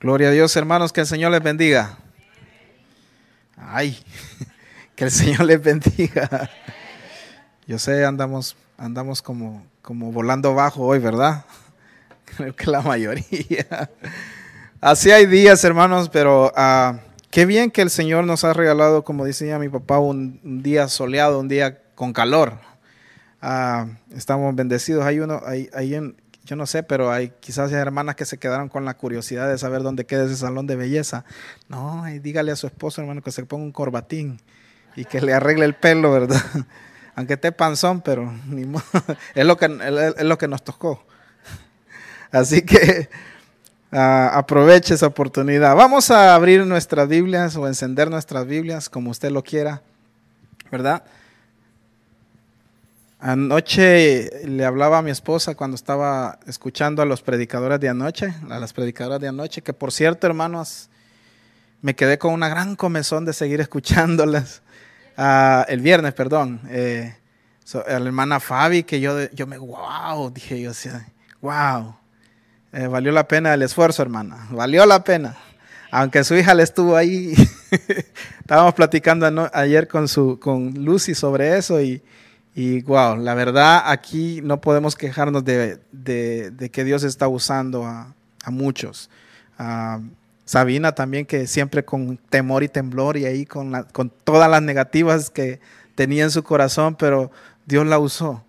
Gloria 0.00 0.28
a 0.28 0.30
Dios, 0.30 0.56
hermanos, 0.56 0.94
que 0.94 1.02
el 1.02 1.06
Señor 1.06 1.30
les 1.30 1.42
bendiga. 1.42 1.98
Ay, 3.54 4.02
que 4.96 5.04
el 5.04 5.10
Señor 5.10 5.44
les 5.44 5.62
bendiga. 5.62 6.48
Yo 7.66 7.78
sé, 7.78 8.06
andamos, 8.06 8.56
andamos 8.78 9.20
como, 9.20 9.62
como 9.82 10.10
volando 10.10 10.54
bajo 10.54 10.86
hoy, 10.86 11.00
¿verdad? 11.00 11.44
Creo 12.24 12.56
que 12.56 12.70
la 12.70 12.80
mayoría. 12.80 13.90
Así 14.80 15.10
hay 15.10 15.26
días, 15.26 15.62
hermanos, 15.64 16.08
pero 16.08 16.50
uh, 16.56 16.96
qué 17.30 17.44
bien 17.44 17.70
que 17.70 17.82
el 17.82 17.90
Señor 17.90 18.24
nos 18.24 18.42
ha 18.44 18.54
regalado, 18.54 19.04
como 19.04 19.26
decía 19.26 19.58
mi 19.58 19.68
papá, 19.68 19.98
un, 19.98 20.62
día 20.62 20.88
soleado, 20.88 21.40
un 21.40 21.48
día 21.48 21.78
con 21.94 22.14
calor. 22.14 22.54
Uh, 23.42 23.84
estamos 24.16 24.54
bendecidos. 24.54 25.04
Hay 25.04 25.20
uno, 25.20 25.42
hay, 25.44 25.68
hay 25.74 25.94
en, 25.94 26.16
yo 26.44 26.56
no 26.56 26.66
sé, 26.66 26.82
pero 26.82 27.12
hay 27.12 27.32
quizás 27.40 27.70
hermanas 27.72 28.16
que 28.16 28.24
se 28.24 28.38
quedaron 28.38 28.68
con 28.68 28.84
la 28.84 28.94
curiosidad 28.94 29.48
de 29.48 29.58
saber 29.58 29.82
dónde 29.82 30.06
queda 30.06 30.24
ese 30.24 30.36
salón 30.36 30.66
de 30.66 30.76
belleza. 30.76 31.24
No, 31.68 32.04
dígale 32.22 32.52
a 32.52 32.56
su 32.56 32.66
esposo, 32.66 33.00
hermano, 33.00 33.22
que 33.22 33.30
se 33.30 33.44
ponga 33.44 33.64
un 33.64 33.72
corbatín 33.72 34.40
y 34.96 35.04
que 35.04 35.20
le 35.20 35.34
arregle 35.34 35.64
el 35.64 35.74
pelo, 35.74 36.12
¿verdad? 36.12 36.42
Aunque 37.14 37.34
esté 37.34 37.52
panzón, 37.52 38.00
pero 38.00 38.32
ni 38.46 38.62
es 39.34 39.44
lo 39.44 39.56
que 39.56 39.66
es 39.66 40.24
lo 40.24 40.38
que 40.38 40.48
nos 40.48 40.64
tocó. 40.64 41.04
Así 42.32 42.62
que 42.62 43.10
uh, 43.92 43.96
aproveche 44.32 44.94
esa 44.94 45.06
oportunidad. 45.06 45.76
Vamos 45.76 46.10
a 46.10 46.34
abrir 46.34 46.64
nuestras 46.66 47.06
Biblias 47.08 47.56
o 47.56 47.66
encender 47.66 48.10
nuestras 48.10 48.46
Biblias 48.46 48.88
como 48.88 49.10
usted 49.10 49.30
lo 49.30 49.42
quiera, 49.42 49.82
¿verdad? 50.70 51.04
Anoche 53.22 54.30
le 54.46 54.64
hablaba 54.64 54.98
a 54.98 55.02
mi 55.02 55.10
esposa 55.10 55.54
cuando 55.54 55.74
estaba 55.74 56.38
escuchando 56.46 57.02
a 57.02 57.04
los 57.04 57.20
predicadores 57.20 57.78
de 57.78 57.90
anoche, 57.90 58.34
a 58.48 58.58
las 58.58 58.72
predicadoras 58.72 59.20
de 59.20 59.28
anoche, 59.28 59.60
que 59.60 59.74
por 59.74 59.92
cierto, 59.92 60.26
hermanos, 60.26 60.88
me 61.82 61.94
quedé 61.94 62.16
con 62.16 62.32
una 62.32 62.48
gran 62.48 62.76
comezón 62.76 63.26
de 63.26 63.34
seguir 63.34 63.60
escuchándolas. 63.60 64.62
Uh, 65.18 65.64
el 65.68 65.80
viernes, 65.82 66.14
perdón. 66.14 66.62
Eh, 66.70 67.14
a 67.74 67.98
la 67.98 68.06
hermana 68.06 68.40
Fabi, 68.40 68.84
que 68.84 69.00
yo, 69.00 69.28
yo 69.32 69.46
me, 69.46 69.58
wow, 69.58 70.30
dije 70.30 70.58
yo, 70.58 70.72
wow. 71.42 71.94
Eh, 72.72 72.86
valió 72.86 73.12
la 73.12 73.28
pena 73.28 73.52
el 73.52 73.60
esfuerzo, 73.60 74.00
hermana. 74.00 74.46
Valió 74.50 74.86
la 74.86 75.04
pena. 75.04 75.36
Aunque 75.90 76.24
su 76.24 76.34
hija 76.36 76.54
le 76.54 76.62
estuvo 76.62 76.96
ahí. 76.96 77.34
Estábamos 78.40 78.72
platicando 78.72 79.50
ayer 79.52 79.88
con, 79.88 80.08
su, 80.08 80.40
con 80.40 80.72
Lucy 80.72 81.14
sobre 81.14 81.58
eso 81.58 81.82
y 81.82 82.02
y 82.54 82.82
wow, 82.82 83.16
la 83.16 83.34
verdad 83.34 83.82
aquí 83.86 84.40
no 84.42 84.60
podemos 84.60 84.96
quejarnos 84.96 85.44
de, 85.44 85.78
de, 85.92 86.70
que 86.70 86.84
Dios 86.84 87.04
está 87.04 87.28
usando 87.28 87.84
a, 87.84 88.14
a 88.44 88.50
muchos. 88.50 89.08
Uh, 89.58 90.02
Sabina 90.44 90.92
también 90.92 91.26
que 91.26 91.46
siempre 91.46 91.84
con 91.84 92.16
temor 92.16 92.64
y 92.64 92.68
temblor 92.68 93.16
y 93.16 93.24
ahí 93.24 93.46
con, 93.46 93.70
la, 93.70 93.84
con 93.84 94.10
todas 94.10 94.50
las 94.50 94.60
negativas 94.60 95.30
que 95.30 95.60
tenía 95.94 96.24
en 96.24 96.32
su 96.32 96.42
corazón, 96.42 96.96
pero 96.96 97.30
Dios 97.66 97.86
la 97.86 98.00
usó. 98.00 98.44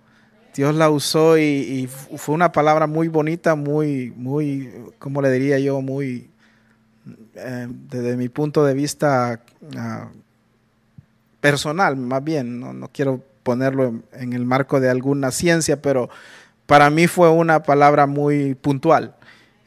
Dios 0.56 0.74
la 0.74 0.90
usó 0.90 1.38
y, 1.38 1.88
fue 1.88 2.34
una 2.34 2.52
palabra 2.52 2.88
muy 2.88 3.08
bonita, 3.08 3.54
muy, 3.56 4.12
muy, 4.18 4.74
¿cómo 4.98 5.22
le 5.22 5.30
diría 5.32 5.60
yo? 5.60 5.80
Muy, 5.82 6.32
eh, 7.36 7.68
desde 7.70 8.18
mi 8.18 8.30
punto 8.30 8.66
de 8.66 8.74
vista 8.74 9.40
uh, 9.62 10.08
personal, 11.40 11.96
más 11.96 12.24
bien, 12.24 12.60
no, 12.60 12.74
no 12.74 12.90
quiero 12.92 13.24
ponerlo 13.44 14.02
en 14.14 14.34
el 14.34 14.46
marco 14.46 14.80
de 14.80 14.90
alguna 14.90 15.32
ciencia, 15.32 15.82
pero 15.82 16.10
para 16.66 16.90
mí 16.90 17.08
fue 17.08 17.30
una 17.30 17.64
palabra 17.64 18.08
muy 18.08 18.56
puntual, 18.56 19.16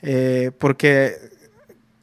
eh, 0.02 0.50
porque 0.58 1.16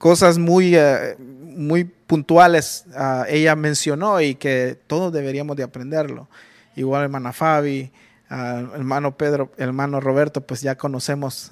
cosas 0.01 0.39
muy, 0.39 0.75
uh, 0.75 1.15
muy 1.19 1.83
puntuales 1.83 2.85
uh, 2.89 3.23
ella 3.27 3.55
mencionó 3.55 4.19
y 4.19 4.35
que 4.35 4.77
todos 4.87 5.13
deberíamos 5.13 5.55
de 5.55 5.63
aprenderlo. 5.63 6.27
Igual 6.75 7.03
hermana 7.03 7.33
Fabi, 7.33 7.91
uh, 8.31 8.33
hermano 8.75 9.15
Pedro, 9.15 9.51
hermano 9.57 9.99
Roberto, 9.99 10.41
pues 10.41 10.61
ya 10.61 10.75
conocemos 10.75 11.51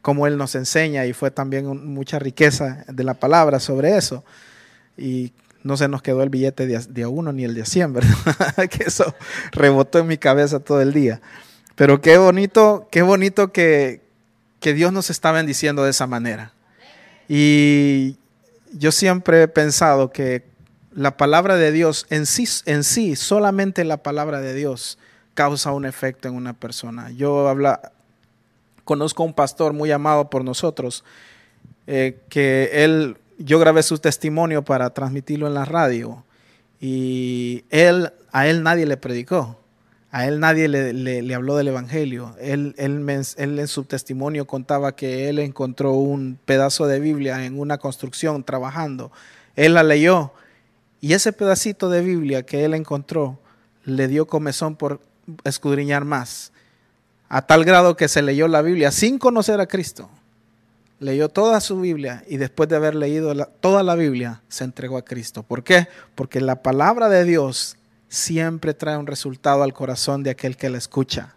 cómo 0.00 0.26
él 0.26 0.38
nos 0.38 0.54
enseña 0.54 1.04
y 1.04 1.12
fue 1.12 1.30
también 1.30 1.66
un, 1.66 1.92
mucha 1.92 2.18
riqueza 2.18 2.84
de 2.88 3.04
la 3.04 3.14
palabra 3.14 3.60
sobre 3.60 3.96
eso. 3.96 4.24
Y 4.96 5.32
no 5.66 5.76
se 5.76 5.88
nos 5.88 6.00
quedó 6.00 6.22
el 6.22 6.30
billete 6.30 6.66
de, 6.66 7.02
a 7.02 7.08
uno 7.08 7.32
ni 7.32 7.44
el 7.44 7.54
de 7.54 7.62
a 7.62 7.66
100, 7.66 7.92
¿verdad? 7.92 8.68
que 8.70 8.84
eso 8.84 9.14
rebotó 9.50 9.98
en 9.98 10.06
mi 10.06 10.16
cabeza 10.16 10.60
todo 10.60 10.80
el 10.80 10.92
día. 10.92 11.20
Pero 11.74 12.00
qué 12.00 12.16
bonito, 12.18 12.86
qué 12.90 13.02
bonito 13.02 13.52
que, 13.52 14.00
que 14.60 14.74
Dios 14.74 14.92
nos 14.92 15.10
está 15.10 15.32
bendiciendo 15.32 15.82
de 15.82 15.90
esa 15.90 16.06
manera. 16.06 16.52
Y 17.28 18.16
yo 18.72 18.92
siempre 18.92 19.42
he 19.42 19.48
pensado 19.48 20.12
que 20.12 20.44
la 20.92 21.16
palabra 21.16 21.56
de 21.56 21.72
Dios 21.72 22.06
en 22.10 22.26
sí, 22.26 22.46
en 22.64 22.84
sí, 22.84 23.16
solamente 23.16 23.84
la 23.84 23.98
palabra 23.98 24.40
de 24.40 24.54
Dios 24.54 24.98
causa 25.34 25.72
un 25.72 25.84
efecto 25.84 26.28
en 26.28 26.34
una 26.34 26.52
persona. 26.54 27.10
Yo 27.10 27.48
habla, 27.48 27.92
conozco 28.84 29.24
a 29.24 29.26
un 29.26 29.34
pastor 29.34 29.72
muy 29.72 29.90
amado 29.90 30.30
por 30.30 30.44
nosotros, 30.44 31.04
eh, 31.88 32.20
que 32.30 32.84
él 32.84 33.18
yo 33.38 33.58
grabé 33.58 33.82
su 33.82 33.98
testimonio 33.98 34.62
para 34.62 34.90
transmitirlo 34.90 35.46
en 35.46 35.54
la 35.54 35.64
radio 35.64 36.24
y 36.80 37.64
él, 37.70 38.12
a 38.32 38.46
él 38.46 38.62
nadie 38.62 38.86
le 38.86 38.96
predicó, 38.96 39.58
a 40.10 40.26
él 40.26 40.40
nadie 40.40 40.68
le, 40.68 40.92
le, 40.92 41.34
habló 41.34 41.56
del 41.56 41.68
Evangelio. 41.68 42.34
Él, 42.40 42.74
él, 42.78 43.04
él, 43.36 43.58
en 43.58 43.68
su 43.68 43.84
testimonio 43.84 44.46
contaba 44.46 44.94
que 44.94 45.28
él 45.28 45.38
encontró 45.38 45.92
un 45.92 46.38
pedazo 46.44 46.86
de 46.86 47.00
Biblia 47.00 47.44
en 47.44 47.58
una 47.58 47.78
construcción 47.78 48.44
trabajando. 48.44 49.10
Él 49.56 49.74
la 49.74 49.82
leyó 49.82 50.32
y 51.00 51.12
ese 51.12 51.32
pedacito 51.32 51.88
de 51.90 52.02
Biblia 52.02 52.44
que 52.44 52.64
él 52.64 52.74
encontró 52.74 53.38
le 53.84 54.08
dio 54.08 54.26
comezón 54.26 54.76
por 54.76 55.00
escudriñar 55.44 56.04
más, 56.04 56.52
a 57.28 57.42
tal 57.42 57.64
grado 57.64 57.96
que 57.96 58.08
se 58.08 58.22
leyó 58.22 58.48
la 58.48 58.62
Biblia 58.62 58.90
sin 58.90 59.18
conocer 59.18 59.60
a 59.60 59.66
Cristo 59.66 60.08
leyó 60.98 61.28
toda 61.28 61.60
su 61.60 61.80
Biblia 61.80 62.24
y 62.26 62.36
después 62.36 62.68
de 62.68 62.76
haber 62.76 62.94
leído 62.94 63.34
toda 63.60 63.82
la 63.82 63.94
Biblia 63.94 64.42
se 64.48 64.64
entregó 64.64 64.96
a 64.96 65.04
Cristo. 65.04 65.42
¿Por 65.42 65.62
qué? 65.62 65.88
Porque 66.14 66.40
la 66.40 66.62
palabra 66.62 67.08
de 67.08 67.24
Dios 67.24 67.76
siempre 68.08 68.74
trae 68.74 68.96
un 68.96 69.06
resultado 69.06 69.62
al 69.62 69.74
corazón 69.74 70.22
de 70.22 70.30
aquel 70.30 70.56
que 70.56 70.70
la 70.70 70.78
escucha. 70.78 71.34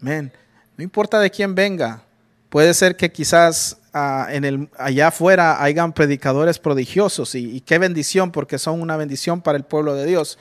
Amén. 0.00 0.32
No 0.76 0.82
importa 0.82 1.20
de 1.20 1.30
quién 1.30 1.54
venga. 1.54 2.02
Puede 2.48 2.74
ser 2.74 2.96
que 2.96 3.12
quizás 3.12 3.78
uh, 3.94 4.28
en 4.28 4.44
el, 4.44 4.68
allá 4.76 5.08
afuera 5.08 5.62
hayan 5.62 5.92
predicadores 5.92 6.58
prodigiosos 6.58 7.34
y, 7.34 7.56
y 7.56 7.60
qué 7.60 7.78
bendición 7.78 8.32
porque 8.32 8.58
son 8.58 8.80
una 8.80 8.96
bendición 8.96 9.40
para 9.40 9.56
el 9.56 9.64
pueblo 9.64 9.94
de 9.94 10.06
Dios. 10.06 10.38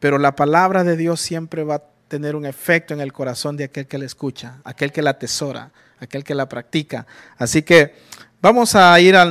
Pero 0.00 0.18
la 0.18 0.34
palabra 0.34 0.82
de 0.82 0.96
Dios 0.96 1.20
siempre 1.20 1.62
va 1.62 1.74
a 1.76 1.91
tener 2.12 2.36
un 2.36 2.44
efecto 2.44 2.92
en 2.92 3.00
el 3.00 3.10
corazón 3.10 3.56
de 3.56 3.64
aquel 3.64 3.86
que 3.86 3.96
la 3.96 4.04
escucha, 4.04 4.58
aquel 4.64 4.92
que 4.92 5.00
la 5.00 5.12
atesora, 5.12 5.70
aquel 5.98 6.24
que 6.24 6.34
la 6.34 6.46
practica. 6.46 7.06
Así 7.38 7.62
que 7.62 7.94
vamos 8.42 8.74
a 8.74 9.00
ir 9.00 9.16
a, 9.16 9.24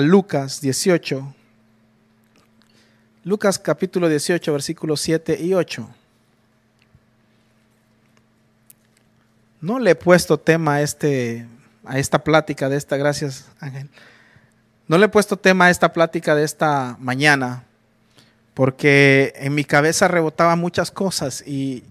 Lucas 0.00 0.60
18. 0.60 1.32
Lucas 3.22 3.60
capítulo 3.60 4.08
18, 4.08 4.52
versículos 4.52 5.00
7 5.00 5.38
y 5.40 5.54
8. 5.54 5.88
No 9.60 9.78
le 9.78 9.92
he 9.92 9.94
puesto 9.94 10.36
tema 10.36 10.74
a, 10.74 10.82
este, 10.82 11.46
a 11.84 12.00
esta 12.00 12.24
plática 12.24 12.68
de 12.68 12.78
esta, 12.78 12.96
gracias 12.96 13.46
Ángel. 13.60 13.88
No 14.88 14.98
le 14.98 15.06
he 15.06 15.08
puesto 15.08 15.36
tema 15.36 15.66
a 15.66 15.70
esta 15.70 15.92
plática 15.92 16.34
de 16.34 16.42
esta 16.42 16.96
mañana, 16.98 17.62
porque 18.54 19.34
en 19.36 19.54
mi 19.54 19.64
cabeza 19.64 20.08
rebotaba 20.08 20.56
muchas 20.56 20.90
cosas 20.90 21.44
y, 21.46 21.84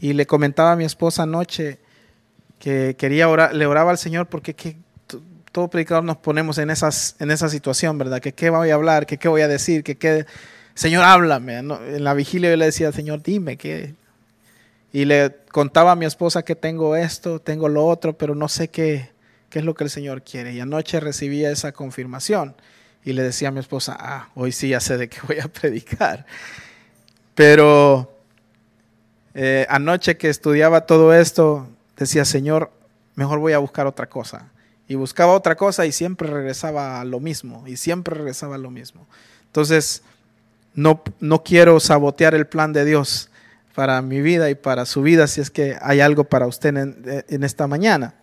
y 0.00 0.14
le 0.14 0.26
comentaba 0.26 0.72
a 0.72 0.76
mi 0.76 0.84
esposa 0.84 1.24
anoche, 1.24 1.78
que 2.58 2.96
quería 2.98 3.28
orar, 3.28 3.54
le 3.54 3.66
oraba 3.66 3.90
al 3.90 3.98
Señor 3.98 4.26
porque 4.28 4.54
que, 4.54 4.76
todo 5.52 5.68
predicador 5.68 6.04
nos 6.04 6.16
ponemos 6.16 6.58
en, 6.58 6.70
esas, 6.70 7.16
en 7.18 7.30
esa 7.30 7.48
situación, 7.48 7.98
¿verdad? 7.98 8.20
Que 8.20 8.32
qué 8.32 8.50
voy 8.50 8.70
a 8.70 8.74
hablar, 8.74 9.06
que 9.06 9.18
qué 9.18 9.28
voy 9.28 9.42
a 9.42 9.48
decir, 9.48 9.82
que 9.82 9.96
qué... 9.96 10.26
Señor, 10.74 11.04
háblame. 11.04 11.58
En 11.58 12.04
la 12.04 12.14
vigilia 12.14 12.50
yo 12.50 12.56
le 12.56 12.66
decía, 12.66 12.92
Señor, 12.92 13.22
dime 13.22 13.56
qué. 13.56 13.94
Y 14.92 15.04
le 15.04 15.36
contaba 15.50 15.92
a 15.92 15.96
mi 15.96 16.06
esposa 16.06 16.44
que 16.44 16.54
tengo 16.54 16.96
esto, 16.96 17.40
tengo 17.40 17.68
lo 17.68 17.84
otro, 17.84 18.16
pero 18.16 18.34
no 18.34 18.48
sé 18.48 18.68
qué, 18.68 19.10
qué 19.50 19.58
es 19.58 19.64
lo 19.64 19.74
que 19.74 19.84
el 19.84 19.90
Señor 19.90 20.22
quiere. 20.22 20.52
Y 20.52 20.60
anoche 20.60 21.00
recibía 21.00 21.50
esa 21.50 21.72
confirmación 21.72 22.54
y 23.04 23.12
le 23.12 23.22
decía 23.22 23.48
a 23.48 23.50
mi 23.50 23.60
esposa, 23.60 23.96
ah, 23.98 24.28
hoy 24.34 24.52
sí 24.52 24.68
ya 24.68 24.80
sé 24.80 24.96
de 24.96 25.08
qué 25.08 25.18
voy 25.26 25.40
a 25.40 25.48
predicar. 25.52 26.24
Pero 27.34 28.19
eh, 29.34 29.66
anoche 29.68 30.16
que 30.16 30.28
estudiaba 30.28 30.86
todo 30.86 31.14
esto, 31.14 31.68
decía, 31.96 32.24
Señor, 32.24 32.70
mejor 33.14 33.38
voy 33.38 33.52
a 33.52 33.58
buscar 33.58 33.86
otra 33.86 34.08
cosa. 34.08 34.50
Y 34.88 34.96
buscaba 34.96 35.32
otra 35.32 35.56
cosa 35.56 35.86
y 35.86 35.92
siempre 35.92 36.28
regresaba 36.28 37.00
a 37.00 37.04
lo 37.04 37.20
mismo, 37.20 37.64
y 37.66 37.76
siempre 37.76 38.16
regresaba 38.16 38.56
a 38.56 38.58
lo 38.58 38.70
mismo. 38.70 39.06
Entonces, 39.46 40.02
no, 40.74 41.02
no 41.20 41.42
quiero 41.44 41.78
sabotear 41.78 42.34
el 42.34 42.46
plan 42.46 42.72
de 42.72 42.84
Dios 42.84 43.30
para 43.74 44.02
mi 44.02 44.20
vida 44.20 44.50
y 44.50 44.56
para 44.56 44.84
su 44.86 45.02
vida 45.02 45.26
si 45.26 45.40
es 45.40 45.50
que 45.50 45.76
hay 45.80 46.00
algo 46.00 46.24
para 46.24 46.46
usted 46.46 46.76
en, 46.76 47.24
en 47.28 47.44
esta 47.44 47.66
mañana. 47.66 48.14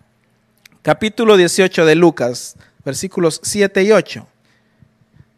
capítulo 0.82 1.38
18 1.38 1.86
de 1.86 1.96
Lucas, 1.96 2.56
versículos 2.84 3.40
7 3.44 3.84
y 3.84 3.92
8. 3.92 4.28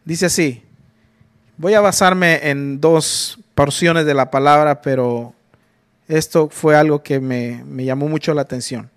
Dice 0.05 0.25
así, 0.25 0.63
voy 1.57 1.75
a 1.75 1.81
basarme 1.81 2.49
en 2.49 2.81
dos 2.81 3.39
porciones 3.53 4.05
de 4.05 4.13
la 4.13 4.31
palabra, 4.31 4.81
pero 4.81 5.33
esto 6.09 6.49
fue 6.49 6.75
algo 6.75 7.03
que 7.03 7.19
me, 7.19 7.63
me 7.65 7.85
llamó 7.85 8.09
mucho 8.09 8.33
la 8.33 8.41
atención. 8.41 8.89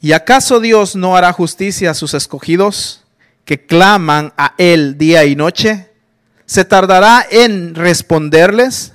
¿Y 0.00 0.12
acaso 0.12 0.58
Dios 0.58 0.96
no 0.96 1.16
hará 1.16 1.32
justicia 1.32 1.92
a 1.92 1.94
sus 1.94 2.14
escogidos 2.14 3.04
que 3.44 3.64
claman 3.66 4.32
a 4.36 4.54
Él 4.58 4.98
día 4.98 5.24
y 5.24 5.36
noche? 5.36 5.90
¿Se 6.46 6.64
tardará 6.64 7.24
en 7.30 7.74
responderles? 7.74 8.94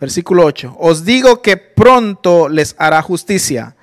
Versículo 0.00 0.44
8. 0.44 0.76
Os 0.78 1.04
digo 1.04 1.40
que 1.42 1.56
pronto 1.56 2.48
les 2.48 2.74
hará 2.76 3.00
justicia, 3.02 3.76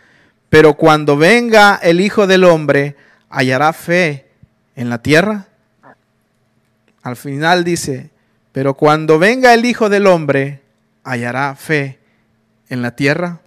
pero 0.50 0.76
cuando 0.76 1.16
venga 1.16 1.80
el 1.82 2.02
Hijo 2.02 2.28
del 2.28 2.44
Hombre, 2.44 2.98
¿hallará 3.30 3.72
fe 3.72 4.28
en 4.76 4.90
la 4.90 5.02
tierra? 5.02 5.48
Al 7.02 7.16
final 7.16 7.64
dice, 7.64 8.10
pero 8.52 8.74
cuando 8.74 9.18
venga 9.18 9.54
el 9.54 9.64
Hijo 9.66 9.90
del 9.90 10.08
Hombre, 10.08 10.62
¿hallará 11.04 11.56
fe 11.56 12.00
en 12.70 12.82
la 12.82 12.96
tierra? 12.96 13.42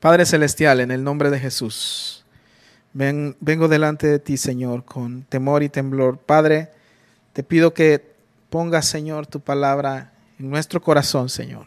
Padre 0.00 0.26
Celestial, 0.26 0.80
en 0.80 0.90
el 0.90 1.02
nombre 1.02 1.30
de 1.30 1.40
Jesús, 1.40 2.24
vengo 2.92 3.68
delante 3.68 4.06
de 4.06 4.18
ti, 4.18 4.36
Señor, 4.36 4.84
con 4.84 5.22
temor 5.22 5.62
y 5.62 5.68
temblor. 5.68 6.18
Padre, 6.18 6.70
te 7.32 7.42
pido 7.42 7.74
que 7.74 8.14
pongas, 8.50 8.86
Señor, 8.86 9.26
tu 9.26 9.40
palabra 9.40 10.12
en 10.38 10.50
nuestro 10.50 10.80
corazón, 10.82 11.28
Señor. 11.28 11.66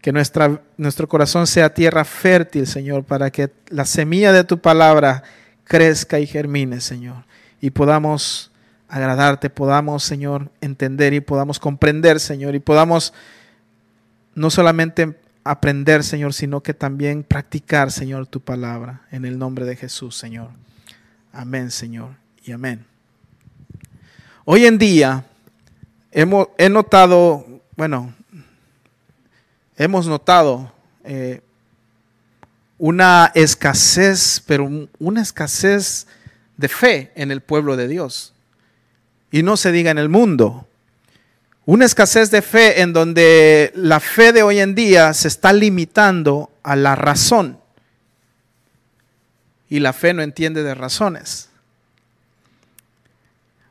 Que 0.00 0.12
nuestro 0.12 1.08
corazón 1.08 1.46
sea 1.46 1.74
tierra 1.74 2.04
fértil, 2.04 2.66
Señor, 2.66 3.04
para 3.04 3.30
que 3.30 3.50
la 3.68 3.84
semilla 3.84 4.32
de 4.32 4.44
tu 4.44 4.58
palabra 4.58 5.22
crezca 5.64 6.18
y 6.20 6.26
germine, 6.26 6.80
Señor. 6.80 7.24
Y 7.60 7.70
podamos 7.70 8.52
agradarte, 8.88 9.50
podamos, 9.50 10.04
Señor, 10.04 10.50
entender 10.60 11.12
y 11.12 11.20
podamos 11.20 11.58
comprender, 11.58 12.20
Señor, 12.20 12.54
y 12.54 12.60
podamos 12.60 13.12
no 14.36 14.50
solamente 14.50 15.18
aprender, 15.42 16.04
Señor, 16.04 16.34
sino 16.34 16.62
que 16.62 16.74
también 16.74 17.24
practicar, 17.24 17.90
Señor, 17.90 18.26
tu 18.26 18.40
palabra. 18.40 19.00
En 19.10 19.24
el 19.24 19.38
nombre 19.38 19.64
de 19.64 19.76
Jesús, 19.76 20.16
Señor. 20.16 20.50
Amén, 21.32 21.70
Señor, 21.70 22.10
y 22.44 22.52
amén. 22.52 22.84
Hoy 24.44 24.66
en 24.66 24.78
día, 24.78 25.24
hemos, 26.12 26.48
he 26.58 26.68
notado, 26.68 27.46
bueno, 27.76 28.14
hemos 29.76 30.06
notado 30.06 30.70
eh, 31.02 31.40
una 32.78 33.32
escasez, 33.34 34.42
pero 34.46 34.68
una 34.98 35.22
escasez 35.22 36.06
de 36.58 36.68
fe 36.68 37.12
en 37.16 37.30
el 37.30 37.40
pueblo 37.40 37.76
de 37.76 37.88
Dios. 37.88 38.34
Y 39.30 39.42
no 39.42 39.56
se 39.56 39.72
diga 39.72 39.90
en 39.90 39.98
el 39.98 40.10
mundo. 40.10 40.65
Una 41.66 41.84
escasez 41.84 42.30
de 42.30 42.42
fe 42.42 42.80
en 42.80 42.92
donde 42.92 43.72
la 43.74 43.98
fe 43.98 44.32
de 44.32 44.44
hoy 44.44 44.60
en 44.60 44.76
día 44.76 45.12
se 45.12 45.26
está 45.26 45.52
limitando 45.52 46.50
a 46.62 46.76
la 46.76 46.94
razón. 46.94 47.58
Y 49.68 49.80
la 49.80 49.92
fe 49.92 50.14
no 50.14 50.22
entiende 50.22 50.62
de 50.62 50.76
razones. 50.76 51.48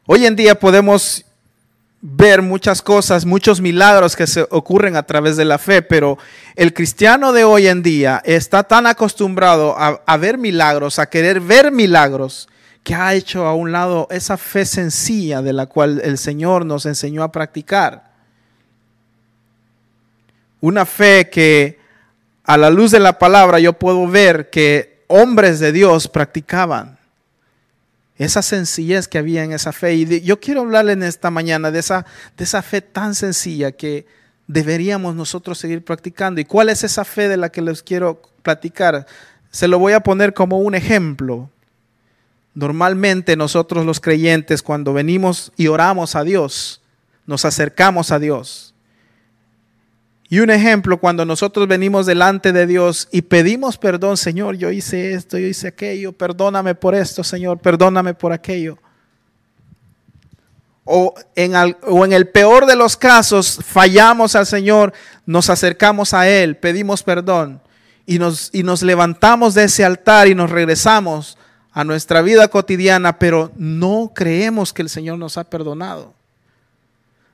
Hoy 0.06 0.26
en 0.26 0.36
día 0.36 0.60
podemos 0.60 1.26
ver 2.02 2.42
muchas 2.42 2.82
cosas, 2.82 3.26
muchos 3.26 3.62
milagros 3.62 4.16
que 4.16 4.28
se 4.28 4.46
ocurren 4.52 4.98
a 4.98 5.04
través 5.04 5.38
de 5.38 5.46
la 5.46 5.58
fe, 5.58 5.82
pero 5.82 6.20
el 6.56 6.74
cristiano 6.74 7.32
de 7.32 7.46
hoy 7.46 7.68
en 7.68 7.82
día 7.82 8.22
está 8.26 8.64
tan 8.64 8.86
acostumbrado 8.86 9.74
a, 9.78 10.18
ver 10.18 10.38
milagros, 10.38 11.00
a 11.00 11.10
querer 11.10 11.40
ver 11.40 11.72
milagros, 11.72 12.50
que 12.86 12.94
ha 12.94 13.16
hecho 13.16 13.48
a 13.48 13.56
un 13.56 13.72
lado 13.72 14.08
esa 14.12 14.38
fe 14.38 14.64
sencilla 14.64 15.42
de 15.42 15.54
la 15.54 15.66
cual 15.66 16.00
el 16.04 16.20
Señor 16.20 16.68
nos 16.68 16.86
enseñó 16.86 17.24
a 17.24 17.32
practicar. 17.32 18.12
Una 20.62 20.86
fe 20.86 21.28
que 21.32 21.80
a 22.44 22.58
la 22.58 22.70
luz 22.70 22.92
de 22.92 23.00
la 23.00 23.18
palabra 23.18 23.60
yo 23.60 23.74
puedo 23.74 24.08
ver 24.08 24.52
que 24.52 25.04
hombres 25.08 25.60
de 25.60 25.72
Dios 25.72 26.08
practicaban 26.08 27.00
esa 28.20 28.44
sencillez 28.44 29.08
que 29.08 29.18
había 29.18 29.44
en 29.44 29.52
esa 29.52 29.74
fe. 29.74 29.96
Y 29.96 30.22
yo 30.22 30.40
quiero 30.40 30.62
hablarle 30.62 30.94
en 30.94 31.02
esta 31.02 31.32
mañana 31.32 31.72
de 31.72 31.80
esa, 31.80 32.06
de 32.38 32.44
esa 32.44 32.62
fe 32.62 32.82
tan 32.82 33.16
sencilla 33.16 33.72
que 33.72 34.06
deberíamos 34.46 35.16
nosotros 35.16 35.58
seguir 35.58 35.84
practicando. 35.84 36.40
¿Y 36.40 36.46
cuál 36.46 36.70
es 36.70 36.84
esa 36.84 37.04
fe 37.04 37.30
de 37.30 37.38
la 37.38 37.50
que 37.50 37.64
les 37.64 37.82
quiero 37.82 38.22
platicar? 38.44 39.08
Se 39.50 39.68
lo 39.68 39.80
voy 39.80 39.94
a 39.94 40.02
poner 40.02 40.36
como 40.36 40.60
un 40.60 40.76
ejemplo. 40.76 41.50
Normalmente 42.56 43.36
nosotros 43.36 43.86
los 43.86 44.00
creyentes 44.00 44.64
cuando 44.64 44.94
venimos 44.94 45.52
y 45.58 45.68
oramos 45.68 46.16
a 46.16 46.24
Dios, 46.24 46.82
nos 47.28 47.44
acercamos 47.44 48.12
a 48.12 48.20
Dios. 48.20 48.74
Y 50.30 50.40
un 50.40 50.50
ejemplo, 50.50 50.98
cuando 50.98 51.26
nosotros 51.26 51.68
venimos 51.68 52.06
delante 52.06 52.54
de 52.54 52.66
Dios 52.66 53.10
y 53.12 53.24
pedimos 53.24 53.78
perdón, 53.78 54.16
Señor, 54.16 54.56
yo 54.56 54.72
hice 54.72 55.14
esto, 55.14 55.38
yo 55.38 55.48
hice 55.48 55.68
aquello, 55.68 56.14
perdóname 56.14 56.76
por 56.76 56.96
esto, 56.96 57.26
Señor, 57.26 57.60
perdóname 57.60 58.14
por 58.14 58.32
aquello. 58.32 58.80
O 60.86 61.14
en, 61.36 61.54
o 61.84 62.06
en 62.06 62.14
el 62.14 62.30
peor 62.30 62.66
de 62.66 62.78
los 62.78 62.96
casos, 62.96 63.60
fallamos 63.64 64.34
al 64.36 64.46
Señor, 64.46 64.94
nos 65.26 65.50
acercamos 65.50 66.14
a 66.14 66.28
Él, 66.30 66.56
pedimos 66.56 67.04
perdón 67.04 67.62
y 68.06 68.18
nos, 68.18 68.50
y 68.54 68.64
nos 68.64 68.82
levantamos 68.82 69.56
de 69.56 69.66
ese 69.66 69.84
altar 69.84 70.28
y 70.30 70.36
nos 70.36 70.50
regresamos 70.50 71.38
a 71.76 71.84
nuestra 71.84 72.22
vida 72.22 72.48
cotidiana, 72.48 73.20
pero 73.20 73.52
no 73.58 74.14
creemos 74.16 74.72
que 74.72 74.82
el 74.82 74.88
Señor 74.88 75.20
nos 75.20 75.38
ha 75.38 75.44
perdonado. 75.44 76.14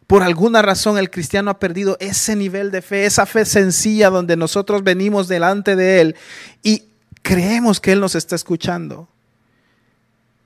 Por 0.08 0.24
alguna 0.24 0.64
razón 0.64 0.98
el 0.98 1.12
cristiano 1.12 1.52
ha 1.52 1.60
perdido 1.60 1.96
ese 2.00 2.36
nivel 2.36 2.72
de 2.72 2.82
fe, 2.82 3.06
esa 3.06 3.28
fe 3.28 3.46
sencilla 3.46 4.10
donde 4.10 4.36
nosotros 4.36 4.84
venimos 4.84 5.28
delante 5.28 5.76
de 5.76 6.02
Él 6.02 6.16
y 6.64 6.86
creemos 7.22 7.80
que 7.80 7.92
Él 7.92 8.00
nos 8.00 8.16
está 8.16 8.36
escuchando. 8.36 9.08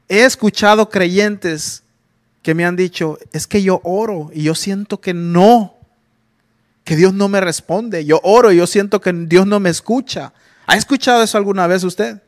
He 0.10 0.26
escuchado 0.26 0.90
creyentes 0.90 1.84
que 2.44 2.54
me 2.54 2.66
han 2.66 2.76
dicho, 2.76 3.18
es 3.32 3.48
que 3.48 3.64
yo 3.64 3.80
oro 3.86 4.30
y 4.34 4.44
yo 4.44 4.56
siento 4.56 5.00
que 5.00 5.14
no, 5.14 5.78
que 6.84 6.98
Dios 6.98 7.14
no 7.14 7.30
me 7.30 7.40
responde. 7.40 8.04
Yo 8.04 8.20
oro 8.24 8.52
y 8.52 8.58
yo 8.58 8.68
siento 8.68 9.00
que 9.00 9.14
Dios 9.14 9.48
no 9.48 9.62
me 9.62 9.70
escucha. 9.70 10.34
¿Ha 10.68 10.76
escuchado 10.76 11.24
eso 11.24 11.38
alguna 11.38 11.66
vez 11.66 11.86
usted? 11.86 12.22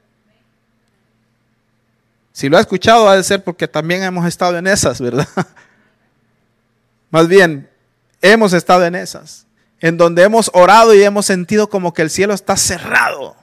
Si 2.37 2.49
lo 2.49 2.57
ha 2.57 2.61
escuchado, 2.61 3.09
ha 3.09 3.15
de 3.15 3.23
ser 3.23 3.43
porque 3.43 3.67
también 3.67 4.03
hemos 4.03 4.27
estado 4.27 4.59
en 4.59 4.67
esas, 4.67 5.01
¿verdad? 5.01 5.27
Más 7.09 7.27
bien, 7.27 7.67
hemos 8.21 8.53
estado 8.53 8.85
en 8.85 8.93
esas, 8.93 9.47
en 9.79 9.97
donde 9.97 10.21
hemos 10.21 10.51
orado 10.53 10.93
y 10.93 11.01
hemos 11.01 11.25
sentido 11.25 11.67
como 11.67 11.95
que 11.95 12.03
el 12.03 12.11
cielo 12.11 12.35
está 12.35 12.55
cerrado 12.55 13.35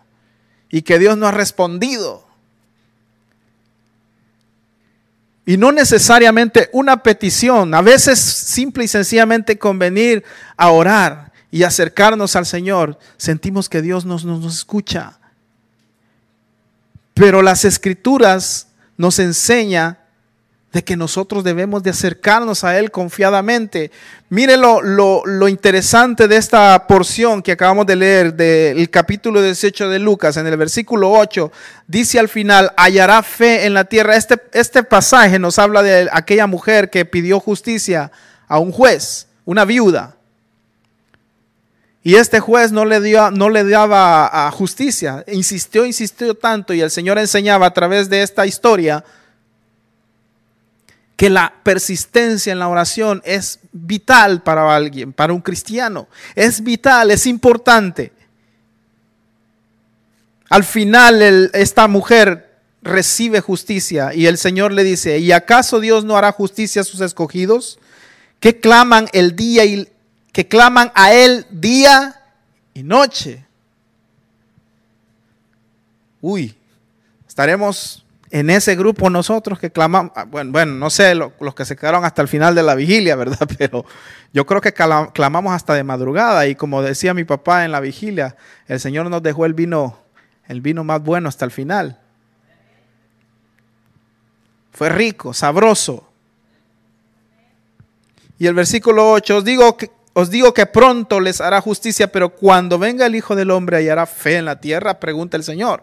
y 0.70 0.82
que 0.82 1.00
Dios 1.00 1.18
no 1.18 1.26
ha 1.26 1.32
respondido. 1.32 2.24
Y 5.44 5.56
no 5.56 5.72
necesariamente 5.72 6.70
una 6.72 7.02
petición, 7.02 7.74
a 7.74 7.82
veces 7.82 8.20
simple 8.20 8.84
y 8.84 8.88
sencillamente 8.88 9.58
con 9.58 9.76
venir 9.76 10.22
a 10.56 10.70
orar 10.70 11.32
y 11.50 11.64
acercarnos 11.64 12.36
al 12.36 12.46
Señor, 12.46 13.00
sentimos 13.16 13.68
que 13.68 13.82
Dios 13.82 14.04
nos, 14.04 14.24
nos, 14.24 14.38
nos 14.38 14.54
escucha. 14.54 15.18
Pero 17.12 17.42
las 17.42 17.64
escrituras 17.64 18.68
nos 18.96 19.18
enseñan 19.18 19.98
de 20.74 20.82
que 20.82 20.96
nosotros 20.96 21.44
debemos 21.44 21.84
de 21.84 21.90
acercarnos 21.90 22.64
a 22.64 22.76
Él 22.76 22.90
confiadamente. 22.90 23.92
Mire 24.28 24.56
lo, 24.56 25.48
interesante 25.48 26.26
de 26.26 26.36
esta 26.36 26.86
porción 26.88 27.42
que 27.42 27.52
acabamos 27.52 27.86
de 27.86 27.94
leer 27.94 28.34
del 28.34 28.90
capítulo 28.90 29.40
18 29.40 29.88
de 29.88 30.00
Lucas, 30.00 30.36
en 30.36 30.48
el 30.48 30.56
versículo 30.56 31.12
8, 31.12 31.52
dice 31.86 32.18
al 32.18 32.28
final, 32.28 32.72
hallará 32.76 33.22
fe 33.22 33.66
en 33.66 33.74
la 33.74 33.84
tierra. 33.84 34.16
Este, 34.16 34.36
este 34.52 34.82
pasaje 34.82 35.38
nos 35.38 35.60
habla 35.60 35.80
de 35.84 36.08
aquella 36.12 36.48
mujer 36.48 36.90
que 36.90 37.04
pidió 37.04 37.38
justicia 37.38 38.10
a 38.48 38.58
un 38.58 38.72
juez, 38.72 39.28
una 39.44 39.64
viuda. 39.64 40.16
Y 42.06 42.16
este 42.16 42.38
juez 42.38 42.70
no 42.70 42.84
le, 42.84 43.00
dio, 43.00 43.30
no 43.30 43.49
le 43.49 43.64
daba 43.64 44.50
justicia, 44.50 45.25
insistió, 45.26 45.87
insistió 45.87 46.34
tanto 46.34 46.75
y 46.75 46.82
el 46.82 46.90
Señor 46.90 47.18
enseñaba 47.18 47.64
a 47.64 47.73
través 47.73 48.11
de 48.11 48.23
esta 48.23 48.44
historia 48.44 49.02
que 51.16 51.30
la 51.30 51.54
persistencia 51.62 52.52
en 52.52 52.58
la 52.58 52.68
oración 52.68 53.23
es 53.25 53.58
vital 53.73 54.42
para 54.42 54.76
alguien, 54.76 55.14
para 55.14 55.32
un 55.32 55.40
cristiano. 55.40 56.06
Es 56.34 56.62
vital, 56.62 57.11
es 57.11 57.26
importante. 57.26 58.12
Al 60.50 60.64
final 60.64 61.50
esta 61.54 61.88
mujer 61.88 62.58
recibe 62.82 63.40
justicia 63.40 64.12
y 64.12 64.26
el 64.26 64.37
Señor 64.37 64.73
le 64.73 64.84
dice, 64.84 65.20
¿y 65.20 65.32
acaso 65.32 65.80
Dios 65.80 66.04
no 66.04 66.18
hará 66.18 66.32
justicia 66.32 66.82
a 66.82 66.84
sus 66.84 67.00
escogidos? 67.00 67.78
Que 68.40 68.61
claman 68.61 69.08
el 69.14 69.37
día 69.37 69.64
y 69.64 69.88
que 70.34 70.48
claman 70.48 70.90
a 70.96 71.14
él 71.14 71.46
día 71.48 72.20
y 72.74 72.82
noche. 72.82 73.46
uy, 76.20 76.56
estaremos 77.28 78.04
en 78.30 78.50
ese 78.50 78.74
grupo 78.74 79.08
nosotros 79.10 79.60
que 79.60 79.70
clamamos, 79.70 80.10
ah, 80.16 80.24
bueno, 80.24 80.50
bueno 80.50 80.72
no 80.72 80.90
sé 80.90 81.14
los 81.14 81.54
que 81.54 81.64
se 81.64 81.76
quedaron 81.76 82.04
hasta 82.04 82.20
el 82.20 82.26
final 82.26 82.56
de 82.56 82.64
la 82.64 82.74
vigilia, 82.74 83.14
¿verdad? 83.24 83.48
Pero 83.56 83.84
yo 84.32 84.44
creo 84.44 84.60
que 84.60 84.72
clamamos 84.72 85.54
hasta 85.54 85.74
de 85.74 85.84
madrugada 85.84 86.48
y 86.48 86.56
como 86.56 86.82
decía 86.82 87.14
mi 87.14 87.22
papá 87.22 87.64
en 87.64 87.70
la 87.70 87.78
vigilia, 87.78 88.36
el 88.66 88.80
Señor 88.80 89.08
nos 89.08 89.22
dejó 89.22 89.46
el 89.46 89.54
vino, 89.54 90.00
el 90.48 90.60
vino 90.60 90.82
más 90.82 91.00
bueno 91.00 91.28
hasta 91.28 91.44
el 91.44 91.52
final. 91.52 92.00
Fue 94.72 94.88
rico, 94.88 95.32
sabroso. 95.32 96.08
Y 98.36 98.48
el 98.48 98.54
versículo 98.54 99.12
8, 99.12 99.36
os 99.36 99.44
digo 99.44 99.76
que, 99.76 99.92
os 100.14 100.30
digo 100.30 100.54
que 100.54 100.64
pronto 100.64 101.18
les 101.18 101.40
hará 101.40 101.61
justicia, 101.61 102.11
pero 102.11 102.30
cuando 102.30 102.78
venga 102.78 103.04
el 103.04 103.16
Hijo 103.16 103.35
del 103.35 103.50
Hombre 103.50 103.78
hallará 103.78 104.06
fe 104.06 104.37
en 104.37 104.44
la 104.44 104.61
tierra, 104.61 105.00
pregunta 105.00 105.37
el 105.37 105.42
Señor. 105.42 105.83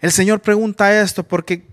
El 0.00 0.10
Señor 0.10 0.40
pregunta 0.40 0.98
esto 1.00 1.22
porque 1.22 1.66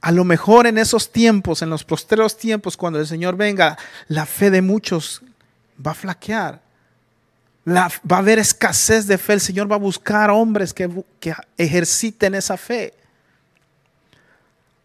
a 0.00 0.10
lo 0.10 0.24
mejor 0.24 0.66
en 0.66 0.78
esos 0.78 1.12
tiempos, 1.12 1.60
en 1.60 1.68
los 1.68 1.84
posteros 1.84 2.38
tiempos, 2.38 2.78
cuando 2.78 2.98
el 2.98 3.06
Señor 3.06 3.36
venga, 3.36 3.76
la 4.08 4.24
fe 4.24 4.50
de 4.50 4.62
muchos 4.62 5.22
va 5.84 5.90
a 5.90 5.94
flaquear. 5.94 6.62
va 7.66 8.16
a 8.16 8.18
haber 8.18 8.38
escasez 8.38 9.06
de 9.06 9.18
fe. 9.18 9.34
El 9.34 9.40
Señor 9.42 9.70
va 9.70 9.76
a 9.76 9.78
buscar 9.78 10.30
hombres 10.30 10.72
que, 10.72 10.88
que 11.20 11.34
ejerciten 11.58 12.34
esa 12.34 12.56
fe. 12.56 12.94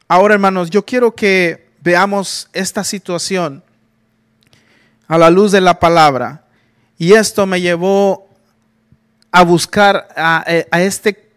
Ahora, 0.10 0.34
hermanos, 0.34 0.70
yo 0.70 0.86
quiero 0.86 1.16
que 1.16 1.70
veamos 1.80 2.50
esta 2.52 2.84
situación 2.84 3.64
a 5.08 5.18
la 5.18 5.30
luz 5.30 5.52
de 5.52 5.62
la 5.62 5.80
palabra. 5.80 6.44
Y 6.98 7.14
esto 7.14 7.46
me 7.46 7.62
llevó 7.62 8.28
a 9.32 9.44
buscar 9.44 10.08
a, 10.16 10.44
eh, 10.48 10.66
este 10.72 11.30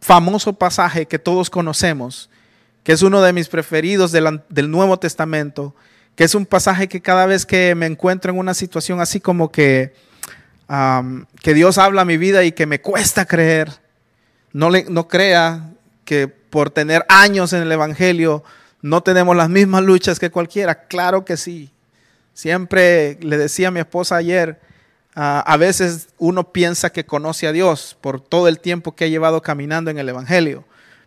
famoso 0.00 0.52
pasaje 0.52 1.06
que 1.06 1.18
todos 1.18 1.50
conocemos, 1.50 2.30
que 2.84 2.92
es 2.92 3.02
uno 3.02 3.20
de 3.20 3.32
mis 3.32 3.48
preferidos 3.48 4.12
del, 4.12 4.70
Nuevo 4.70 4.98
Testamento, 4.98 5.74
que 6.14 6.24
es 6.24 6.34
un 6.34 6.46
pasaje 6.46 6.88
que 6.88 7.00
cada 7.00 7.26
vez 7.26 7.44
que 7.44 7.74
me 7.74 7.86
encuentro 7.86 8.32
en 8.32 8.38
una 8.38 8.54
situación 8.54 9.00
así 9.00 9.20
como 9.20 9.50
que, 9.50 9.94
que 11.42 11.54
Dios 11.54 11.78
habla 11.78 12.02
a 12.02 12.04
mi 12.04 12.16
vida 12.16 12.44
y 12.44 12.52
que 12.52 12.66
me 12.66 12.80
cuesta 12.80 13.26
creer, 13.26 13.72
no, 14.52 14.70
le, 14.70 14.84
no 14.84 15.08
crea 15.08 15.70
que 16.04 16.28
por 16.28 16.70
tener 16.70 17.04
años 17.08 17.52
en 17.52 17.62
el 17.62 17.72
Evangelio 17.72 18.44
no 18.80 19.02
tenemos 19.02 19.36
las 19.36 19.48
mismas 19.48 19.82
luchas 19.82 20.18
que 20.18 20.30
cualquiera. 20.30 20.86
Claro 20.86 21.24
que 21.24 21.36
sí. 21.36 21.70
Siempre 22.38 23.18
le 23.20 23.36
decía 23.36 23.66
a 23.66 23.70
mi 23.72 23.80
esposa 23.80 24.14
ayer, 24.14 24.60
a 25.16 25.56
veces 25.56 26.10
uno 26.18 26.52
piensa 26.52 26.90
que 26.90 27.04
conoce 27.04 27.48
a 27.48 27.52
Dios 27.52 27.96
por 28.00 28.20
todo 28.20 28.46
el 28.46 28.60
tiempo 28.60 28.94
que 28.94 29.06
ha 29.06 29.08
llevado 29.08 29.42
caminando 29.42 29.90
en 29.90 29.98
el 29.98 30.08
Evangelio, 30.08 30.64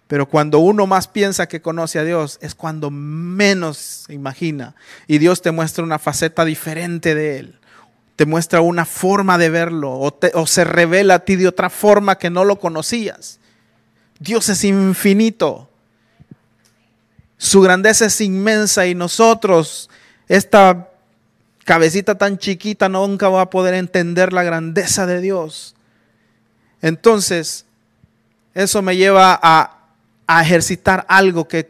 pero 0.10 0.28
cuando 0.28 0.60
uno 0.60 0.88
más 0.88 1.08
piensa 1.08 1.48
que 1.48 1.62
conoce 1.62 2.00
a 2.00 2.04
Dios 2.04 2.38
es 2.42 2.54
cuando 2.54 2.92
menos 2.92 3.78
se 3.78 4.14
imagina 4.14 4.76
y 5.08 5.20
Dios 5.20 5.42
te 5.42 5.52
muestra 5.52 5.86
una 5.86 6.00
faceta 6.00 6.44
diferente 6.44 7.16
de 7.16 7.40
Él, 7.40 7.60
te 8.18 8.26
muestra 8.26 8.60
una 8.60 8.84
forma 8.84 9.38
de 9.38 9.50
verlo 9.50 9.90
o, 9.90 10.20
o 10.34 10.48
se 10.48 10.66
revela 10.66 11.14
a 11.14 11.20
ti 11.20 11.38
de 11.38 11.48
otra 11.48 11.70
forma 11.70 12.18
que 12.18 12.30
no 12.30 12.44
lo 12.44 12.60
conocías. 12.60 13.40
Dios 14.20 14.50
es 14.50 14.66
infinito. 14.66 15.70
Su 17.38 17.62
grandeza 17.62 18.08
es 18.08 18.20
inmensa 18.20 18.86
y 18.86 18.96
nosotros, 18.96 19.90
esta 20.28 20.90
cabecita 21.64 22.18
tan 22.18 22.38
chiquita 22.38 22.90
nunca 22.90 23.30
va 23.30 23.42
a 23.42 23.50
poder 23.50 23.74
entender 23.74 24.34
la 24.34 24.44
grandeza 24.44 25.06
de 25.06 25.22
Dios. 25.22 25.76
Entonces, 26.82 27.66
eso 28.54 28.82
me 28.82 28.98
lleva 28.98 29.40
a, 29.42 29.78
ejercitar 30.42 31.06
algo 31.10 31.46
que, 31.50 31.70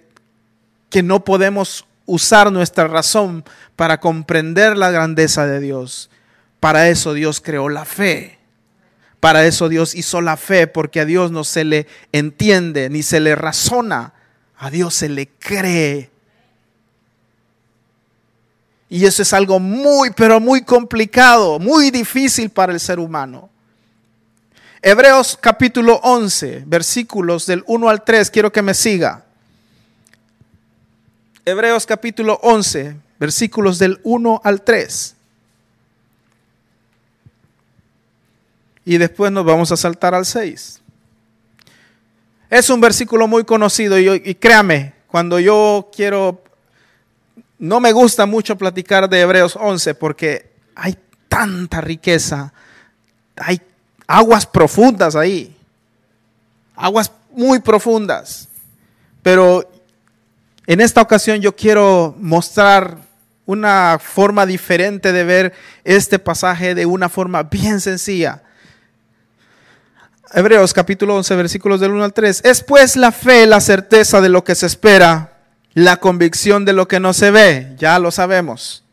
que 0.91 1.01
no 1.01 1.25
podemos 1.25 1.87
usar 2.05 2.51
nuestra 2.51 2.87
razón 2.87 3.43
para 3.75 3.99
comprender 3.99 4.77
la 4.77 4.91
grandeza 4.91 5.47
de 5.47 5.59
Dios. 5.59 6.11
Para 6.59 6.87
eso 6.89 7.15
Dios 7.15 7.41
creó 7.41 7.69
la 7.69 7.85
fe. 7.85 8.37
Para 9.19 9.45
eso 9.45 9.67
Dios 9.67 9.95
hizo 9.95 10.21
la 10.21 10.37
fe, 10.37 10.67
porque 10.67 10.99
a 10.99 11.05
Dios 11.05 11.31
no 11.31 11.43
se 11.43 11.63
le 11.63 11.87
entiende 12.11 12.89
ni 12.91 13.01
se 13.01 13.19
le 13.19 13.35
razona. 13.35 14.13
A 14.57 14.69
Dios 14.69 14.93
se 14.93 15.09
le 15.09 15.27
cree 15.27 16.10
y 18.93 19.05
eso 19.05 19.21
es 19.21 19.31
algo 19.31 19.57
muy, 19.57 20.09
pero 20.09 20.41
muy 20.41 20.63
complicado, 20.63 21.59
muy 21.59 21.91
difícil 21.91 22.49
para 22.49 22.73
el 22.73 22.79
ser 22.81 22.99
humano. 22.99 23.49
Hebreos 24.81 25.37
capítulo 25.39 26.01
11, 26.03 26.63
versículos 26.65 27.45
del 27.45 27.63
1 27.67 27.87
al 27.87 28.03
3, 28.03 28.29
quiero 28.29 28.51
que 28.51 28.61
me 28.61 28.73
siga. 28.73 29.23
Hebreos 31.45 31.85
capítulo 31.85 32.37
11, 32.43 32.97
versículos 33.17 33.79
del 33.79 33.97
1 34.03 34.41
al 34.43 34.61
3. 34.61 35.15
Y 38.83 38.97
después 38.97 39.31
nos 39.31 39.45
vamos 39.45 39.71
a 39.71 39.77
saltar 39.77 40.13
al 40.13 40.25
6. 40.25 40.81
Es 42.49 42.69
un 42.69 42.81
versículo 42.81 43.25
muy 43.25 43.45
conocido 43.45 43.97
y, 43.97 44.21
y 44.25 44.35
créame, 44.35 44.91
cuando 45.07 45.39
yo 45.39 45.89
quiero 45.95 46.43
no 47.61 47.79
me 47.79 47.91
gusta 47.91 48.25
mucho 48.25 48.57
platicar 48.57 49.07
de 49.07 49.21
Hebreos 49.21 49.55
11 49.55 49.93
porque 49.93 50.51
hay 50.73 50.97
tanta 51.29 51.79
riqueza, 51.79 52.51
hay 53.37 53.61
aguas 54.07 54.47
profundas 54.47 55.15
ahí, 55.15 55.55
aguas 56.75 57.11
muy 57.29 57.59
profundas. 57.59 58.49
Pero 59.21 59.71
en 60.65 60.81
esta 60.81 61.03
ocasión 61.03 61.39
yo 61.39 61.55
quiero 61.55 62.15
mostrar 62.17 62.97
una 63.45 63.99
forma 64.01 64.47
diferente 64.47 65.11
de 65.11 65.23
ver 65.23 65.53
este 65.83 66.17
pasaje 66.17 66.73
de 66.73 66.87
una 66.87 67.09
forma 67.09 67.43
bien 67.43 67.79
sencilla. 67.79 68.41
Hebreos 70.33 70.73
capítulo 70.73 71.15
11 71.15 71.35
versículos 71.35 71.79
del 71.79 71.91
1 71.91 72.05
al 72.05 72.13
3. 72.13 72.41
Es 72.43 72.63
pues 72.63 72.95
la 72.95 73.11
fe, 73.11 73.45
la 73.45 73.61
certeza 73.61 74.19
de 74.19 74.29
lo 74.29 74.43
que 74.43 74.55
se 74.55 74.65
espera 74.65 75.30
la 75.73 75.97
convicción 75.97 76.65
de 76.65 76.73
lo 76.73 76.87
que 76.87 76.99
no 76.99 77.13
se 77.13 77.31
ve, 77.31 77.75
ya 77.77 77.99
lo 77.99 78.11
sabemos. 78.11 78.83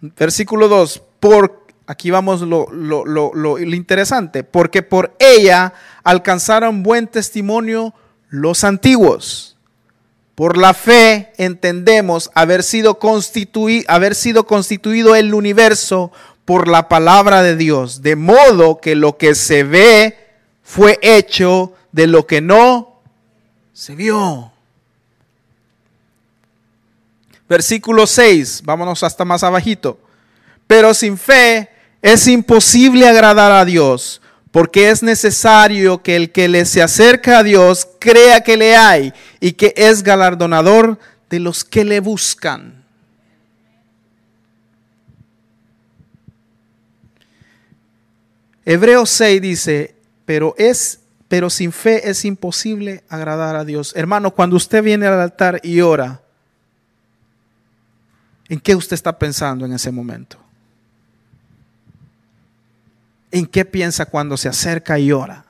Versículo 0.00 0.68
2, 0.68 1.02
por, 1.20 1.66
aquí 1.86 2.10
vamos 2.10 2.42
lo, 2.42 2.68
lo, 2.70 3.58
interesante, 3.58 4.44
porque 4.44 4.82
por 4.82 5.14
ella 5.18 5.72
alcanzaron 6.02 6.82
buen 6.82 7.06
testimonio 7.06 7.94
los 8.28 8.64
antiguos. 8.64 9.56
Por 10.34 10.56
la 10.56 10.72
fe 10.72 11.32
entendemos 11.36 12.30
haber 12.34 12.62
sido, 12.62 12.98
haber 13.88 14.14
sido 14.14 14.46
constituido 14.46 15.14
el 15.14 15.34
universo 15.34 16.12
por 16.46 16.66
la 16.66 16.88
palabra 16.88 17.42
de 17.42 17.56
Dios, 17.56 18.02
de 18.02 18.16
modo 18.16 18.80
que 18.80 18.94
lo 18.94 19.18
que 19.18 19.34
se 19.34 19.64
ve 19.64 20.16
fue 20.62 20.98
hecho 21.02 21.74
de 21.92 22.06
lo 22.06 22.26
que 22.26 22.40
no 22.40 23.02
se 23.72 23.94
vio. 23.94 24.49
Versículo 27.50 28.06
6, 28.06 28.62
vámonos 28.64 29.02
hasta 29.02 29.24
más 29.24 29.42
abajito. 29.42 29.98
Pero 30.68 30.94
sin 30.94 31.18
fe 31.18 31.68
es 32.00 32.28
imposible 32.28 33.08
agradar 33.08 33.50
a 33.50 33.64
Dios, 33.64 34.22
porque 34.52 34.88
es 34.88 35.02
necesario 35.02 36.00
que 36.00 36.14
el 36.14 36.30
que 36.30 36.48
le 36.48 36.64
se 36.64 36.80
acerca 36.80 37.38
a 37.38 37.42
Dios 37.42 37.88
crea 37.98 38.42
que 38.42 38.56
le 38.56 38.76
hay 38.76 39.12
y 39.40 39.54
que 39.54 39.74
es 39.76 40.04
galardonador 40.04 40.96
de 41.28 41.40
los 41.40 41.64
que 41.64 41.84
le 41.84 41.98
buscan. 41.98 42.84
Hebreos 48.64 49.10
6 49.10 49.42
dice, 49.42 49.96
pero 50.24 50.54
es 50.56 51.00
pero 51.26 51.50
sin 51.50 51.72
fe 51.72 52.10
es 52.10 52.24
imposible 52.24 53.02
agradar 53.08 53.56
a 53.56 53.64
Dios. 53.64 53.92
Hermano, 53.96 54.32
cuando 54.32 54.56
usted 54.56 54.82
viene 54.82 55.06
al 55.06 55.20
altar 55.20 55.60
y 55.62 55.80
ora, 55.80 56.20
¿En 58.50 58.58
qué 58.58 58.74
usted 58.74 58.94
está 58.94 59.16
pensando 59.16 59.64
en 59.64 59.72
ese 59.72 59.92
momento? 59.92 60.36
¿En 63.30 63.46
qué 63.46 63.64
piensa 63.64 64.06
cuando 64.06 64.36
se 64.36 64.48
acerca 64.48 64.98
y 64.98 65.12
ora? 65.12 65.44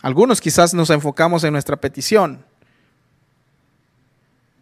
Algunos 0.00 0.40
quizás 0.40 0.74
nos 0.74 0.90
enfocamos 0.90 1.42
en 1.42 1.52
nuestra 1.52 1.76
petición, 1.76 2.44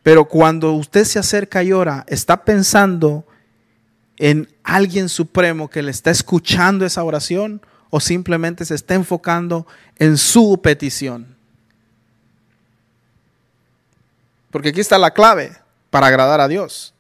pero 0.03 0.25
cuando 0.25 0.73
usted 0.73 1.05
se 1.05 1.19
acerca 1.19 1.63
y 1.63 1.73
ora, 1.73 2.07
está 2.09 2.43
pensando 2.43 3.27
en 4.17 4.49
alguien 4.65 5.11
supremo 5.11 5.69
que 5.69 5.83
le 5.83 5.91
está 5.91 6.11
escuchando 6.11 6.87
esa 6.87 7.05
oración 7.05 7.61
o 7.91 8.01
simplemente 8.01 8.65
se 8.65 8.77
está 8.77 8.95
enfocando 8.95 9.67
en 9.99 10.17
su 10.17 10.59
petición. 10.63 11.40
Porque 14.51 14.71
aquí 14.71 14.81
está 14.81 14.99
la 14.99 15.13
clave 15.13 15.57
para 15.91 16.09
agradar 16.09 16.41
a 16.41 16.49
Dios. 16.49 16.95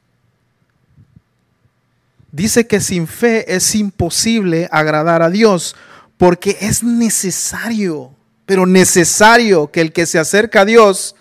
Dice 2.32 2.66
que 2.66 2.80
sin 2.80 3.08
fe 3.08 3.54
es 3.54 3.74
imposible 3.74 4.68
agradar 4.70 5.22
a 5.22 5.30
Dios, 5.30 5.74
porque 6.16 6.56
es 6.60 6.82
necesario, 6.84 8.14
pero 8.46 8.66
necesario 8.66 9.70
que 9.70 9.80
el 9.80 9.92
que 9.92 10.06
se 10.06 10.18
acerca 10.18 10.60
a 10.60 10.64
Dios 10.64 11.16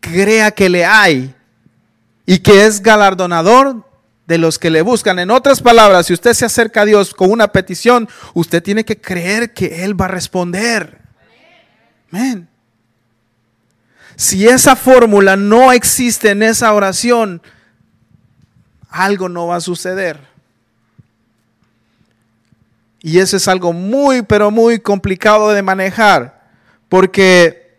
crea 0.00 0.52
que 0.52 0.68
le 0.68 0.84
hay 0.84 1.34
y 2.26 2.38
que 2.38 2.66
es 2.66 2.82
galardonador 2.82 3.84
de 4.26 4.38
los 4.38 4.58
que 4.58 4.70
le 4.70 4.82
buscan. 4.82 5.18
En 5.18 5.30
otras 5.30 5.60
palabras, 5.60 6.06
si 6.06 6.12
usted 6.12 6.34
se 6.34 6.44
acerca 6.44 6.82
a 6.82 6.86
Dios 6.86 7.14
con 7.14 7.30
una 7.30 7.48
petición, 7.48 8.08
usted 8.32 8.62
tiene 8.62 8.84
que 8.84 9.00
creer 9.00 9.52
que 9.52 9.84
Él 9.84 10.00
va 10.00 10.06
a 10.06 10.08
responder. 10.08 11.00
Amén. 12.12 12.48
Si 14.16 14.46
esa 14.46 14.76
fórmula 14.76 15.36
no 15.36 15.72
existe 15.72 16.30
en 16.30 16.42
esa 16.42 16.72
oración, 16.72 17.42
algo 18.88 19.28
no 19.28 19.48
va 19.48 19.56
a 19.56 19.60
suceder. 19.60 20.20
Y 23.00 23.18
eso 23.18 23.36
es 23.36 23.48
algo 23.48 23.72
muy, 23.72 24.22
pero 24.22 24.50
muy 24.50 24.78
complicado 24.78 25.50
de 25.50 25.62
manejar, 25.62 26.48
porque 26.88 27.76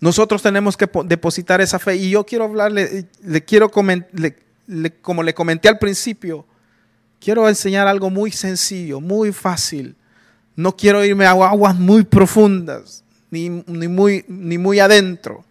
nosotros 0.00 0.40
tenemos 0.40 0.76
que 0.76 0.88
depositar 1.04 1.60
esa 1.60 1.78
fe. 1.78 1.96
Y 1.96 2.10
yo 2.10 2.24
quiero 2.24 2.44
hablarle, 2.44 3.06
le 3.22 3.44
quiero 3.44 3.70
como 3.70 5.22
le 5.22 5.34
comenté 5.34 5.68
al 5.68 5.78
principio, 5.78 6.46
quiero 7.20 7.48
enseñar 7.48 7.86
algo 7.86 8.08
muy 8.08 8.32
sencillo, 8.32 9.00
muy 9.00 9.32
fácil. 9.32 9.94
No 10.56 10.76
quiero 10.76 11.04
irme 11.04 11.26
a 11.26 11.32
aguas 11.32 11.74
muy 11.76 12.04
profundas, 12.04 13.04
ni, 13.32 13.50
muy, 13.88 14.24
ni 14.28 14.58
muy 14.58 14.78
adentro. 14.78 15.44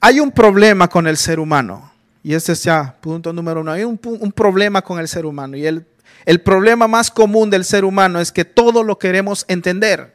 Hay 0.00 0.18
un 0.18 0.32
problema 0.32 0.88
con 0.88 1.06
el 1.06 1.16
ser 1.16 1.38
humano. 1.38 1.92
Y 2.22 2.34
este 2.34 2.52
es 2.52 2.64
ya 2.64 2.96
punto 3.00 3.32
número 3.32 3.60
uno. 3.60 3.70
Hay 3.70 3.84
un, 3.84 3.98
problema 3.98 4.82
con 4.82 4.98
el 4.98 5.06
ser 5.06 5.24
humano. 5.24 5.56
Y 5.56 5.66
el 5.66 5.86
el 6.24 6.40
problema 6.40 6.88
más 6.88 7.10
común 7.10 7.50
del 7.50 7.64
ser 7.64 7.84
humano 7.84 8.20
es 8.20 8.32
que 8.32 8.44
todo 8.44 8.82
lo 8.82 8.98
queremos 8.98 9.44
entender, 9.48 10.14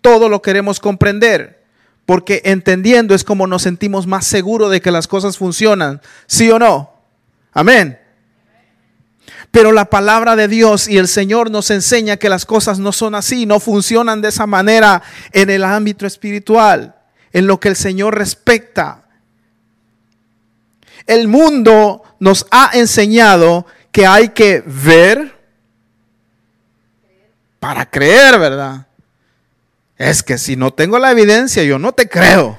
todo 0.00 0.28
lo 0.28 0.42
queremos 0.42 0.80
comprender, 0.80 1.62
porque 2.06 2.42
entendiendo 2.44 3.14
es 3.14 3.22
como 3.22 3.46
nos 3.46 3.62
sentimos 3.62 4.06
más 4.06 4.26
seguros 4.26 4.70
de 4.70 4.80
que 4.80 4.90
las 4.90 5.06
cosas 5.06 5.38
funcionan, 5.38 6.00
¿sí 6.26 6.50
o 6.50 6.58
no? 6.58 6.92
Amén. 7.52 7.98
Pero 9.50 9.72
la 9.72 9.86
palabra 9.86 10.36
de 10.36 10.48
Dios 10.48 10.88
y 10.88 10.98
el 10.98 11.08
Señor 11.08 11.50
nos 11.50 11.70
enseña 11.70 12.16
que 12.16 12.28
las 12.28 12.44
cosas 12.44 12.78
no 12.78 12.92
son 12.92 13.14
así, 13.14 13.46
no 13.46 13.60
funcionan 13.60 14.20
de 14.20 14.28
esa 14.28 14.46
manera 14.46 15.02
en 15.32 15.50
el 15.50 15.64
ámbito 15.64 16.06
espiritual, 16.06 16.94
en 17.32 17.46
lo 17.46 17.58
que 17.58 17.68
el 17.68 17.76
Señor 17.76 18.16
respecta. 18.16 19.04
El 21.06 21.28
mundo 21.28 22.02
nos 22.20 22.46
ha 22.50 22.70
enseñado 22.74 23.66
que 23.90 24.06
hay 24.06 24.28
que 24.28 24.62
ver 24.66 25.34
para 27.58 27.88
creer, 27.90 28.38
¿verdad? 28.38 28.86
Es 29.96 30.22
que 30.22 30.38
si 30.38 30.54
no 30.56 30.72
tengo 30.72 30.98
la 30.98 31.10
evidencia, 31.10 31.62
yo 31.64 31.78
no 31.78 31.92
te 31.92 32.08
creo. 32.08 32.58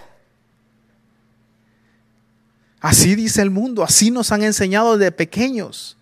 Así 2.82 3.16
dice 3.16 3.42
el 3.42 3.50
mundo, 3.50 3.84
así 3.84 4.10
nos 4.10 4.32
han 4.32 4.44
enseñado 4.44 4.98
de 4.98 5.12
pequeños, 5.12 5.98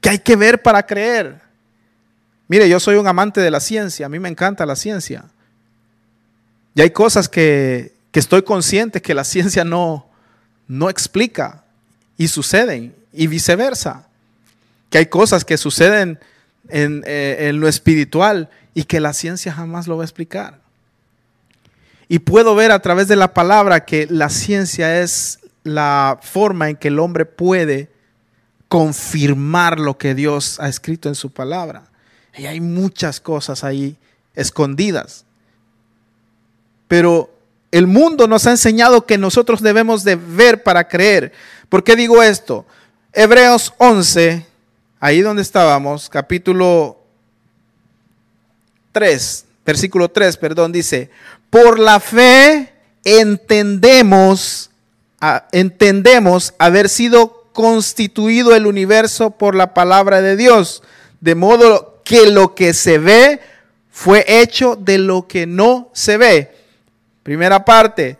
que 0.00 0.10
hay 0.10 0.18
que 0.18 0.36
ver 0.36 0.62
para 0.62 0.84
creer. 0.84 1.40
Mire, 2.48 2.68
yo 2.68 2.80
soy 2.80 2.96
un 2.96 3.06
amante 3.06 3.40
de 3.40 3.50
la 3.50 3.60
ciencia, 3.60 4.06
a 4.06 4.08
mí 4.08 4.18
me 4.18 4.28
encanta 4.28 4.64
la 4.66 4.76
ciencia. 4.76 5.24
Y 6.74 6.80
hay 6.80 6.90
cosas 6.90 7.28
que, 7.28 7.92
que 8.10 8.20
estoy 8.20 8.42
consciente 8.42 9.02
que 9.02 9.14
la 9.14 9.24
ciencia 9.24 9.64
no, 9.64 10.06
no 10.66 10.88
explica 10.88 11.64
y 12.16 12.28
suceden, 12.28 12.94
y 13.12 13.26
viceversa 13.26 14.08
que 14.90 14.98
hay 14.98 15.06
cosas 15.06 15.44
que 15.44 15.56
suceden 15.56 16.18
eh, 16.68 17.36
en, 17.40 17.60
lo 17.60 17.68
espiritual 17.68 18.48
y 18.74 18.84
que 18.84 19.00
la 19.00 19.12
ciencia 19.12 19.52
jamás 19.52 19.86
lo 19.86 19.96
va 19.96 20.02
a 20.02 20.06
explicar. 20.06 20.60
Y 22.08 22.20
puedo 22.20 22.54
ver 22.54 22.72
a 22.72 22.80
través 22.80 23.08
de 23.08 23.16
la 23.16 23.34
palabra 23.34 23.84
que 23.84 24.06
la 24.08 24.30
ciencia 24.30 25.00
es 25.02 25.40
la 25.62 26.18
forma 26.22 26.70
en 26.70 26.76
que 26.76 26.88
el 26.88 26.98
hombre 26.98 27.26
puede 27.26 27.90
confirmar 28.68 29.80
lo 29.80 29.98
que 29.98 30.14
Dios 30.14 30.60
ha 30.60 30.68
escrito 30.68 31.08
en 31.08 31.14
su 31.14 31.30
palabra. 31.30 31.84
Y 32.36 32.46
hay 32.46 32.60
muchas 32.60 33.20
cosas 33.20 33.64
ahí 33.64 33.96
escondidas. 34.34 35.24
Pero 36.86 37.34
el 37.70 37.86
mundo 37.86 38.26
nos 38.28 38.46
ha 38.46 38.52
enseñado 38.52 39.04
que 39.04 39.18
nosotros 39.18 39.60
debemos 39.60 40.04
de 40.04 40.16
ver 40.16 40.62
para 40.62 40.88
creer. 40.88 41.32
¿Por 41.68 41.82
qué 41.82 41.96
digo 41.96 42.22
esto? 42.22 42.66
Hebreos 43.12 43.74
11, 43.78 44.46
ahí 45.00 45.20
donde 45.22 45.42
estábamos, 45.42 46.08
capítulo 46.08 46.98
3, 48.92 49.44
versículo 49.66 50.10
3, 50.10 50.36
perdón, 50.36 50.72
dice, 50.72 51.10
por 51.50 51.78
la 51.78 52.00
fe 52.00 52.72
entendemos, 53.04 54.70
entendemos 55.52 56.54
haber 56.58 56.88
sido 56.88 57.37
constituido 57.58 58.54
el 58.54 58.66
universo 58.66 59.32
por 59.32 59.56
la 59.56 59.74
palabra 59.74 60.22
de 60.22 60.36
Dios, 60.36 60.80
de 61.20 61.34
modo 61.34 62.00
que 62.04 62.30
lo 62.30 62.54
que 62.54 62.72
se 62.72 62.98
ve 62.98 63.40
fue 63.90 64.24
hecho 64.28 64.76
de 64.76 64.98
lo 64.98 65.26
que 65.26 65.44
no 65.48 65.90
se 65.92 66.18
ve. 66.18 66.52
Primera 67.24 67.64
parte, 67.64 68.16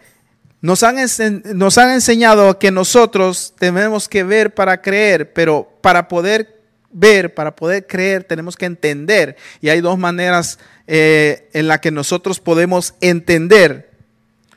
nos 0.60 0.82
han, 0.82 0.98
enseñado 0.98 2.58
que 2.58 2.72
nosotros 2.72 3.54
tenemos 3.56 4.08
que 4.08 4.24
ver 4.24 4.56
para 4.56 4.82
creer, 4.82 5.32
pero 5.32 5.68
para 5.82 6.08
poder 6.08 6.60
ver, 6.90 7.32
para 7.32 7.54
poder 7.54 7.86
creer, 7.86 8.24
tenemos 8.24 8.56
que 8.56 8.66
entender. 8.66 9.36
Y 9.60 9.68
hay 9.68 9.80
dos 9.80 9.98
maneras 9.98 10.58
eh, 10.88 11.48
en 11.52 11.68
las 11.68 11.78
que 11.78 11.92
nosotros 11.92 12.40
podemos 12.40 12.92
entender. 13.00 13.92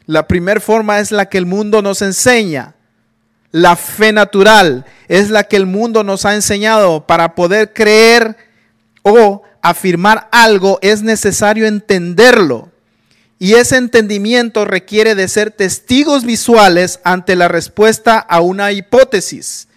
La 0.07 0.27
primera 0.27 0.59
forma 0.59 0.99
es 0.99 1.11
la 1.11 1.29
que 1.29 1.37
el 1.37 1.45
mundo 1.45 1.83
nos 1.83 2.01
enseña. 2.01 2.73
La 3.51 3.75
fe 3.75 4.13
natural 4.13 4.85
es 5.07 5.29
la 5.29 5.43
que 5.43 5.57
el 5.57 5.65
mundo 5.65 6.03
nos 6.03 6.25
ha 6.25 6.35
enseñado. 6.35 7.05
Para 7.05 7.35
poder 7.35 7.73
creer 7.73 8.37
o 9.03 9.43
afirmar 9.61 10.29
algo 10.31 10.79
es 10.81 11.03
necesario 11.03 11.67
entenderlo. 11.67 12.71
Y 13.39 13.55
ese 13.55 13.77
entendimiento 13.77 14.65
requiere 14.65 15.15
de 15.15 15.27
ser 15.27 15.51
testigos 15.51 16.23
visuales 16.25 16.99
ante 17.03 17.35
la 17.35 17.47
respuesta 17.47 18.19
a 18.19 18.39
una 18.39 18.71
hipótesis. 18.71 19.67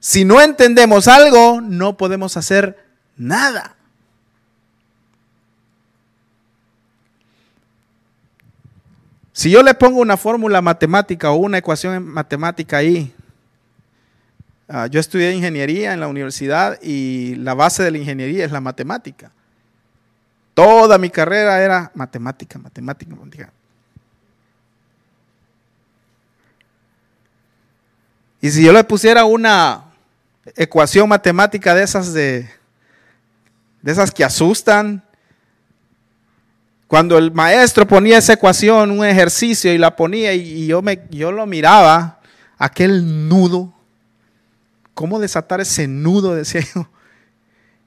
Si 0.00 0.24
no 0.24 0.40
entendemos 0.40 1.06
algo, 1.06 1.60
no 1.60 1.96
podemos 1.96 2.36
hacer 2.36 2.78
nada. 3.16 3.77
Si 9.38 9.52
yo 9.52 9.62
le 9.62 9.72
pongo 9.72 10.00
una 10.00 10.16
fórmula 10.16 10.60
matemática 10.60 11.30
o 11.30 11.36
una 11.36 11.58
ecuación 11.58 12.04
matemática 12.04 12.78
ahí, 12.78 13.14
ah, 14.66 14.88
yo 14.88 14.98
estudié 14.98 15.32
ingeniería 15.32 15.92
en 15.94 16.00
la 16.00 16.08
universidad 16.08 16.76
y 16.82 17.36
la 17.36 17.54
base 17.54 17.84
de 17.84 17.92
la 17.92 17.98
ingeniería 17.98 18.44
es 18.44 18.50
la 18.50 18.60
matemática. 18.60 19.30
Toda 20.54 20.98
mi 20.98 21.08
carrera 21.08 21.62
era 21.62 21.92
matemática, 21.94 22.58
matemática, 22.58 23.14
matemática. 23.14 23.52
Y 28.40 28.50
si 28.50 28.64
yo 28.64 28.72
le 28.72 28.82
pusiera 28.82 29.24
una 29.24 29.84
ecuación 30.56 31.08
matemática 31.08 31.76
de 31.76 31.84
esas 31.84 32.12
de, 32.12 32.50
de 33.82 33.92
esas 33.92 34.10
que 34.10 34.24
asustan. 34.24 35.07
Cuando 36.88 37.18
el 37.18 37.30
maestro 37.32 37.86
ponía 37.86 38.18
esa 38.18 38.32
ecuación, 38.32 38.90
un 38.90 39.04
ejercicio 39.04 39.72
y 39.72 39.78
la 39.78 39.94
ponía 39.94 40.32
y, 40.32 40.66
yo, 40.66 40.82
me, 40.82 41.02
yo 41.10 41.30
lo 41.30 41.46
miraba, 41.46 42.18
aquel 42.56 43.28
nudo, 43.28 43.72
¿cómo 44.94 45.20
desatar 45.20 45.60
ese 45.60 45.86
nudo? 45.86 46.34
Decía 46.34 46.62
yo. 46.74 46.88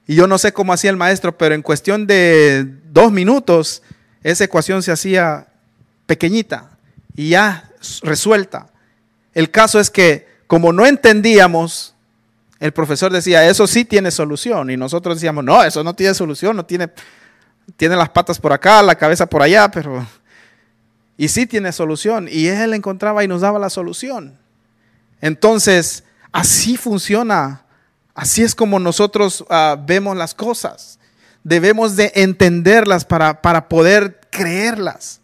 Y 0.06 0.14
yo 0.14 0.26
no 0.26 0.38
sé 0.38 0.52
cómo 0.52 0.72
hacía 0.72 0.90
el 0.90 0.96
maestro, 0.96 1.36
pero 1.36 1.54
en 1.54 1.62
cuestión 1.62 2.06
de 2.06 2.64
dos 2.90 3.12
minutos, 3.12 3.82
esa 4.22 4.44
ecuación 4.44 4.82
se 4.82 4.92
hacía 4.92 5.48
pequeñita 6.06 6.70
y 7.14 7.30
ya 7.30 7.70
resuelta. 8.02 8.68
El 9.34 9.50
caso 9.50 9.78
es 9.78 9.90
que 9.90 10.28
como 10.46 10.72
no 10.72 10.86
entendíamos 10.86 11.92
el 12.62 12.70
profesor 12.70 13.12
decía, 13.12 13.48
eso 13.48 13.66
sí 13.66 13.84
tiene 13.84 14.12
solución. 14.12 14.70
Y 14.70 14.76
nosotros 14.76 15.16
decíamos, 15.16 15.42
no, 15.42 15.64
eso 15.64 15.82
no 15.82 15.94
tiene 15.94 16.14
solución, 16.14 16.54
no 16.54 16.64
tiene, 16.64 16.90
tiene 17.76 17.96
las 17.96 18.10
patas 18.10 18.38
por 18.38 18.52
acá, 18.52 18.82
la 18.82 18.94
cabeza 18.94 19.26
por 19.26 19.42
allá, 19.42 19.70
pero... 19.70 20.06
Y 21.16 21.28
sí 21.28 21.46
tiene 21.46 21.72
solución. 21.72 22.26
Y 22.30 22.46
él 22.48 22.74
encontraba 22.74 23.22
y 23.22 23.28
nos 23.28 23.42
daba 23.42 23.58
la 23.58 23.70
solución. 23.70 24.38
Entonces, 25.20 26.04
así 26.32 26.76
funciona. 26.76 27.62
Así 28.14 28.42
es 28.42 28.54
como 28.54 28.78
nosotros 28.78 29.44
ah, 29.48 29.76
vemos 29.78 30.16
las 30.16 30.34
cosas. 30.34 30.98
Debemos 31.44 31.96
de 31.96 32.12
entenderlas 32.14 33.04
para, 33.04 33.40
para 33.40 33.68
poder 33.68 34.20
creerlas. 34.30 35.20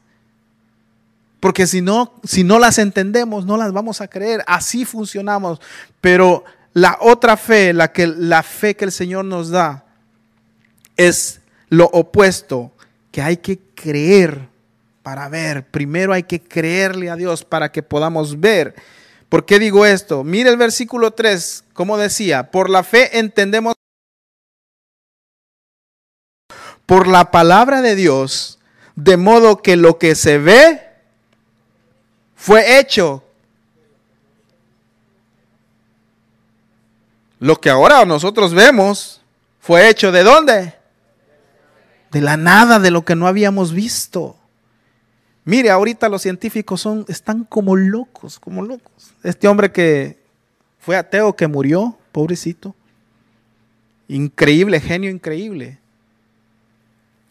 Porque 1.40 1.66
si 1.66 1.80
no, 1.80 2.14
si 2.24 2.44
no 2.44 2.58
las 2.58 2.78
entendemos, 2.78 3.44
no 3.44 3.56
las 3.56 3.72
vamos 3.72 4.00
a 4.00 4.08
creer. 4.08 4.44
Así 4.46 4.84
funcionamos. 4.84 5.61
Pero 6.00 6.44
la 6.72 6.98
otra 7.00 7.37
fe, 7.37 7.72
la, 7.72 7.92
que, 7.92 8.06
la 8.06 8.42
fe 8.42 8.76
que 8.76 8.84
el 8.84 8.92
Señor 8.92 9.24
nos 9.24 9.50
da, 9.50 9.84
es 10.96 11.40
lo 11.68 11.87
opuesto, 11.87 12.72
que 13.12 13.22
hay 13.22 13.38
que 13.38 13.59
creer 13.74 14.48
para 15.02 15.28
ver. 15.28 15.66
Primero 15.66 16.12
hay 16.12 16.22
que 16.22 16.42
creerle 16.42 17.11
a 17.11 17.16
Dios 17.16 17.44
para 17.44 17.72
que 17.72 17.83
podamos 17.83 18.40
ver. 18.40 18.74
¿Por 19.28 19.44
qué 19.44 19.59
digo 19.59 19.85
esto? 19.85 20.24
Mire 20.24 20.50
el 20.50 20.57
versículo 20.57 21.11
3, 21.11 21.64
como 21.72 21.98
decía, 21.98 22.50
por 22.50 22.70
la 22.70 22.83
fe 22.83 23.18
entendemos 23.18 23.74
por 26.87 27.07
la 27.07 27.31
palabra 27.31 27.83
de 27.83 27.94
Dios, 27.94 28.59
de 28.96 29.18
modo 29.18 29.61
que 29.61 29.76
lo 29.76 29.98
que 29.98 30.14
se 30.14 30.38
ve 30.38 30.88
fue 32.35 32.78
hecho. 32.78 33.22
Lo 37.40 37.61
que 37.61 37.68
ahora 37.68 38.07
nosotros 38.07 38.54
vemos 38.54 39.20
fue 39.61 39.90
hecho 39.90 40.11
de 40.11 40.22
dónde? 40.22 40.77
De 42.10 42.20
la 42.20 42.36
nada, 42.36 42.78
de 42.78 42.90
lo 42.90 43.04
que 43.04 43.14
no 43.14 43.26
habíamos 43.26 43.72
visto. 43.72 44.36
Mire, 45.44 45.70
ahorita 45.70 46.08
los 46.08 46.22
científicos 46.22 46.80
son, 46.80 47.04
están 47.08 47.44
como 47.44 47.76
locos, 47.76 48.38
como 48.38 48.62
locos. 48.62 49.14
Este 49.22 49.48
hombre 49.48 49.72
que 49.72 50.18
fue 50.78 50.96
ateo, 50.96 51.34
que 51.36 51.46
murió, 51.46 51.98
pobrecito. 52.12 52.74
Increíble, 54.08 54.80
genio 54.80 55.10
increíble. 55.10 55.78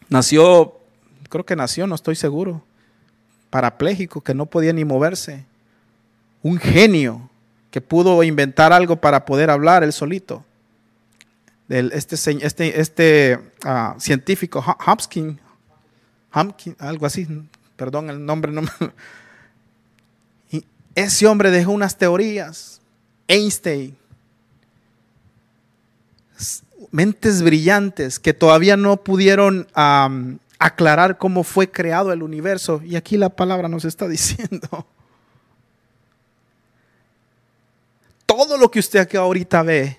Nació, 0.08 0.78
creo 1.28 1.44
que 1.44 1.56
nació, 1.56 1.86
no 1.86 1.94
estoy 1.94 2.16
seguro, 2.16 2.62
parapléjico, 3.50 4.20
que 4.20 4.34
no 4.34 4.46
podía 4.46 4.72
ni 4.72 4.84
moverse. 4.84 5.44
Un 6.42 6.58
genio 6.58 7.28
que 7.70 7.80
pudo 7.80 8.22
inventar 8.22 8.72
algo 8.72 8.96
para 8.96 9.24
poder 9.24 9.50
hablar 9.50 9.82
él 9.82 9.92
solito. 9.92 10.44
Este, 11.68 12.16
este, 12.46 12.80
este 12.80 13.38
uh, 13.64 13.98
científico, 14.00 14.64
Hopkins, 14.86 15.38
algo 16.78 17.06
así, 17.06 17.26
perdón 17.76 18.10
el 18.10 18.24
nombre, 18.24 18.52
no 18.52 18.62
ese 21.04 21.28
hombre 21.28 21.52
dejó 21.52 21.70
unas 21.70 21.96
teorías, 21.96 22.80
Einstein, 23.28 23.96
mentes 26.90 27.42
brillantes 27.42 28.18
que 28.18 28.34
todavía 28.34 28.76
no 28.76 28.96
pudieron 28.96 29.68
aclarar 30.58 31.18
cómo 31.18 31.44
fue 31.44 31.70
creado 31.70 32.12
el 32.12 32.22
universo. 32.22 32.80
Y 32.84 32.96
aquí 32.96 33.16
la 33.16 33.28
palabra 33.28 33.68
nos 33.68 33.84
está 33.84 34.08
diciendo. 34.08 34.86
Todo 38.26 38.58
lo 38.58 38.70
que 38.70 38.80
usted 38.80 38.98
aquí 38.98 39.16
ahorita 39.16 39.62
ve 39.62 39.98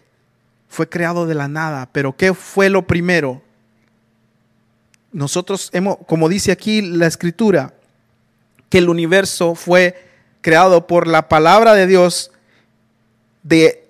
fue 0.69 0.87
creado 0.87 1.25
de 1.25 1.35
la 1.35 1.49
nada, 1.49 1.89
pero 1.91 2.15
¿qué 2.15 2.33
fue 2.33 2.69
lo 2.69 2.87
primero? 2.87 3.41
nosotros 5.11 5.69
hemos, 5.73 5.97
como 6.05 6.29
dice 6.29 6.51
aquí 6.51 6.81
la 6.81 7.07
escritura, 7.07 7.73
que 8.69 8.77
el 8.77 8.89
universo 8.89 9.55
fue 9.55 10.09
creado 10.41 10.87
por 10.87 11.07
la 11.07 11.27
palabra 11.27 11.73
de 11.73 11.87
Dios 11.87 12.31
de, 13.43 13.87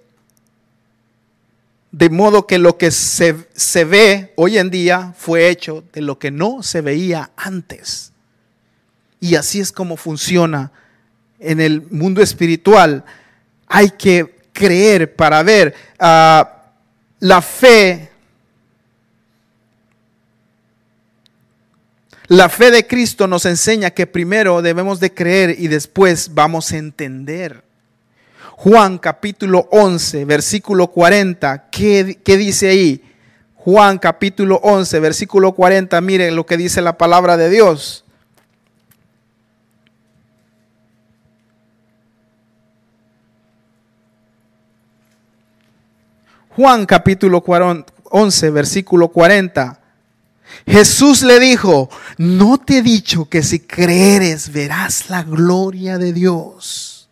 de 1.92 2.10
modo 2.10 2.48
que 2.48 2.58
lo 2.58 2.78
que 2.78 2.92
se, 2.92 3.36
se 3.54 3.84
ve 3.84 4.34
hoy 4.38 4.58
en 4.58 4.70
día 4.70 5.14
fue 5.18 5.50
hecho 5.50 5.84
de 5.92 6.02
lo 6.02 6.18
que 6.18 6.32
no 6.32 6.64
se 6.64 6.82
veía 6.82 7.32
antes. 7.36 8.14
Y 9.20 9.36
así 9.36 9.60
es 9.60 9.74
como 9.74 9.98
funciona 9.98 10.72
en 11.40 11.60
el 11.60 11.82
mundo 11.92 12.22
espiritual. 12.22 13.04
Hay 13.68 13.90
que 13.90 14.38
creer 14.54 15.14
para 15.14 15.44
ver. 15.44 15.76
Ah, 16.00 16.59
la 17.20 17.42
fe 17.42 18.10
La 22.30 22.48
fe 22.48 22.70
de 22.70 22.86
Cristo 22.86 23.26
nos 23.26 23.48
enseña 23.48 23.90
que 23.90 24.06
primero 24.06 24.62
debemos 24.62 25.00
de 25.00 25.12
creer 25.12 25.56
y 25.58 25.68
después 25.68 26.36
vamos 26.36 26.72
a 26.72 26.78
entender. 26.78 27.64
Juan 28.52 29.00
capítulo 29.00 29.68
11, 29.72 30.26
versículo 30.26 30.92
40, 30.92 31.70
¿qué, 31.72 32.20
qué 32.24 32.38
dice 32.38 32.70
ahí? 32.70 33.04
Juan 33.56 33.98
capítulo 33.98 34.60
11, 34.62 35.00
versículo 35.00 35.54
40, 35.54 36.00
miren 36.02 36.36
lo 36.36 36.46
que 36.46 36.56
dice 36.56 36.84
la 36.84 37.00
palabra 37.00 37.36
de 37.36 37.50
Dios. 37.50 38.06
Juan 46.60 46.86
capítulo 46.86 47.42
11, 48.12 48.50
versículo 48.50 49.08
40. 49.08 49.80
Jesús 50.68 51.22
le 51.22 51.40
dijo, 51.40 51.90
no 52.18 52.58
te 52.58 52.80
he 52.80 52.82
dicho 52.82 53.30
que 53.30 53.44
si 53.44 53.62
creeres 53.62 54.52
verás 54.52 55.10
la 55.10 55.24
gloria 55.24 55.98
de 55.98 56.12
Dios. 56.12 57.08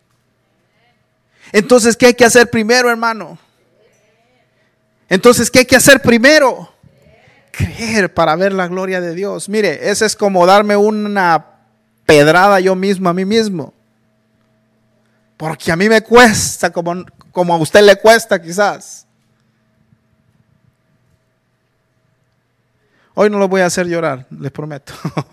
Entonces, 1.50 1.96
¿qué 1.96 2.08
hay 2.08 2.12
que 2.12 2.26
hacer 2.26 2.50
primero, 2.50 2.90
hermano? 2.90 3.38
Entonces, 5.08 5.50
¿qué 5.50 5.60
hay 5.60 5.64
que 5.64 5.76
hacer 5.76 6.02
primero? 6.02 6.70
Creer 7.50 8.12
para 8.12 8.36
ver 8.36 8.52
la 8.52 8.68
gloria 8.68 9.00
de 9.00 9.14
Dios. 9.14 9.48
Mire, 9.48 9.88
ese 9.88 10.04
es 10.04 10.14
como 10.14 10.44
darme 10.44 10.76
una 10.76 11.46
pedrada 12.04 12.60
yo 12.60 12.74
mismo 12.74 13.08
a 13.08 13.14
mí 13.14 13.24
mismo. 13.24 13.72
Porque 15.38 15.72
a 15.72 15.76
mí 15.76 15.88
me 15.88 16.02
cuesta 16.02 16.68
como, 16.70 17.02
como 17.32 17.54
a 17.54 17.56
usted 17.56 17.80
le 17.80 17.96
cuesta 17.96 18.42
quizás. 18.42 19.07
Hoy 23.20 23.30
no 23.30 23.40
lo 23.40 23.48
voy 23.48 23.62
a 23.62 23.66
hacer 23.66 23.88
llorar, 23.88 24.28
les 24.30 24.52
prometo. 24.52 24.92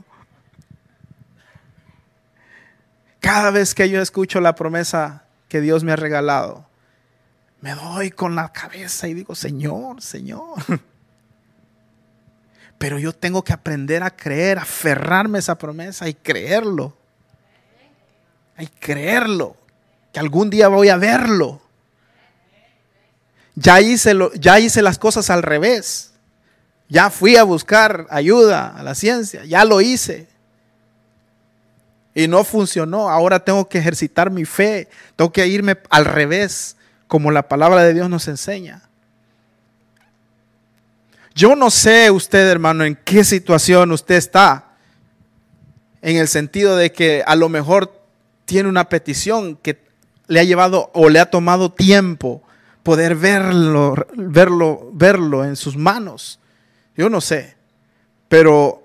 Cada 3.19 3.52
vez 3.52 3.76
que 3.76 3.88
yo 3.91 4.02
escucho 4.02 4.41
la 4.41 4.56
promesa 4.56 5.26
que 5.48 5.62
Dios 5.62 5.84
me 5.84 5.91
ha 5.91 5.95
regalado, 5.95 6.65
me 7.62 7.76
doy 7.76 8.10
con 8.10 8.34
la 8.34 8.52
cabeza 8.52 9.08
y 9.08 9.13
digo, 9.13 9.36
Señor, 9.36 10.02
Señor. 10.02 10.56
Pero 12.80 12.98
yo 12.98 13.13
tengo 13.13 13.43
que 13.43 13.54
aprender 13.54 14.02
a 14.02 14.10
creer, 14.10 14.58
aferrarme 14.58 15.38
a 15.38 15.41
esa 15.41 15.56
promesa 15.56 16.10
y 16.10 16.15
creerlo. 16.15 16.98
Y 18.58 18.65
creerlo, 18.65 19.58
que 20.12 20.19
algún 20.19 20.50
día 20.50 20.69
voy 20.69 20.89
a 20.89 20.98
verlo. 20.98 21.62
Ya 23.54 23.80
hice, 23.80 24.15
lo, 24.15 24.34
ya 24.34 24.60
hice 24.60 24.82
las 24.82 24.98
cosas 24.98 25.30
al 25.30 25.43
revés. 25.43 26.14
Ya 26.88 27.10
fui 27.10 27.36
a 27.36 27.43
buscar 27.43 28.08
ayuda 28.10 28.76
a 28.76 28.84
la 28.84 28.95
ciencia, 28.95 29.43
ya 29.45 29.65
lo 29.65 29.82
hice. 29.82 30.28
Y 32.13 32.28
no 32.28 32.43
funcionó. 32.43 33.10
Ahora 33.10 33.39
tengo 33.39 33.67
que 33.67 33.80
ejercitar 33.80 34.32
mi 34.32 34.45
fe. 34.45 34.88
Tengo 35.15 35.32
que 35.32 35.48
irme 35.48 35.78
al 35.89 36.06
revés, 36.06 36.78
como 37.08 37.32
la 37.32 37.48
palabra 37.48 37.84
de 37.84 37.93
Dios 37.93 38.10
nos 38.10 38.28
enseña. 38.28 38.84
Yo 41.34 41.56
no 41.56 41.69
sé 41.69 42.10
usted, 42.12 42.48
hermano, 42.48 42.86
en 42.86 42.95
qué 42.95 43.26
situación 43.26 43.91
usted 43.91 44.15
está. 44.15 44.76
En 46.02 46.15
el 46.15 46.30
sentido 46.30 46.78
de 46.78 46.93
que 46.93 47.24
a 47.26 47.36
lo 47.36 47.50
mejor 47.50 48.02
tiene 48.45 48.69
una 48.69 48.88
petición 48.88 49.58
que 49.58 49.84
le 50.28 50.39
ha 50.39 50.43
llevado 50.43 50.91
o 50.93 51.10
le 51.10 51.19
ha 51.19 51.30
tomado 51.30 51.71
tiempo 51.74 52.41
poder 52.84 53.15
verlo, 53.15 54.08
verlo, 54.15 54.89
verlo 54.93 55.43
en 55.43 55.56
sus 55.56 55.76
manos. 55.76 56.39
Yo 56.95 57.10
no 57.10 57.21
sé, 57.21 57.55
pero 58.27 58.84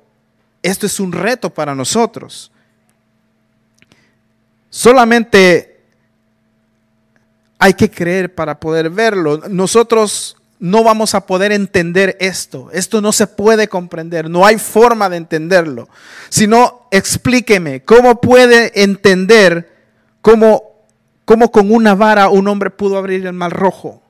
esto 0.62 0.86
es 0.86 1.00
un 1.00 1.12
reto 1.12 1.50
para 1.50 1.74
nosotros. 1.74 2.50
Solamente 4.68 5.80
hay 7.58 7.74
que 7.74 7.90
creer 7.90 8.34
para 8.34 8.58
poder 8.58 8.90
verlo. 8.90 9.42
Nosotros 9.48 10.36
no 10.58 10.84
vamos 10.84 11.14
a 11.14 11.26
poder 11.26 11.52
entender 11.52 12.16
esto. 12.20 12.70
Esto 12.72 13.00
no 13.00 13.12
se 13.12 13.26
puede 13.26 13.68
comprender. 13.68 14.28
No 14.28 14.46
hay 14.46 14.58
forma 14.58 15.08
de 15.08 15.16
entenderlo. 15.16 15.88
Sino, 16.28 16.86
explíqueme, 16.90 17.82
¿cómo 17.82 18.20
puede 18.20 18.82
entender 18.82 19.74
cómo, 20.20 20.84
cómo 21.24 21.50
con 21.50 21.72
una 21.72 21.94
vara 21.94 22.28
un 22.28 22.46
hombre 22.46 22.70
pudo 22.70 22.98
abrir 22.98 23.26
el 23.26 23.32
mar 23.32 23.52
rojo? 23.52 24.02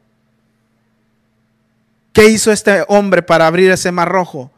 ¿Qué 2.13 2.29
hizo 2.29 2.51
este 2.51 2.85
hombre 2.89 3.23
para 3.23 3.47
abrir 3.47 3.71
ese 3.71 3.93
mar 3.93 4.09
rojo? 4.09 4.51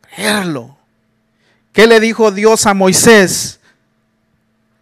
Creerlo. 0.00 0.76
¿Qué 1.72 1.86
le 1.86 2.00
dijo 2.00 2.30
Dios 2.30 2.66
a 2.66 2.74
Moisés? 2.74 3.60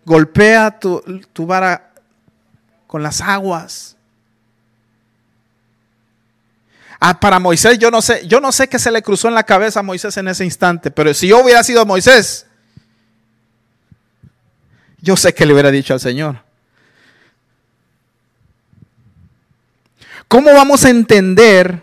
Golpea 0.05 0.79
tu, 0.79 1.01
tu 1.33 1.47
vara 1.47 1.93
con 2.87 3.03
las 3.03 3.21
aguas. 3.21 3.97
Ah, 7.01 7.19
para 7.19 7.41
Moisés, 7.41 7.79
yo 7.79 7.91
no 7.91 8.01
sé, 8.01 8.27
yo 8.29 8.41
no 8.41 8.53
sé 8.53 8.69
qué 8.69 8.79
se 8.79 8.93
le 8.93 9.03
cruzó 9.03 9.27
en 9.27 9.35
la 9.35 9.43
cabeza 9.43 9.81
a 9.81 9.83
Moisés 9.83 10.17
en 10.19 10.29
ese 10.29 10.45
instante, 10.45 10.93
pero 10.93 11.13
si 11.15 11.27
yo 11.27 11.43
hubiera 11.43 11.65
sido 11.65 11.85
Moisés, 11.85 12.47
yo 15.01 15.17
sé 15.17 15.35
que 15.35 15.45
le 15.45 15.53
hubiera 15.53 15.73
dicho 15.73 15.95
al 15.95 15.99
Señor. 16.01 16.45
¿Cómo 20.33 20.51
vamos 20.55 20.83
a 20.87 20.89
entender 20.89 21.83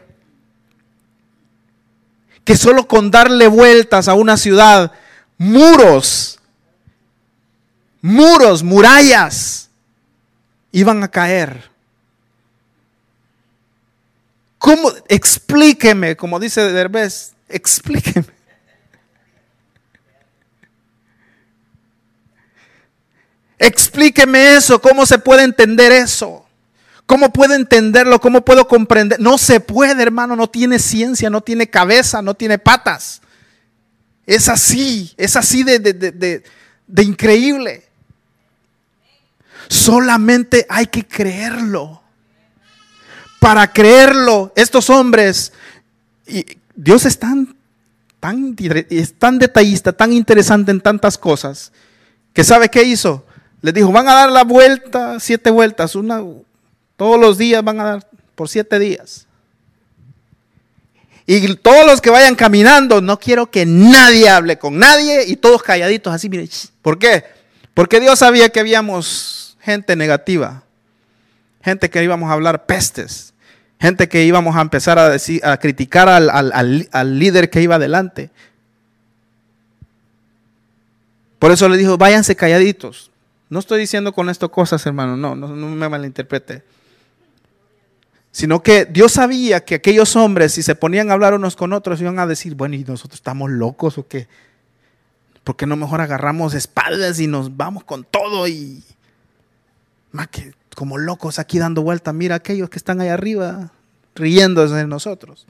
que 2.43 2.57
solo 2.57 2.87
con 2.87 3.11
darle 3.11 3.45
vueltas 3.45 4.07
a 4.07 4.15
una 4.15 4.37
ciudad, 4.37 4.91
muros, 5.37 6.39
muros, 8.01 8.63
murallas, 8.63 9.69
iban 10.71 11.03
a 11.03 11.09
caer. 11.09 11.69
¿Cómo? 14.57 14.93
Explíqueme, 15.07 16.17
como 16.17 16.39
dice 16.39 16.61
Derbez, 16.71 17.33
explíqueme. 17.49 18.33
Explíqueme 23.59 24.55
eso, 24.55 24.81
¿cómo 24.81 25.05
se 25.05 25.19
puede 25.19 25.43
entender 25.43 25.91
eso? 25.91 26.48
¿Cómo 27.09 27.33
puedo 27.33 27.55
entenderlo? 27.55 28.21
¿Cómo 28.21 28.45
puedo 28.45 28.67
comprender? 28.67 29.19
No 29.19 29.39
se 29.39 29.59
puede, 29.59 30.03
hermano, 30.03 30.35
no 30.35 30.47
tiene 30.47 30.77
ciencia, 30.77 31.31
no 31.31 31.41
tiene 31.41 31.67
cabeza, 31.67 32.21
no 32.21 32.35
tiene 32.35 32.59
patas. 32.59 33.23
Es 34.27 34.47
así, 34.47 35.11
es 35.17 35.35
así 35.35 35.63
de, 35.63 36.43
increíble. 37.01 37.87
Solamente 39.69 40.67
hay 40.69 40.85
que 40.85 41.03
creerlo. 41.03 42.03
Para 43.39 43.73
creerlo, 43.73 44.53
estos 44.55 44.91
hombres, 44.91 45.51
Dios 46.75 47.05
es 47.07 47.17
tan, 47.17 47.55
tan 48.19 48.55
detallista, 49.39 49.93
tan 49.93 50.13
interesante 50.13 50.69
en 50.69 50.79
tantas 50.79 51.17
cosas, 51.17 51.71
que 52.33 52.43
sabe 52.43 52.69
qué 52.69 52.83
hizo. 52.83 53.25
Les 53.63 53.73
dijo, 53.73 53.91
van 53.91 54.07
a 54.07 54.13
dar 54.13 54.29
la 54.29 54.43
vuelta, 54.43 55.19
siete 55.19 55.49
vueltas, 55.49 55.95
una, 55.95 56.21
todos 56.99 57.17
los 57.17 57.37
días 57.37 57.63
van 57.63 57.79
a 57.79 57.85
dar 57.85 58.07
por 58.35 58.49
siete 58.49 58.77
días. 58.77 59.25
Y 61.25 61.55
todos 61.55 61.85
los 61.85 62.01
que 62.01 62.09
vayan 62.09 62.35
caminando, 62.35 62.99
no 62.99 63.17
quiero 63.17 63.49
que 63.49 63.65
nadie 63.65 64.27
hable 64.27 64.59
con 64.59 64.77
nadie 64.77 65.23
y 65.25 65.37
todos 65.37 65.63
calladitos 65.63 66.13
así, 66.13 66.27
mire. 66.27 66.49
¿Por 66.81 66.99
qué? 66.99 67.23
Porque 67.73 68.01
Dios 68.01 68.19
sabía 68.19 68.49
que 68.49 68.59
habíamos 68.59 69.55
gente 69.61 69.95
negativa, 69.95 70.63
gente 71.63 71.89
que 71.89 72.03
íbamos 72.03 72.29
a 72.29 72.33
hablar 72.33 72.65
pestes, 72.65 73.33
gente 73.79 74.09
que 74.09 74.25
íbamos 74.25 74.57
a 74.57 74.61
empezar 74.61 74.99
a, 74.99 75.07
decir, 75.07 75.39
a 75.45 75.55
criticar 75.55 76.09
al, 76.09 76.29
al 76.91 77.19
líder 77.19 77.49
que 77.49 77.61
iba 77.61 77.75
adelante. 77.75 78.29
Por 81.37 81.51
eso 81.51 81.69
le 81.69 81.77
dijo, 81.77 81.97
váyanse 81.97 82.35
calladitos. 82.35 83.09
No 83.47 83.59
estoy 83.59 83.79
diciendo 83.79 84.11
con 84.11 84.29
esto 84.29 84.51
cosas, 84.51 84.85
hermano, 84.85 85.15
no, 85.15 85.33
no, 85.33 85.47
no 85.47 85.67
me 85.67 85.87
malinterprete 85.87 86.61
sino 88.31 88.61
que 88.61 88.85
Dios 88.85 89.13
sabía 89.13 89.65
que 89.65 89.75
aquellos 89.75 90.15
hombres, 90.15 90.53
si 90.53 90.63
se 90.63 90.75
ponían 90.75 91.09
a 91.09 91.13
hablar 91.13 91.33
unos 91.33 91.55
con 91.55 91.73
otros, 91.73 91.99
iban 92.01 92.19
a 92.19 92.27
decir, 92.27 92.55
bueno, 92.55 92.75
¿y 92.75 92.83
nosotros 92.83 93.15
estamos 93.19 93.49
locos 93.49 93.97
o 93.97 94.07
qué? 94.07 94.27
¿Por 95.43 95.55
qué 95.55 95.65
no 95.65 95.75
mejor 95.75 96.01
agarramos 96.01 96.53
espaldas 96.53 97.19
y 97.19 97.27
nos 97.27 97.57
vamos 97.57 97.83
con 97.83 98.03
todo 98.03 98.47
y 98.47 98.83
más 100.11 100.27
que 100.27 100.53
como 100.75 100.97
locos 100.97 101.39
aquí 101.39 101.57
dando 101.57 101.81
vuelta? 101.81 102.13
Mira 102.13 102.35
aquellos 102.35 102.69
que 102.69 102.77
están 102.77 103.01
ahí 103.01 103.07
arriba 103.07 103.71
riéndose 104.15 104.75
de 104.75 104.85
nosotros. 104.85 105.47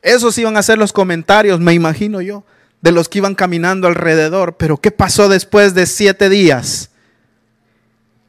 Esos 0.00 0.38
iban 0.38 0.56
a 0.56 0.62
ser 0.62 0.78
los 0.78 0.92
comentarios, 0.92 1.58
me 1.58 1.74
imagino 1.74 2.20
yo, 2.20 2.44
de 2.80 2.92
los 2.92 3.08
que 3.08 3.18
iban 3.18 3.34
caminando 3.34 3.88
alrededor. 3.88 4.56
Pero 4.56 4.76
¿qué 4.76 4.92
pasó 4.92 5.28
después 5.28 5.74
de 5.74 5.86
siete 5.86 6.28
días? 6.28 6.90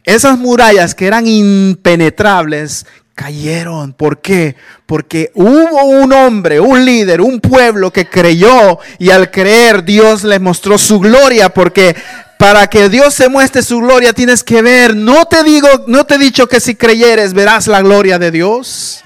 Esas 0.04 0.39
murallas 0.39 0.96
que 0.96 1.06
eran 1.06 1.28
impenetrables 1.28 2.88
cayeron. 3.19 3.91
¿Por 3.91 4.21
qué? 4.21 4.55
Porque 4.86 5.29
hubo 5.36 5.84
un 5.84 6.13
hombre, 6.13 6.62
un 6.62 6.86
líder, 6.86 7.19
un 7.19 7.41
pueblo 7.41 7.91
que 7.91 8.08
creyó 8.08 8.79
y 8.97 9.10
al 9.10 9.29
creer 9.29 9.84
Dios 9.84 10.23
le 10.23 10.39
mostró 10.39 10.77
su 10.77 11.01
gloria 11.01 11.49
porque 11.49 11.97
para 12.38 12.67
que 12.67 12.88
Dios 12.88 13.13
se 13.13 13.27
muestre 13.27 13.62
su 13.62 13.79
gloria 13.79 14.13
tienes 14.13 14.41
que 14.41 14.62
ver, 14.62 14.95
no 14.95 15.25
te 15.25 15.43
digo, 15.43 15.67
no 15.88 16.05
te 16.05 16.15
he 16.15 16.17
dicho 16.17 16.47
que 16.47 16.62
si 16.62 16.75
creyeres 16.75 17.34
verás 17.34 17.67
la 17.67 17.82
gloria 17.82 18.17
de 18.19 18.32
Dios. 18.32 19.03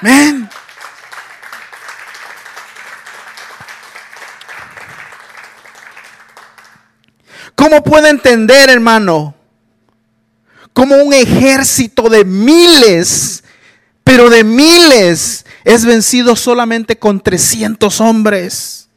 Amén. 0.00 0.50
¿Cómo 7.54 7.84
puede 7.84 8.08
entender, 8.08 8.68
hermano, 8.68 9.37
como 10.78 10.94
un 10.94 11.12
ejército 11.12 12.08
de 12.08 12.24
miles, 12.24 13.42
pero 14.04 14.30
de 14.30 14.44
miles, 14.44 15.44
es 15.64 15.84
vencido 15.84 16.36
solamente 16.36 16.96
con 16.96 17.20
300 17.20 18.00
hombres. 18.00 18.88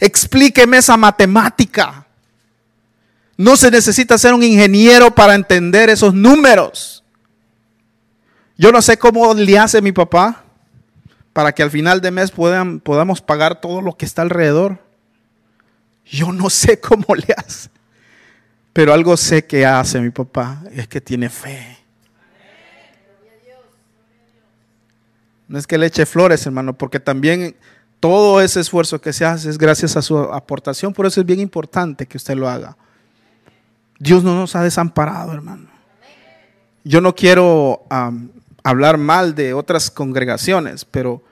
Explíqueme 0.00 0.78
esa 0.78 0.96
matemática. 0.96 2.04
No 3.36 3.56
se 3.56 3.70
necesita 3.70 4.18
ser 4.18 4.34
un 4.34 4.42
ingeniero 4.42 5.14
para 5.14 5.36
entender 5.36 5.88
esos 5.88 6.14
números. 6.14 7.04
Yo 8.56 8.72
no 8.72 8.82
sé 8.82 8.98
cómo 8.98 9.34
le 9.34 9.56
hace 9.56 9.80
mi 9.80 9.92
papá 9.92 10.42
para 11.32 11.52
que 11.52 11.62
al 11.62 11.70
final 11.70 12.00
de 12.00 12.10
mes 12.10 12.32
puedan, 12.32 12.80
podamos 12.80 13.20
pagar 13.20 13.60
todo 13.60 13.82
lo 13.82 13.96
que 13.96 14.04
está 14.04 14.22
alrededor. 14.22 14.82
Yo 16.04 16.32
no 16.32 16.50
sé 16.50 16.80
cómo 16.80 17.14
le 17.14 17.32
hace. 17.36 17.70
Pero 18.78 18.92
algo 18.92 19.16
sé 19.16 19.44
que 19.44 19.66
hace 19.66 20.00
mi 20.00 20.10
papá, 20.10 20.62
es 20.70 20.86
que 20.86 21.00
tiene 21.00 21.28
fe. 21.28 21.78
No 25.48 25.58
es 25.58 25.66
que 25.66 25.76
le 25.76 25.86
eche 25.86 26.06
flores, 26.06 26.46
hermano, 26.46 26.78
porque 26.78 27.00
también 27.00 27.56
todo 27.98 28.40
ese 28.40 28.60
esfuerzo 28.60 29.00
que 29.00 29.12
se 29.12 29.24
hace 29.24 29.50
es 29.50 29.58
gracias 29.58 29.96
a 29.96 30.02
su 30.02 30.16
aportación. 30.16 30.92
Por 30.92 31.06
eso 31.06 31.20
es 31.20 31.26
bien 31.26 31.40
importante 31.40 32.06
que 32.06 32.18
usted 32.18 32.36
lo 32.36 32.48
haga. 32.48 32.76
Dios 33.98 34.22
no 34.22 34.36
nos 34.36 34.54
ha 34.54 34.62
desamparado, 34.62 35.32
hermano. 35.32 35.66
Yo 36.84 37.00
no 37.00 37.16
quiero 37.16 37.84
hablar 38.62 38.96
mal 38.96 39.34
de 39.34 39.54
otras 39.54 39.90
congregaciones, 39.90 40.84
pero 40.84 41.24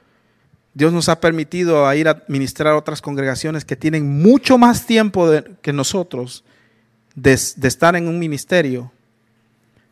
Dios 0.75 0.93
nos 0.93 1.09
ha 1.09 1.21
permitido 1.21 1.95
ir 1.95 2.09
a 2.09 2.25
ministrar 2.27 2.73
a 2.73 2.77
otras 2.77 3.01
congregaciones 3.01 3.65
que 3.65 3.77
tienen 3.77 4.21
mucho 4.21 4.59
más 4.59 4.85
tiempo 4.85 5.31
que 5.63 5.73
nosotros 5.73 6.43
de, 7.17 7.33
estar 7.33 7.97
en 7.97 8.07
un 8.07 8.19
ministerio. 8.21 8.93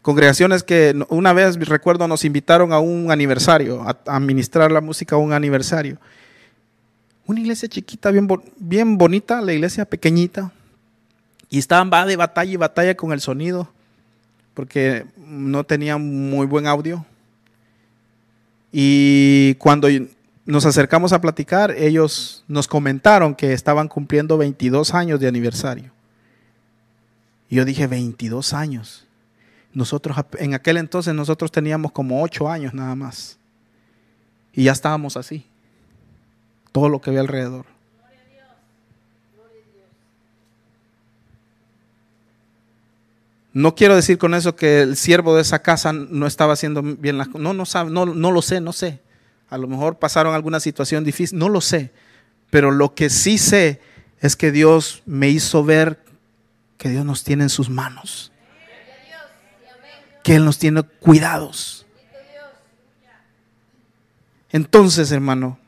Congregaciones 0.02 0.62
que 0.62 0.94
una 1.08 1.32
vez, 1.32 1.58
recuerdo, 1.66 2.06
nos 2.06 2.24
invitaron 2.24 2.72
a 2.72 2.78
un 2.78 3.10
aniversario, 3.10 3.82
a, 3.82 3.98
administrar 4.06 4.70
la 4.70 4.82
música 4.82 5.16
a 5.16 5.18
un 5.18 5.32
aniversario. 5.32 5.98
Una 7.26 7.40
iglesia 7.40 7.68
chiquita, 7.68 8.10
bien, 8.10 8.28
bien 8.58 8.98
bonita, 8.98 9.40
la 9.40 9.54
iglesia 9.54 9.86
pequeñita. 9.86 10.52
Y 11.48 11.58
estaban 11.58 11.90
va 11.90 12.04
de 12.04 12.16
batalla 12.16 12.52
y 12.52 12.56
batalla 12.56 12.94
con 12.94 13.12
el 13.12 13.20
sonido, 13.20 13.70
porque 14.52 15.06
no 15.16 15.64
tenían 15.64 16.30
muy 16.30 16.46
buen 16.46 16.66
audio. 16.66 17.06
Y 18.70 19.54
cuando 19.54 19.88
nos 20.44 20.66
acercamos 20.66 21.14
a 21.14 21.20
platicar, 21.20 21.70
ellos 21.70 22.44
nos 22.48 22.68
comentaron 22.68 23.34
que 23.34 23.54
estaban 23.54 23.88
cumpliendo 23.88 24.36
22 24.36 24.92
años 24.92 25.18
de 25.20 25.28
aniversario 25.28 25.93
yo 27.54 27.64
dije, 27.64 27.86
22 27.86 28.52
años. 28.52 29.06
Nosotros, 29.72 30.16
en 30.38 30.54
aquel 30.54 30.76
entonces, 30.76 31.14
nosotros 31.14 31.50
teníamos 31.50 31.92
como 31.92 32.22
8 32.22 32.48
años 32.48 32.74
nada 32.74 32.94
más. 32.94 33.38
Y 34.52 34.64
ya 34.64 34.72
estábamos 34.72 35.16
así. 35.16 35.46
Todo 36.72 36.88
lo 36.88 37.00
que 37.00 37.10
había 37.10 37.20
alrededor. 37.20 37.66
No 43.52 43.76
quiero 43.76 43.94
decir 43.94 44.18
con 44.18 44.34
eso 44.34 44.56
que 44.56 44.82
el 44.82 44.96
siervo 44.96 45.36
de 45.36 45.42
esa 45.42 45.60
casa 45.60 45.92
no 45.92 46.26
estaba 46.26 46.54
haciendo 46.54 46.82
bien 46.82 47.18
las 47.18 47.28
cosas. 47.28 47.42
No, 47.42 47.54
no, 47.54 47.64
sabe, 47.64 47.90
no, 47.90 48.04
no 48.04 48.32
lo 48.32 48.42
sé, 48.42 48.60
no 48.60 48.72
sé. 48.72 49.00
A 49.48 49.58
lo 49.58 49.68
mejor 49.68 50.00
pasaron 50.00 50.34
alguna 50.34 50.58
situación 50.58 51.04
difícil, 51.04 51.38
no 51.38 51.48
lo 51.48 51.60
sé. 51.60 51.92
Pero 52.50 52.72
lo 52.72 52.94
que 52.96 53.10
sí 53.10 53.38
sé 53.38 53.80
es 54.18 54.34
que 54.34 54.50
Dios 54.50 55.04
me 55.06 55.28
hizo 55.28 55.64
ver 55.64 56.03
que 56.78 56.88
Dios 56.88 57.04
nos 57.04 57.24
tiene 57.24 57.44
en 57.44 57.50
sus 57.50 57.70
manos. 57.70 58.32
Que 60.22 60.36
Él 60.36 60.44
nos 60.44 60.58
tiene 60.58 60.82
cuidados. 60.82 61.86
Entonces, 64.50 65.10
hermano, 65.10 65.58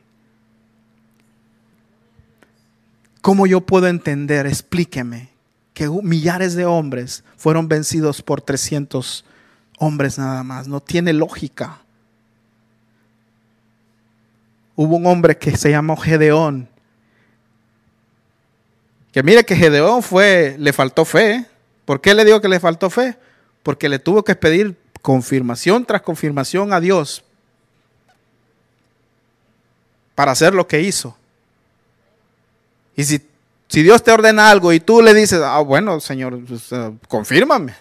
¿cómo 3.21 3.45
yo 3.45 3.61
puedo 3.61 3.87
entender? 3.87 4.47
Explíqueme 4.47 5.29
que 5.73 5.89
millares 5.89 6.55
de 6.55 6.65
hombres 6.65 7.23
fueron 7.35 7.67
vencidos 7.67 8.21
por 8.21 8.41
300 8.41 9.25
hombres 9.77 10.17
nada 10.17 10.41
más. 10.43 10.67
No 10.67 10.79
tiene 10.79 11.13
lógica. 11.13 11.81
Hubo 14.75 14.95
un 14.95 15.05
hombre 15.05 15.37
que 15.37 15.55
se 15.57 15.69
llamó 15.69 15.97
Gedeón 15.97 16.69
que 19.17 19.23
mire 19.23 19.43
que 19.43 19.55
Gedeón 19.55 20.03
fue, 20.03 20.55
le 20.59 20.71
faltó 20.71 21.03
fe. 21.03 21.43
¿Por 21.85 22.01
qué 22.01 22.13
le 22.13 22.23
digo 22.23 22.39
que 22.39 22.47
le 22.47 22.59
faltó 22.59 22.91
fe? 22.91 23.17
Porque 23.63 23.89
le 23.89 23.97
tuvo 23.97 24.23
que 24.23 24.35
pedir 24.35 24.77
confirmación 25.01 25.85
tras 25.85 26.03
confirmación 26.03 26.71
a 26.71 26.79
Dios. 26.79 27.23
para 30.13 30.33
hacer 30.33 30.53
lo 30.53 30.67
que 30.67 30.81
hizo. 30.81 31.17
Y 32.95 33.05
si, 33.05 33.27
Dios 33.69 34.03
te 34.03 34.11
ordena 34.11 34.51
algo 34.51 34.71
y 34.71 34.79
tú 34.79 35.01
le 35.01 35.15
dices, 35.15 35.41
ah, 35.43 35.61
bueno, 35.61 35.99
Señor, 35.99 36.39
pues, 36.45 36.71
eh, 36.71 36.93
confírmame. 37.07 37.73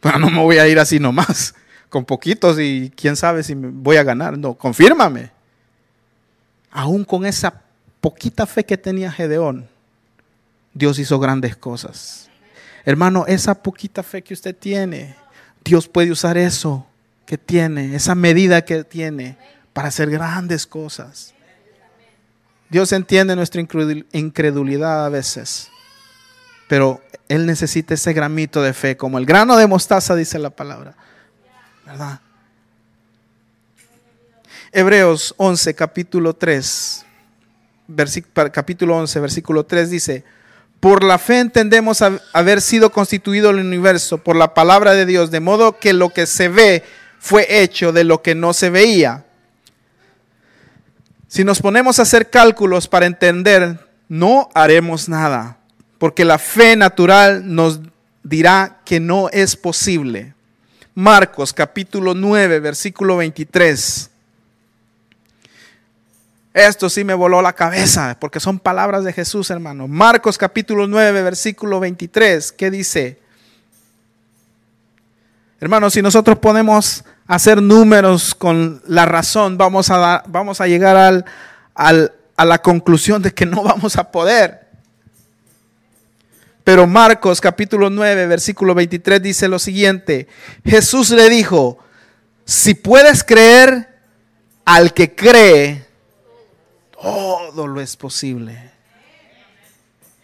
Pero 0.00 0.18
no 0.18 0.28
me 0.28 0.40
voy 0.40 0.58
a 0.58 0.66
ir 0.66 0.80
así 0.80 0.98
nomás, 0.98 1.54
con 1.88 2.04
poquitos 2.04 2.58
y 2.58 2.92
quién 2.96 3.14
sabe 3.14 3.44
si 3.44 3.54
me 3.54 3.68
voy 3.68 3.96
a 3.96 4.02
ganar. 4.02 4.36
No, 4.36 4.54
confírmame. 4.54 5.30
Aún 6.72 7.04
con 7.04 7.26
esa 7.26 7.62
poquita 8.00 8.44
fe 8.44 8.64
que 8.64 8.76
tenía 8.76 9.12
Gedeón, 9.12 9.70
Dios 10.74 10.98
hizo 10.98 11.18
grandes 11.18 11.56
cosas. 11.56 12.30
Hermano, 12.84 13.24
esa 13.26 13.62
poquita 13.62 14.02
fe 14.02 14.22
que 14.22 14.34
usted 14.34 14.56
tiene, 14.56 15.16
Dios 15.64 15.86
puede 15.88 16.10
usar 16.10 16.36
eso 16.36 16.86
que 17.26 17.38
tiene, 17.38 17.94
esa 17.94 18.14
medida 18.14 18.64
que 18.64 18.84
tiene 18.84 19.36
para 19.72 19.88
hacer 19.88 20.10
grandes 20.10 20.66
cosas. 20.66 21.34
Dios 22.68 22.92
entiende 22.92 23.36
nuestra 23.36 23.60
incredulidad 23.60 25.06
a 25.06 25.08
veces, 25.10 25.70
pero 26.68 27.02
Él 27.28 27.46
necesita 27.46 27.94
ese 27.94 28.12
gramito 28.14 28.62
de 28.62 28.72
fe, 28.72 28.96
como 28.96 29.18
el 29.18 29.26
grano 29.26 29.56
de 29.56 29.66
mostaza, 29.66 30.16
dice 30.16 30.38
la 30.38 30.50
palabra. 30.50 30.94
¿Verdad? 31.84 32.20
Hebreos 34.72 35.34
11, 35.36 35.74
capítulo 35.74 36.34
3, 36.34 37.04
capítulo 38.50 38.96
11, 38.96 39.20
versículo 39.20 39.66
3 39.66 39.90
dice, 39.90 40.24
por 40.82 41.04
la 41.04 41.18
fe 41.18 41.38
entendemos 41.38 42.02
haber 42.32 42.60
sido 42.60 42.90
constituido 42.90 43.50
el 43.50 43.60
universo 43.60 44.18
por 44.18 44.34
la 44.34 44.52
palabra 44.52 44.94
de 44.94 45.06
Dios, 45.06 45.30
de 45.30 45.38
modo 45.38 45.78
que 45.78 45.92
lo 45.92 46.08
que 46.08 46.26
se 46.26 46.48
ve 46.48 46.82
fue 47.20 47.62
hecho 47.62 47.92
de 47.92 48.02
lo 48.02 48.20
que 48.20 48.34
no 48.34 48.52
se 48.52 48.68
veía. 48.68 49.24
Si 51.28 51.44
nos 51.44 51.60
ponemos 51.60 52.00
a 52.00 52.02
hacer 52.02 52.30
cálculos 52.30 52.88
para 52.88 53.06
entender, 53.06 53.78
no 54.08 54.48
haremos 54.54 55.08
nada, 55.08 55.58
porque 55.98 56.24
la 56.24 56.40
fe 56.40 56.74
natural 56.74 57.54
nos 57.54 57.78
dirá 58.24 58.80
que 58.84 58.98
no 58.98 59.28
es 59.28 59.54
posible. 59.54 60.34
Marcos 60.96 61.52
capítulo 61.52 62.12
9, 62.14 62.58
versículo 62.58 63.18
23. 63.18 64.10
Esto 66.54 66.90
sí 66.90 67.02
me 67.02 67.14
voló 67.14 67.40
la 67.40 67.54
cabeza, 67.54 68.16
porque 68.20 68.38
son 68.38 68.58
palabras 68.58 69.04
de 69.04 69.12
Jesús, 69.14 69.50
hermano. 69.50 69.88
Marcos 69.88 70.36
capítulo 70.36 70.86
9, 70.86 71.22
versículo 71.22 71.80
23, 71.80 72.52
¿qué 72.52 72.70
dice? 72.70 73.18
Hermano, 75.60 75.88
si 75.88 76.02
nosotros 76.02 76.38
podemos 76.40 77.04
hacer 77.26 77.62
números 77.62 78.34
con 78.34 78.82
la 78.86 79.06
razón, 79.06 79.56
vamos 79.56 79.88
a, 79.90 80.22
vamos 80.26 80.60
a 80.60 80.66
llegar 80.66 81.24
a 81.74 82.44
la 82.44 82.58
conclusión 82.60 83.22
de 83.22 83.32
que 83.32 83.46
no 83.46 83.62
vamos 83.62 83.96
a 83.96 84.10
poder. 84.10 84.66
Pero 86.64 86.86
Marcos 86.86 87.40
capítulo 87.40 87.88
9, 87.88 88.26
versículo 88.26 88.74
23 88.74 89.22
dice 89.22 89.48
lo 89.48 89.58
siguiente. 89.58 90.28
Jesús 90.66 91.08
le 91.10 91.30
dijo, 91.30 91.78
si 92.44 92.74
puedes 92.74 93.24
creer 93.24 93.88
al 94.66 94.92
que 94.92 95.14
cree, 95.14 95.91
todo 97.02 97.66
lo 97.66 97.80
es 97.80 97.96
posible. 97.96 98.70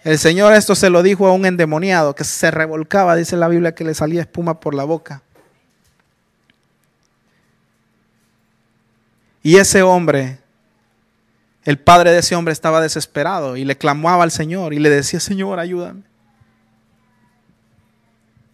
El 0.05 0.19
Señor 0.19 0.55
esto 0.55 0.75
se 0.75 0.89
lo 0.89 1.03
dijo 1.03 1.27
a 1.27 1.33
un 1.33 1.45
endemoniado 1.45 2.15
que 2.15 2.25
se 2.25 2.51
revolcaba, 2.51 3.17
dice 3.17 3.37
la 3.37 3.49
Biblia, 3.49 3.75
que 3.75 3.85
le 3.85 3.95
salía 3.95 4.23
espuma 4.23 4.61
por 4.61 4.75
la 4.75 4.85
boca. 4.85 5.23
Y 9.43 9.57
ese 9.57 9.83
hombre, 9.83 10.39
el 11.65 11.79
padre 11.79 12.13
de 12.13 12.19
ese 12.19 12.37
hombre 12.37 12.53
estaba 12.53 12.81
desesperado 12.81 13.57
y 13.57 13.65
le 13.65 13.77
clamaba 13.77 14.23
al 14.23 14.31
Señor 14.31 14.73
y 14.73 14.79
le 14.79 14.89
decía, 14.89 15.21
Señor, 15.21 15.59
ayúdame. 15.59 16.03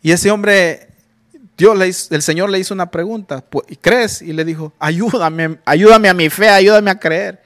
Y 0.02 0.12
ese 0.12 0.30
hombre, 0.30 0.88
Dios 1.56 1.76
le 1.76 1.86
el 1.86 2.22
Señor 2.22 2.50
le 2.50 2.58
hizo 2.58 2.74
una 2.74 2.90
pregunta, 2.90 3.44
¿crees? 3.80 4.22
Y 4.22 4.32
le 4.32 4.44
dijo, 4.44 4.72
ayúdame, 4.78 5.58
ayúdame 5.64 6.08
a 6.08 6.14
mi 6.14 6.30
fe, 6.30 6.48
ayúdame 6.48 6.90
a 6.90 6.98
creer. 6.98 7.43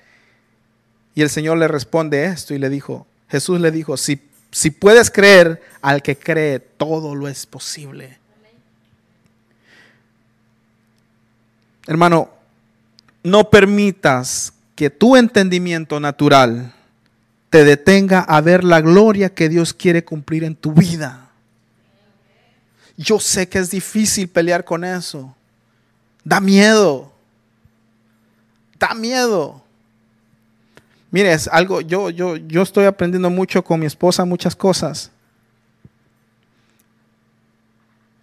Y 1.18 1.22
el 1.22 1.30
Señor 1.30 1.58
le 1.58 1.66
responde 1.66 2.26
esto 2.26 2.54
y 2.54 2.58
le 2.58 2.70
dijo, 2.70 3.04
Jesús 3.28 3.60
le 3.60 3.72
dijo, 3.72 3.96
si, 3.96 4.22
si 4.52 4.70
puedes 4.70 5.10
creer 5.10 5.60
al 5.82 6.00
que 6.00 6.16
cree, 6.16 6.60
todo 6.60 7.16
lo 7.16 7.26
es 7.26 7.44
posible. 7.44 8.16
Hermano, 11.88 12.30
no 13.24 13.50
permitas 13.50 14.52
que 14.76 14.90
tu 14.90 15.16
entendimiento 15.16 15.98
natural 15.98 16.72
te 17.50 17.64
detenga 17.64 18.20
a 18.20 18.40
ver 18.40 18.62
la 18.62 18.80
gloria 18.80 19.34
que 19.34 19.48
Dios 19.48 19.74
quiere 19.74 20.04
cumplir 20.04 20.44
en 20.44 20.54
tu 20.54 20.72
vida. 20.72 21.30
Yo 22.96 23.18
sé 23.18 23.48
que 23.48 23.58
es 23.58 23.72
difícil 23.72 24.28
pelear 24.28 24.64
con 24.64 24.84
eso. 24.84 25.34
Da 26.22 26.38
miedo. 26.38 27.12
Da 28.78 28.94
miedo. 28.94 29.64
Mire, 31.10 31.32
es 31.32 31.48
algo, 31.48 31.80
yo, 31.80 32.10
yo, 32.10 32.36
yo 32.36 32.62
estoy 32.62 32.84
aprendiendo 32.84 33.30
mucho 33.30 33.64
con 33.64 33.80
mi 33.80 33.86
esposa 33.86 34.24
muchas 34.24 34.54
cosas. 34.54 35.10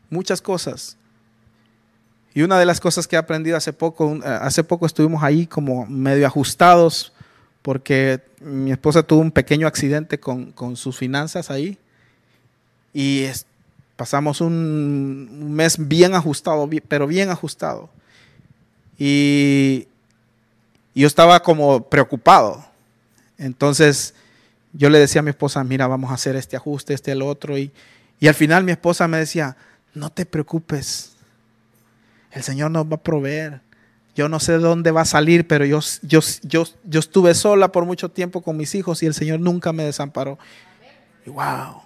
Muchas 0.09 0.41
cosas. 0.41 0.97
Y 2.35 2.41
una 2.41 2.59
de 2.59 2.65
las 2.65 2.79
cosas 2.79 3.07
que 3.07 3.15
he 3.15 3.19
aprendido 3.19 3.57
hace 3.57 3.73
poco, 3.73 4.15
eh, 4.17 4.21
hace 4.25 4.63
poco 4.63 4.85
estuvimos 4.85 5.23
ahí 5.23 5.47
como 5.47 5.85
medio 5.87 6.27
ajustados 6.27 7.13
porque 7.61 8.21
mi 8.41 8.71
esposa 8.71 9.01
tuvo 9.01 9.21
un 9.21 9.31
pequeño 9.31 9.65
accidente 9.65 10.19
con, 10.19 10.75
sus 10.75 10.97
finanzas 10.97 11.49
ahí 11.49 11.79
y 12.93 13.25
pasamos 13.95 14.39
un, 14.39 15.51
mes 15.51 15.87
bien 15.87 16.13
ajustado, 16.13 16.69
pero 16.87 17.07
bien 17.07 17.29
ajustado. 17.29 17.89
Y 18.99 19.87
yo 20.93 21.07
estaba 21.07 21.41
como 21.41 21.89
preocupado 21.89 22.63
entonces 23.37 24.13
yo 24.73 24.89
le 24.89 24.99
decía 24.99 25.19
a 25.19 25.23
mi 25.23 25.29
esposa, 25.29 25.63
mira, 25.63 25.87
vamos 25.87 26.11
a 26.11 26.15
hacer 26.15 26.35
este 26.35 26.57
ajuste, 26.57 26.93
este, 26.93 27.11
el 27.11 27.21
otro. 27.21 27.57
Y, 27.57 27.71
y 28.19 28.27
al 28.27 28.35
final 28.35 28.63
mi 28.63 28.71
esposa 28.71 29.07
me 29.07 29.17
decía, 29.17 29.55
no 29.93 30.09
te 30.09 30.25
preocupes, 30.25 31.13
el 32.31 32.43
Señor 32.43 32.71
nos 32.71 32.85
va 32.85 32.95
a 32.95 33.01
proveer. 33.01 33.61
Yo 34.15 34.29
no 34.29 34.39
sé 34.39 34.53
de 34.53 34.59
dónde 34.59 34.91
va 34.91 35.01
a 35.01 35.05
salir, 35.05 35.47
pero 35.47 35.65
yo, 35.65 35.79
yo, 36.01 36.19
yo, 36.43 36.65
yo 36.85 36.99
estuve 36.99 37.33
sola 37.33 37.71
por 37.71 37.85
mucho 37.85 38.09
tiempo 38.09 38.41
con 38.41 38.55
mis 38.55 38.73
hijos 38.75 39.03
y 39.03 39.05
el 39.05 39.13
Señor 39.13 39.39
nunca 39.39 39.73
me 39.73 39.83
desamparó. 39.83 40.37
Y 41.25 41.29
wow. 41.29 41.81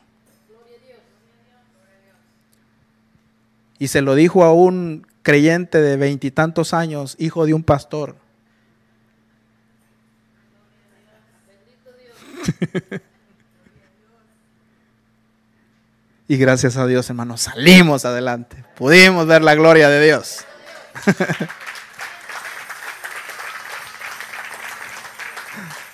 Y 3.80 3.88
se 3.88 4.02
lo 4.02 4.14
dijo 4.14 4.44
a 4.44 4.54
un 4.54 5.08
creyente 5.24 5.82
de 5.82 5.96
veintitantos 5.96 6.74
años, 6.74 7.16
hijo 7.18 7.46
de 7.46 7.54
un 7.54 7.64
pastor. 7.64 8.16
y 16.28 16.38
gracias 16.38 16.78
a 16.78 16.86
Dios, 16.86 17.10
hermanos, 17.10 17.42
salimos 17.42 18.06
adelante. 18.06 18.64
Pudimos 18.76 19.26
ver 19.28 19.42
la 19.42 19.56
gloria 19.56 19.90
de 19.90 20.06
Dios. 20.06 20.46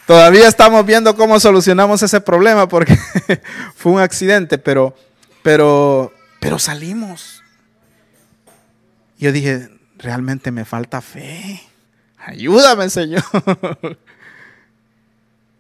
Todavía 0.05 0.47
estamos 0.47 0.85
viendo 0.85 1.15
cómo 1.15 1.39
solucionamos 1.39 2.03
ese 2.03 2.21
problema 2.21 2.67
porque 2.67 2.95
fue 3.75 3.93
un 3.93 3.99
accidente, 3.99 4.59
pero, 4.59 4.95
pero, 5.41 6.13
pero 6.39 6.59
salimos. 6.59 7.41
Yo 9.17 9.31
dije, 9.31 9.69
realmente 9.97 10.51
me 10.51 10.63
falta 10.63 11.01
fe. 11.01 11.63
Ayúdame, 12.17 12.89
Señor. 12.89 13.23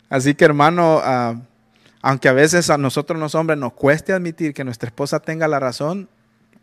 Así 0.09 0.35
que 0.35 0.45
hermano, 0.45 0.99
ah, 1.03 1.35
aunque 2.01 2.29
a 2.29 2.33
veces 2.33 2.69
a 2.69 2.77
nosotros 2.77 3.19
los 3.19 3.33
hombres 3.35 3.57
nos 3.57 3.73
cueste 3.73 4.13
admitir 4.13 4.53
que 4.53 4.63
nuestra 4.63 4.87
esposa 4.87 5.19
tenga 5.19 5.47
la 5.47 5.59
razón, 5.59 6.07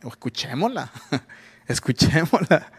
escuchémosla, 0.07 0.93
escuchémosla. 1.67 2.71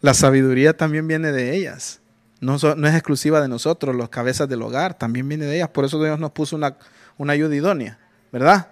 La 0.00 0.14
sabiduría 0.14 0.76
también 0.76 1.06
viene 1.06 1.30
de 1.30 1.54
ellas. 1.54 2.00
No, 2.40 2.56
es 2.56 2.94
exclusiva 2.94 3.40
de 3.40 3.48
nosotros, 3.48 3.94
los 3.94 4.08
cabezas 4.08 4.48
del 4.48 4.62
hogar, 4.62 4.94
también 4.94 5.28
viene 5.28 5.44
de 5.44 5.56
ellas. 5.56 5.68
Por 5.68 5.84
eso 5.84 6.02
Dios 6.02 6.18
nos 6.18 6.32
puso 6.32 6.56
una, 6.56 6.76
una 7.18 7.34
ayuda 7.34 7.54
idónea, 7.54 7.98
¿verdad? 8.32 8.68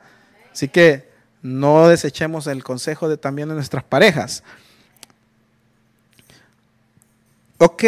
Así 0.53 0.69
que 0.69 1.09
no 1.43 1.87
desechemos 1.87 2.47
el 2.47 2.65
consejo 2.65 3.09
de 3.09 3.19
también 3.19 3.49
de 3.49 3.55
nuestras 3.55 3.85
parejas. 3.85 4.43
Ok. 7.59 7.85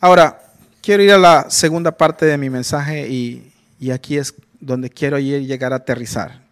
Ahora, 0.00 0.41
quiero 0.82 1.02
ir 1.02 1.12
a 1.12 1.18
la 1.18 1.48
segunda 1.48 1.92
parte 1.92 2.26
de 2.26 2.36
mi 2.36 2.50
mensaje 2.50 3.08
y, 3.08 3.52
aquí 3.90 4.18
es 4.18 4.34
donde 4.60 4.90
quiero 4.90 5.18
ir, 5.18 5.46
llegar 5.46 5.72
a 5.72 5.76
aterrizar. 5.76 6.42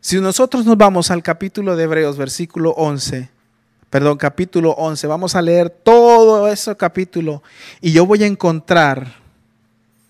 Si 0.00 0.18
nosotros 0.20 0.64
nos 0.64 0.76
vamos 0.76 1.10
al 1.10 1.22
capítulo 1.22 1.76
de 1.76 1.84
Hebreos, 1.84 2.16
versículo 2.16 2.70
11, 2.70 3.28
perdón, 3.90 4.16
capítulo 4.16 4.70
11. 4.72 5.06
Vamos 5.06 5.34
a 5.34 5.42
leer 5.42 5.68
todo 5.70 6.48
ese 6.48 6.74
capítulo 6.76 7.42
y 7.80 7.92
yo 7.92 8.06
voy 8.06 8.22
a 8.22 8.26
encontrar 8.26 9.16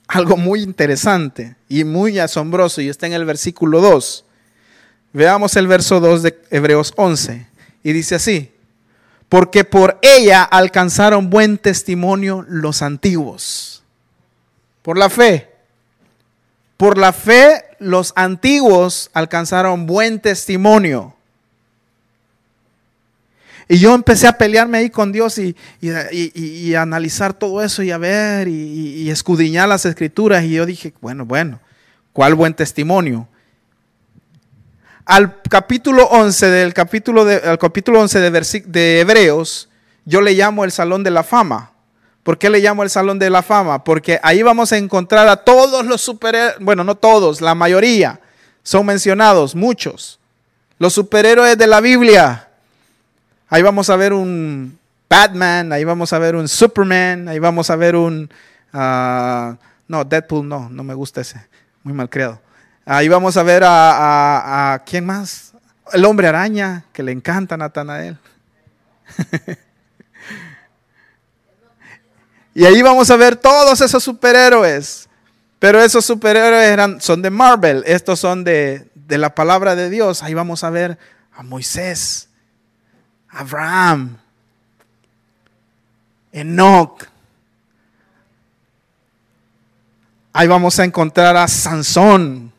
algo 0.07 0.37
muy 0.37 0.63
interesante 0.63 1.57
y 1.69 1.85
muy 1.85 2.19
asombroso 2.19 2.81
y 2.81 2.89
está 2.89 3.07
en 3.07 3.15
el 3.15 3.25
versículo 3.25 3.81
2. 3.81 4.25
Veamos 5.13 5.57
el 5.57 5.67
verso 5.67 6.01
2 6.01 6.23
de 6.23 6.39
Hebreos 6.51 6.93
11 6.97 7.47
y 7.83 7.93
dice 7.93 8.15
así, 8.15 8.53
porque 9.29 9.64
por 9.64 9.99
ella 10.03 10.43
alcanzaron 10.43 11.31
buen 11.31 11.59
testimonio 11.59 12.45
los 12.49 12.83
antiguos. 12.83 13.83
Por 14.83 14.97
la 14.97 15.11
fe. 15.11 15.51
Por 16.76 16.97
la 16.97 17.12
fe 17.12 17.64
los 17.79 18.12
antiguos 18.16 19.11
alcanzaron 19.12 19.87
buen 19.87 20.20
testimonio. 20.20 21.14
Y 23.70 23.79
yo 23.79 23.95
empecé 23.95 24.26
a 24.26 24.39
pelearme 24.39 24.79
ahí 24.79 24.89
con 24.89 25.12
Dios 25.12 25.39
y, 25.39 25.55
y, 25.81 26.74
analizar 26.74 27.35
todo 27.35 27.62
eso 27.62 27.83
y 27.83 27.91
a 27.91 27.99
ver 27.99 28.49
y, 28.49 29.11
escudriñar 29.11 29.68
las 29.68 29.85
escrituras. 29.85 30.43
Y 30.45 30.53
yo 30.53 30.64
dije, 30.64 30.95
bueno, 31.03 31.26
bueno, 31.26 31.61
¿cuál 32.14 32.35
buen 32.35 32.55
testimonio? 32.55 33.29
Al 35.09 35.41
capítulo 35.41 36.05
11 36.05 36.49
del 36.49 36.75
capítulo, 36.75 37.25
de, 37.25 37.37
al 37.37 37.59
capítulo 37.59 37.99
11 37.99 38.31
de, 38.31 39.01
Hebreos, 39.01 39.71
yo 40.05 40.21
le 40.21 40.35
llamo 40.35 40.67
el 40.67 40.71
Salón 40.71 41.03
de 41.03 41.11
la 41.11 41.23
Fama. 41.23 41.71
¿Por 42.23 42.37
qué 42.37 42.51
le 42.51 42.61
llamo 42.61 42.83
el 42.83 42.91
Salón 42.91 43.19
de 43.19 43.31
la 43.31 43.43
Fama? 43.43 43.85
Porque 43.85 44.21
ahí 44.23 44.43
vamos 44.43 44.71
a 44.71 44.77
encontrar 44.77 45.27
a 45.29 45.37
todos 45.37 45.87
los 45.87 46.03
superhéroes, 46.03 46.57
bueno, 46.61 46.85
no 46.85 46.95
todos, 46.95 47.41
la 47.41 47.55
mayoría 47.55 48.21
son 48.63 48.85
mencionados, 48.85 49.55
muchos. 49.55 50.21
Los 50.79 50.93
superhéroes 50.93 51.57
de 51.57 51.67
la 51.67 51.81
Biblia. 51.81 52.51
Ahí 53.49 53.63
vamos 53.63 53.89
a 53.89 53.97
ver 53.97 54.13
un 54.13 54.79
Batman, 55.09 55.73
ahí 55.73 55.85
vamos 55.85 56.13
a 56.13 56.19
ver 56.19 56.37
un 56.37 56.49
Superman, 56.49 57.29
ahí 57.29 57.39
vamos 57.39 57.71
a 57.71 57.77
ver 57.77 57.97
un... 57.97 58.29
Ah, 58.75 59.57
no, 59.87 60.05
Deadpool 60.05 60.47
no, 60.47 60.69
no 60.69 60.85
me 60.85 60.93
gusta 60.93 61.23
ese, 61.23 61.49
muy 61.83 61.95
mal 61.95 62.11
creado. 62.11 62.43
Ahí 62.91 63.07
vamos 63.07 63.36
a 63.36 63.43
ver 63.43 63.64
a, 63.64 64.72
a, 64.72 64.78
¿quién 64.78 65.05
más? 65.05 65.53
El 65.93 66.07
hombre 66.07 66.26
araña, 66.26 66.86
que 66.95 67.03
le 67.03 67.12
encanta 67.12 67.55
a 67.55 67.59
Natanael. 67.59 68.16
y 72.55 72.64
ahí 72.64 72.80
vamos 72.80 73.11
a 73.11 73.16
ver 73.16 73.36
todos 73.36 73.78
esos 73.82 74.03
superhéroes. 74.03 75.07
Pero 75.59 75.82
esos 75.82 76.03
superhéroes 76.07 77.05
son 77.05 77.20
de 77.20 77.28
Marvel, 77.28 77.84
estos 77.86 78.20
son 78.20 78.43
de, 78.43 78.89
de 78.95 79.18
la 79.18 79.34
palabra 79.34 79.76
de 79.76 79.91
Dios. 79.91 80.22
Ahí 80.22 80.32
vamos 80.32 80.64
a 80.64 80.70
ver 80.70 80.99
a 81.34 81.43
Moisés, 81.43 82.30
Abraham, 83.28 84.16
Enoch. 86.32 87.07
Ahí 90.32 90.49
vamos 90.49 90.78
a 90.80 90.84
encontrar 90.84 91.36
a 91.36 91.47
Sansón, 91.49 92.51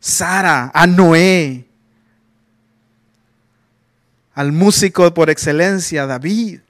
Sara, 0.00 0.70
a 0.72 0.86
Noé, 0.86 1.66
al 4.34 4.52
músico 4.52 5.12
por 5.12 5.28
excelencia, 5.28 6.06
David. 6.06 6.60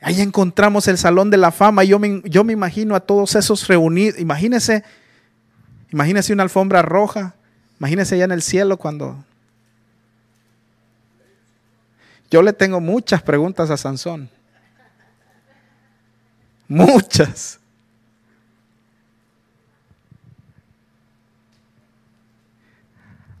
Ahí 0.00 0.20
encontramos 0.20 0.88
el 0.88 0.98
salón 0.98 1.30
de 1.30 1.36
la 1.36 1.50
fama. 1.50 1.84
Yo 1.84 1.98
me, 1.98 2.22
yo 2.24 2.44
me 2.44 2.52
imagino 2.52 2.94
a 2.94 3.00
todos 3.00 3.34
esos 3.34 3.66
reunidos. 3.66 4.18
Imagínese, 4.18 4.84
imagínese 5.90 6.32
una 6.32 6.44
alfombra 6.44 6.82
roja. 6.82 7.34
Imagínese 7.78 8.14
allá 8.14 8.24
en 8.24 8.32
el 8.32 8.42
cielo 8.42 8.76
cuando 8.76 9.24
yo 12.30 12.40
le 12.40 12.52
tengo 12.52 12.80
muchas 12.80 13.20
preguntas 13.20 13.70
a 13.70 13.76
Sansón. 13.76 14.30
Muchas. 16.66 17.58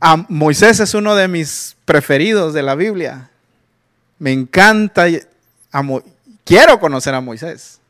A 0.04 0.16
Moisés 0.28 0.80
es 0.80 0.94
uno 0.94 1.14
de 1.14 1.28
mis 1.28 1.76
preferidos 1.84 2.52
de 2.54 2.62
la 2.62 2.74
Biblia. 2.74 3.30
Me 4.18 4.32
encanta. 4.32 5.04
quiero 6.44 6.80
conocer 6.80 7.14
a 7.14 7.20
Moisés. 7.20 7.80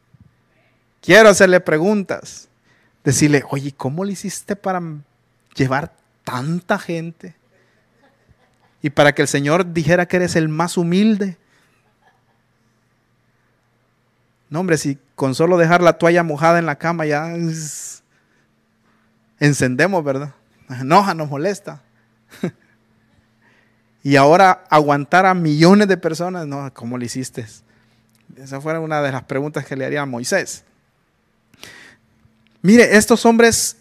Quiero 1.00 1.30
hacerle 1.30 1.60
preguntas. 1.60 2.48
Decirle, 3.02 3.42
oye, 3.48 3.72
¿cómo 3.72 4.04
le 4.04 4.12
hiciste 4.12 4.56
para 4.56 4.82
llevar 5.54 5.94
tanta 6.22 6.78
gente? 6.78 7.34
y 8.82 8.90
para 8.90 9.14
que 9.14 9.22
el 9.22 9.28
Señor 9.28 9.72
dijera 9.72 10.06
que 10.06 10.16
eres 10.16 10.34
el 10.34 10.48
más 10.48 10.76
humilde. 10.76 11.38
No, 14.50 14.60
hombre, 14.60 14.76
si 14.76 14.98
con 15.14 15.34
solo 15.36 15.56
dejar 15.56 15.82
la 15.82 15.94
toalla 15.94 16.24
mojada 16.24 16.58
en 16.58 16.66
la 16.66 16.76
cama 16.76 17.06
ya 17.06 17.32
encendemos, 19.38 20.04
¿verdad? 20.04 20.34
enoja, 20.68 21.14
nos 21.14 21.30
molesta. 21.30 21.80
y 24.02 24.16
ahora 24.16 24.64
aguantar 24.70 25.26
a 25.26 25.34
millones 25.34 25.88
de 25.88 25.96
personas, 25.96 26.46
no, 26.46 26.72
¿cómo 26.74 26.98
lo 26.98 27.04
hiciste? 27.04 27.46
Esa 28.36 28.60
fue 28.60 28.78
una 28.78 29.02
de 29.02 29.12
las 29.12 29.24
preguntas 29.24 29.66
que 29.66 29.76
le 29.76 29.84
haría 29.84 30.02
a 30.02 30.06
Moisés. 30.06 30.64
Mire, 32.62 32.96
estos 32.96 33.26
hombres 33.26 33.76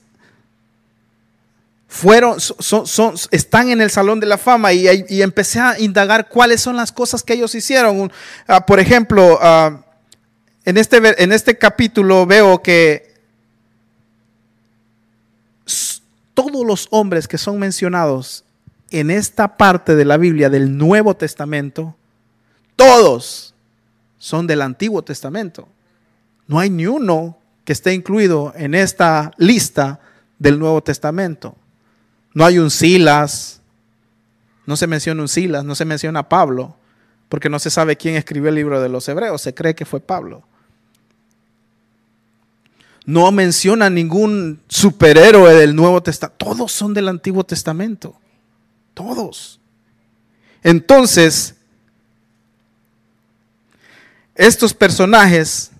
fueron, 1.87 2.39
son, 2.39 3.15
están 3.31 3.69
en 3.69 3.81
el 3.81 3.91
Salón 3.91 4.19
de 4.19 4.25
la 4.25 4.37
Fama 4.37 4.71
y, 4.73 5.21
empecé 5.21 5.59
a 5.59 5.77
indagar 5.79 6.29
cuáles 6.29 6.61
son 6.61 6.77
las 6.77 6.91
cosas 6.91 7.21
que 7.21 7.33
ellos 7.33 7.53
hicieron. 7.53 8.11
Ah, 8.47 8.65
por 8.65 8.79
ejemplo, 8.79 9.37
ah, 9.41 9.83
en, 10.65 10.77
este, 10.77 10.97
en 11.21 11.31
este 11.31 11.57
capítulo 11.57 12.25
veo 12.25 12.61
que 12.63 13.10
todos 16.33 16.65
los 16.65 16.87
hombres 16.91 17.27
que 17.27 17.37
son 17.37 17.59
mencionados 17.59 18.43
en 18.89 19.09
esta 19.09 19.57
parte 19.57 19.95
de 19.95 20.05
la 20.05 20.17
Biblia 20.17 20.49
del 20.49 20.77
Nuevo 20.77 21.15
Testamento, 21.15 21.95
todos 22.75 23.53
son 24.17 24.47
del 24.47 24.61
Antiguo 24.61 25.01
Testamento. 25.03 25.67
No 26.47 26.59
hay 26.59 26.69
ni 26.69 26.87
uno 26.87 27.37
que 27.63 27.73
esté 27.73 27.93
incluido 27.93 28.53
en 28.55 28.75
esta 28.75 29.31
lista 29.37 29.99
del 30.39 30.59
Nuevo 30.59 30.81
Testamento. 30.81 31.55
No 32.33 32.45
hay 32.45 32.59
un 32.59 32.71
Silas, 32.71 33.61
no 34.65 34.75
se 34.75 34.87
menciona 34.87 35.21
un 35.21 35.27
Silas, 35.27 35.63
no 35.63 35.75
se 35.75 35.85
menciona 35.85 36.27
Pablo, 36.27 36.75
porque 37.29 37.49
no 37.49 37.59
se 37.59 37.69
sabe 37.69 37.95
quién 37.95 38.15
escribió 38.15 38.49
el 38.49 38.55
libro 38.55 38.81
de 38.81 38.89
los 38.89 39.07
Hebreos, 39.07 39.41
se 39.41 39.53
cree 39.53 39.75
que 39.75 39.85
fue 39.85 39.99
Pablo. 39.99 40.43
No 43.05 43.31
menciona 43.31 43.89
ningún 43.89 44.61
superhéroe 44.67 45.53
del 45.55 45.75
Nuevo 45.75 46.03
Testamento, 46.03 46.45
todos 46.45 46.71
son 46.71 46.93
del 46.93 47.07
Antiguo 47.07 47.43
Testamento, 47.43 48.15
todos. 48.93 49.59
Entonces, 50.63 51.55
estos 54.35 54.73
personajes, 54.73 55.71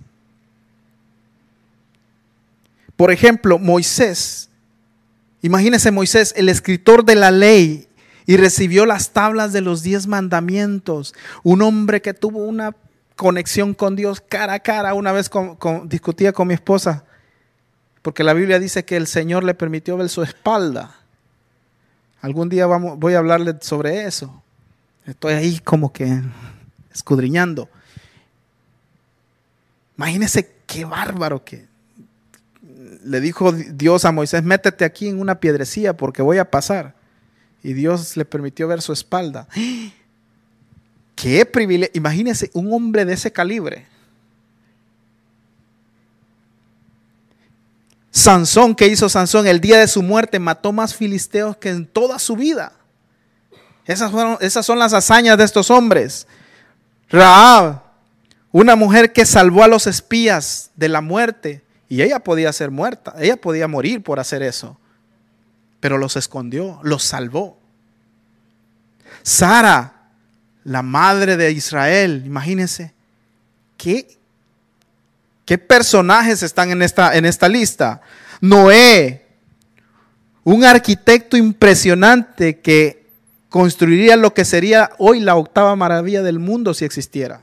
por 2.96 3.12
ejemplo, 3.12 3.60
Moisés 3.60 4.50
Imagínese 5.42 5.90
Moisés, 5.92 6.34
el 6.38 6.50
escritor 6.50 7.04
de 7.04 7.16
la 7.16 7.32
ley, 7.32 7.88
y 8.28 8.38
recibió 8.38 8.86
las 8.86 9.12
tablas 9.12 9.52
de 9.52 9.62
los 9.62 9.82
diez 9.82 10.06
mandamientos. 10.06 11.16
Un 11.44 11.64
hombre 11.64 12.02
que 12.02 12.14
tuvo 12.14 12.46
una 12.46 12.76
conexión 13.16 13.74
con 13.74 13.96
Dios 13.96 14.22
cara 14.22 14.54
a 14.54 14.60
cara. 14.60 14.94
Una 14.94 15.12
vez 15.12 15.30
discutía 15.86 16.32
con 16.32 16.48
mi 16.48 16.54
esposa, 16.54 17.04
porque 18.02 18.24
la 18.24 18.34
Biblia 18.34 18.60
dice 18.60 18.86
que 18.86 18.98
el 18.98 19.08
Señor 19.08 19.44
le 19.44 19.54
permitió 19.54 19.98
ver 19.98 20.10
su 20.10 20.24
espalda. 20.24 20.96
Algún 22.22 22.50
día 22.50 22.66
vamos, 22.68 22.98
voy 23.00 23.14
a 23.14 23.20
hablarle 23.20 23.56
sobre 23.62 24.06
eso. 24.06 24.42
Estoy 25.06 25.34
ahí 25.34 25.60
como 25.60 25.92
que 25.92 26.22
escudriñando. 26.94 27.70
Imagínese 29.98 30.52
qué 30.66 30.86
bárbaro 30.86 31.44
que 31.44 31.68
le 33.04 33.20
dijo 33.20 33.52
Dios 33.52 34.06
a 34.06 34.12
Moisés, 34.12 34.44
métete 34.44 34.86
aquí 34.86 35.08
en 35.08 35.20
una 35.20 35.40
piedrecilla 35.40 35.98
porque 35.98 36.22
voy 36.22 36.38
a 36.38 36.50
pasar. 36.50 36.96
Y 37.64 37.74
Dios 37.74 38.18
le 38.18 38.26
permitió 38.26 38.68
ver 38.68 38.82
su 38.82 38.94
espalda. 38.94 39.48
¡Qué 41.16 41.46
privilegio! 41.46 41.92
Imagínese 41.96 42.50
un 42.54 42.74
hombre 42.74 43.06
de 43.06 43.14
ese 43.14 43.32
calibre. 43.32 43.86
Sansón, 48.12 48.76
¿qué 48.76 48.88
hizo 48.88 49.08
Sansón? 49.08 49.48
El 49.48 49.62
día 49.62 49.80
de 49.80 49.88
su 49.88 50.04
muerte 50.04 50.38
mató 50.38 50.74
más 50.74 50.94
filisteos 50.94 51.56
que 51.56 51.70
en 51.70 51.88
toda 51.88 52.20
su 52.20 52.36
vida. 52.36 52.74
Esas, 53.86 54.12
fueron, 54.12 54.38
esas 54.42 54.66
son 54.66 54.78
las 54.78 54.94
hazañas 54.94 55.38
de 55.38 55.46
estos 55.46 55.72
hombres. 55.72 56.28
Raab, 57.10 57.82
una 58.52 58.76
mujer 58.76 59.14
que 59.14 59.26
salvó 59.26 59.64
a 59.64 59.68
los 59.68 59.88
espías 59.88 60.72
de 60.76 60.90
la 60.90 61.02
muerte 61.02 61.64
y 61.88 62.02
ella 62.02 62.20
podía 62.20 62.52
ser 62.54 62.70
muerta, 62.70 63.16
ella 63.20 63.38
podía 63.38 63.68
morir 63.68 64.04
por 64.04 64.20
hacer 64.20 64.44
eso. 64.44 64.78
Pero 65.80 65.98
los 65.98 66.16
escondió, 66.16 66.80
los 66.84 67.04
salvó. 67.04 67.58
Sara, 69.24 70.10
la 70.64 70.82
madre 70.82 71.38
de 71.38 71.52
Israel, 71.52 72.24
imagínense. 72.26 72.94
¿Qué, 73.78 74.20
qué 75.52 75.58
personajes 75.58 76.44
están 76.44 76.72
en 76.72 76.82
esta, 76.82 77.14
en 77.14 77.26
esta 77.26 77.50
lista? 77.50 78.00
Noé, 78.40 79.28
un 80.46 80.64
arquitecto 80.64 81.36
impresionante 81.36 82.62
que 82.62 83.06
construiría 83.50 84.16
lo 84.16 84.34
que 84.34 84.46
sería 84.46 84.92
hoy 84.98 85.20
la 85.20 85.36
octava 85.36 85.76
maravilla 85.76 86.24
del 86.24 86.40
mundo 86.40 86.74
si 86.74 86.86
existiera. 86.86 87.42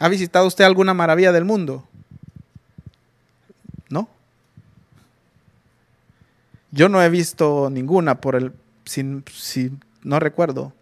¿Ha 0.00 0.08
visitado 0.08 0.48
usted 0.48 0.64
alguna 0.64 0.94
maravilla 0.94 1.30
del 1.30 1.44
mundo? 1.44 1.86
¿No? 3.88 4.08
Yo 6.72 6.88
no 6.88 7.00
he 7.00 7.08
visto 7.08 7.70
ninguna 7.70 8.20
por 8.20 8.34
el, 8.34 8.52
si, 8.84 9.22
si 9.32 9.70
no 10.02 10.18
recuerdo, 10.18 10.72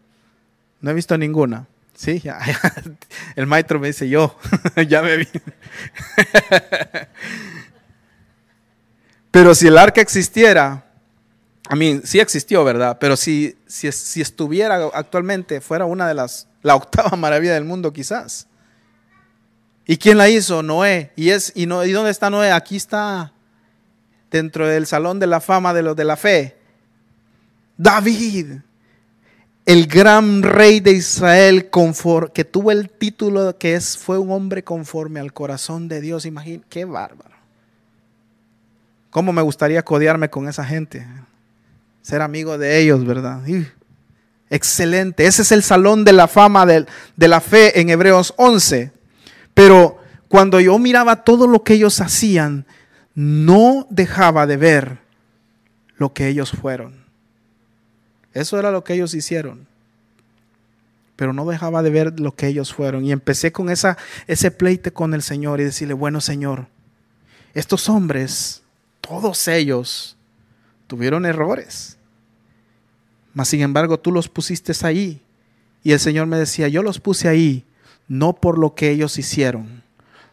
no 0.80 0.90
he 0.90 0.94
visto 0.94 1.18
ninguna. 1.18 1.66
Sí, 1.96 2.22
el 3.36 3.46
maestro 3.46 3.80
me 3.80 3.88
dice 3.88 4.08
yo, 4.08 4.38
ya 4.88 5.02
me 5.02 5.16
vi. 5.16 5.28
Pero 9.30 9.54
si 9.54 9.66
el 9.66 9.78
arca 9.78 10.00
existiera, 10.00 10.84
a 11.68 11.74
mí 11.74 12.00
sí 12.04 12.20
existió, 12.20 12.64
¿verdad? 12.64 12.98
Pero 13.00 13.16
si, 13.16 13.56
si, 13.66 13.90
si 13.90 14.20
estuviera 14.20 14.90
actualmente, 14.92 15.60
fuera 15.60 15.84
una 15.84 16.06
de 16.06 16.14
las, 16.14 16.48
la 16.62 16.74
octava 16.74 17.16
maravilla 17.16 17.54
del 17.54 17.64
mundo 17.64 17.92
quizás. 17.92 18.46
¿Y 19.86 19.96
quién 19.96 20.18
la 20.18 20.28
hizo? 20.28 20.62
Noé. 20.62 21.12
¿Y, 21.16 21.30
es, 21.30 21.52
y, 21.54 21.66
no, 21.66 21.84
¿Y 21.84 21.92
dónde 21.92 22.10
está 22.10 22.28
Noé? 22.28 22.52
Aquí 22.52 22.76
está, 22.76 23.32
dentro 24.30 24.66
del 24.66 24.86
salón 24.86 25.18
de 25.18 25.28
la 25.28 25.40
fama 25.40 25.72
de 25.72 25.82
los 25.82 25.96
de 25.96 26.04
la 26.04 26.16
fe. 26.16 26.58
David, 27.76 28.58
el 29.66 29.88
gran 29.88 30.44
rey 30.44 30.78
de 30.78 30.92
Israel, 30.92 31.68
que 32.32 32.44
tuvo 32.44 32.70
el 32.70 32.88
título 32.88 33.58
que 33.58 33.74
es, 33.74 33.98
fue 33.98 34.16
un 34.16 34.30
hombre 34.30 34.62
conforme 34.62 35.18
al 35.18 35.32
corazón 35.32 35.88
de 35.88 36.00
Dios. 36.00 36.24
Imagínate, 36.24 36.64
qué 36.70 36.84
bárbaro. 36.84 37.34
¿Cómo 39.10 39.32
me 39.32 39.42
gustaría 39.42 39.84
codearme 39.84 40.30
con 40.30 40.48
esa 40.48 40.64
gente? 40.64 41.04
Ser 42.00 42.22
amigo 42.22 42.56
de 42.58 42.78
ellos, 42.78 43.04
¿verdad? 43.04 43.42
Excelente. 44.50 45.26
Ese 45.26 45.42
es 45.42 45.50
el 45.50 45.64
salón 45.64 46.04
de 46.04 46.12
la 46.12 46.28
fama 46.28 46.64
de, 46.64 46.86
de 47.16 47.28
la 47.28 47.40
fe 47.40 47.80
en 47.80 47.90
Hebreos 47.90 48.34
11. 48.36 48.92
Pero 49.52 49.98
cuando 50.28 50.60
yo 50.60 50.78
miraba 50.78 51.24
todo 51.24 51.48
lo 51.48 51.64
que 51.64 51.74
ellos 51.74 52.00
hacían, 52.00 52.66
no 53.16 53.88
dejaba 53.90 54.46
de 54.46 54.58
ver 54.58 54.98
lo 55.96 56.12
que 56.12 56.28
ellos 56.28 56.52
fueron. 56.52 57.05
Eso 58.36 58.58
era 58.58 58.70
lo 58.70 58.84
que 58.84 58.94
ellos 58.94 59.14
hicieron. 59.14 59.66
Pero 61.16 61.32
no 61.32 61.46
dejaba 61.46 61.82
de 61.82 61.90
ver 61.90 62.20
lo 62.20 62.34
que 62.34 62.46
ellos 62.46 62.72
fueron. 62.72 63.04
Y 63.04 63.12
empecé 63.12 63.52
con 63.52 63.70
esa, 63.70 63.96
ese 64.26 64.50
pleite 64.50 64.92
con 64.92 65.14
el 65.14 65.22
Señor 65.22 65.60
y 65.60 65.64
decirle, 65.64 65.94
bueno 65.94 66.20
Señor, 66.20 66.66
estos 67.54 67.88
hombres, 67.88 68.62
todos 69.00 69.48
ellos, 69.48 70.16
tuvieron 70.86 71.24
errores. 71.24 71.96
Mas 73.32 73.48
sin 73.48 73.62
embargo 73.62 73.98
tú 73.98 74.12
los 74.12 74.28
pusiste 74.28 74.72
ahí. 74.86 75.22
Y 75.82 75.92
el 75.92 76.00
Señor 76.00 76.26
me 76.26 76.36
decía, 76.36 76.68
yo 76.68 76.82
los 76.82 77.00
puse 77.00 77.28
ahí 77.28 77.64
no 78.08 78.34
por 78.34 78.58
lo 78.58 78.74
que 78.74 78.90
ellos 78.90 79.18
hicieron, 79.18 79.82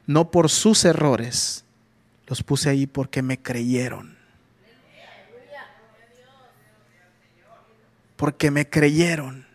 no 0.06 0.32
por 0.32 0.50
sus 0.50 0.86
errores, 0.86 1.64
los 2.28 2.44
puse 2.44 2.70
ahí 2.70 2.88
porque 2.88 3.22
me 3.22 3.40
creyeron. 3.40 4.18
Porque 8.24 8.52
me 8.52 8.70
creyeron. 8.70 9.46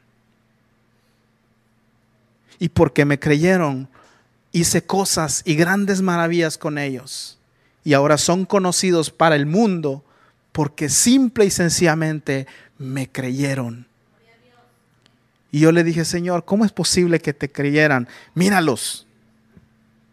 Y 2.58 2.68
porque 2.68 3.06
me 3.06 3.18
creyeron, 3.18 3.88
hice 4.52 4.84
cosas 4.84 5.40
y 5.46 5.54
grandes 5.54 6.02
maravillas 6.02 6.58
con 6.58 6.76
ellos. 6.76 7.38
Y 7.82 7.94
ahora 7.94 8.18
son 8.18 8.44
conocidos 8.44 9.10
para 9.10 9.36
el 9.36 9.46
mundo 9.46 10.04
porque 10.52 10.90
simple 10.90 11.46
y 11.46 11.50
sencillamente 11.50 12.46
me 12.76 13.10
creyeron. 13.10 13.86
Y 15.50 15.60
yo 15.60 15.72
le 15.72 15.82
dije, 15.82 16.04
Señor, 16.04 16.44
¿cómo 16.44 16.66
es 16.66 16.72
posible 16.72 17.20
que 17.20 17.32
te 17.32 17.50
creyeran? 17.50 18.06
Míralos. 18.34 19.06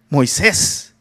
Moisés. 0.10 0.95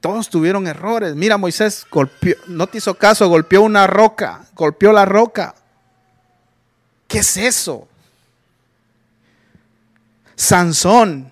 Todos 0.00 0.30
tuvieron 0.30 0.66
errores. 0.66 1.14
Mira, 1.14 1.36
Moisés 1.36 1.86
golpeó, 1.90 2.34
no 2.46 2.66
te 2.66 2.78
hizo 2.78 2.94
caso, 2.94 3.28
golpeó 3.28 3.62
una 3.62 3.86
roca, 3.86 4.46
golpeó 4.54 4.92
la 4.92 5.04
roca. 5.04 5.54
¿Qué 7.06 7.18
es 7.18 7.36
eso? 7.36 7.86
Sansón. 10.36 11.30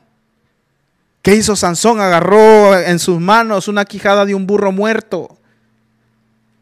¿Qué 1.22 1.34
hizo 1.34 1.56
Sansón? 1.56 2.00
Agarró 2.00 2.78
en 2.78 2.98
sus 2.98 3.20
manos 3.20 3.68
una 3.68 3.84
quijada 3.84 4.24
de 4.24 4.34
un 4.34 4.46
burro 4.46 4.72
muerto. 4.72 5.38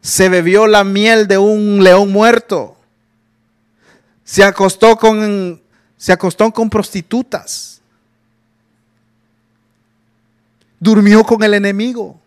Se 0.01 0.29
bebió 0.29 0.67
la 0.67 0.83
miel 0.83 1.27
de 1.27 1.37
un 1.37 1.83
león 1.83 2.11
muerto 2.11 2.77
se 4.27 4.43
acostó 4.43 4.97
con, 4.97 5.61
se 5.95 6.11
acostó 6.11 6.51
con 6.51 6.69
prostitutas. 6.69 7.76
Durmió 10.79 11.23
con 11.23 11.43
el 11.43 11.53
enemigo. 11.53 12.19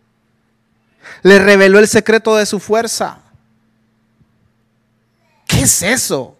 Le 1.22 1.38
reveló 1.38 1.78
el 1.78 1.88
secreto 1.88 2.36
de 2.36 2.46
su 2.46 2.60
fuerza. 2.60 3.18
¿Qué 5.46 5.62
es 5.62 5.82
eso? 5.82 6.36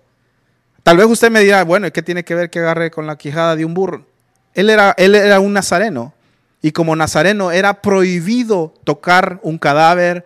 Tal 0.83 0.97
vez 0.97 1.07
usted 1.07 1.31
me 1.31 1.41
dirá, 1.41 1.63
bueno, 1.65 1.91
¿qué 1.93 2.03
tiene 2.03 2.25
que 2.25 2.35
ver 2.35 2.51
que 2.51 2.61
agarre 2.61 2.91
con 2.91 3.07
la 3.07 3.17
quijada 3.17 3.57
de 3.57 3.65
un 3.65 3.75
burro? 3.75 4.07
Él 4.55 4.71
era, 4.71 4.95
él 4.97 5.15
era 5.15 5.41
un 5.41 5.53
nazareno. 5.53 6.15
Y 6.63 6.73
como 6.73 6.97
nazareno 6.97 7.53
era 7.53 7.81
prohibido 7.81 8.75
tocar 8.85 9.41
un 9.43 9.59
cadáver, 9.59 10.25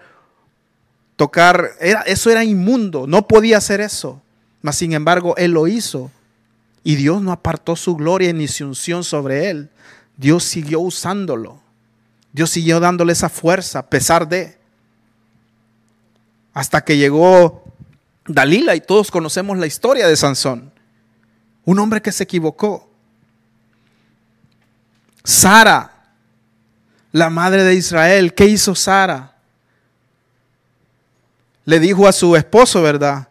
tocar, 1.16 1.70
era, 1.80 2.02
eso 2.02 2.30
era 2.30 2.44
inmundo, 2.44 3.06
no 3.06 3.28
podía 3.28 3.58
hacer 3.58 3.80
eso. 3.80 4.20
Mas 4.62 4.76
sin 4.76 4.92
embargo, 4.92 5.36
él 5.36 5.52
lo 5.52 5.66
hizo. 5.66 6.10
Y 6.82 6.96
Dios 6.96 7.22
no 7.22 7.32
apartó 7.32 7.76
su 7.76 7.96
gloria 7.96 8.32
ni 8.32 8.48
su 8.48 8.64
unción 8.64 9.04
sobre 9.04 9.50
él. 9.50 9.70
Dios 10.16 10.44
siguió 10.44 10.80
usándolo. 10.80 11.60
Dios 12.34 12.50
siguió 12.50 12.80
dándole 12.80 13.14
esa 13.14 13.30
fuerza 13.30 13.78
a 13.78 13.86
pesar 13.88 14.28
de. 14.28 14.58
Hasta 16.52 16.84
que 16.84 16.98
llegó 16.98 17.64
Dalila 18.26 18.76
y 18.76 18.82
todos 18.82 19.10
conocemos 19.10 19.56
la 19.56 19.66
historia 19.66 20.06
de 20.06 20.16
Sansón. 20.16 20.70
Un 21.64 21.78
hombre 21.78 22.02
que 22.02 22.12
se 22.12 22.24
equivocó. 22.24 22.90
Sara, 25.24 26.12
la 27.10 27.30
madre 27.30 27.64
de 27.64 27.74
Israel, 27.74 28.34
¿qué 28.34 28.44
hizo 28.44 28.74
Sara? 28.74 29.36
Le 31.64 31.80
dijo 31.80 32.06
a 32.06 32.12
su 32.12 32.36
esposo, 32.36 32.82
¿verdad? 32.82 33.28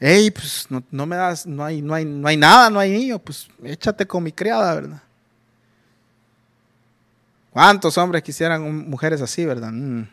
hey, 0.00 0.30
pues 0.30 0.66
no, 0.90 1.06
me 1.06 1.14
das, 1.14 1.46
no 1.46 1.62
hay, 1.62 1.82
no, 1.82 1.94
hay, 1.94 2.06
no 2.06 2.26
hay 2.26 2.36
nada, 2.36 2.70
no 2.70 2.80
hay 2.80 2.90
niño, 2.90 3.18
pues 3.18 3.46
échate 3.62 4.06
con 4.06 4.22
mi 4.22 4.32
criada, 4.32 4.74
¿verdad? 4.74 5.02
¿Cuántos 7.50 7.98
hombres 7.98 8.22
quisieran 8.22 8.88
mujeres 8.88 9.20
así, 9.20 9.44
verdad? 9.44 9.72
Mm. 9.72 10.06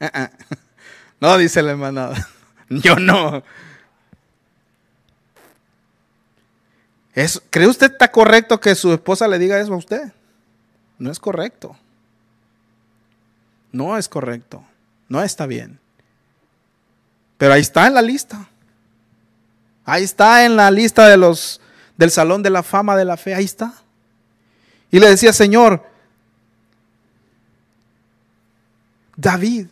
no, 1.20 1.38
dice 1.38 1.62
la 1.62 1.70
hermana, 1.70 2.10
yo 2.68 2.96
no. 2.96 3.42
¿Cree 7.50 7.66
usted 7.66 7.92
está 7.92 8.10
correcto 8.10 8.60
que 8.60 8.74
su 8.74 8.92
esposa 8.92 9.28
le 9.28 9.38
diga 9.38 9.58
eso 9.58 9.74
a 9.74 9.78
usted? 9.78 10.12
No 10.98 11.10
es 11.10 11.20
correcto. 11.20 11.76
No 13.70 13.98
es 13.98 14.08
correcto. 14.08 14.64
No 15.08 15.22
está 15.22 15.46
bien. 15.46 15.78
Pero 17.38 17.54
ahí 17.54 17.60
está 17.60 17.86
en 17.86 17.94
la 17.94 18.02
lista. 18.02 18.48
Ahí 19.84 20.04
está 20.04 20.44
en 20.44 20.56
la 20.56 20.70
lista 20.70 21.08
de 21.08 21.16
los 21.16 21.60
del 21.96 22.10
salón 22.10 22.42
de 22.42 22.50
la 22.50 22.62
fama 22.62 22.96
de 22.96 23.04
la 23.04 23.16
fe, 23.16 23.34
ahí 23.34 23.44
está. 23.44 23.81
Y 24.92 25.00
le 25.00 25.08
decía, 25.08 25.32
"Señor, 25.32 25.82
David, 29.16 29.66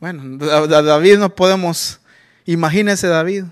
bueno, 0.00 0.38
David 0.66 1.18
no 1.18 1.34
podemos, 1.34 2.00
imagínese 2.44 3.06
David, 3.06 3.44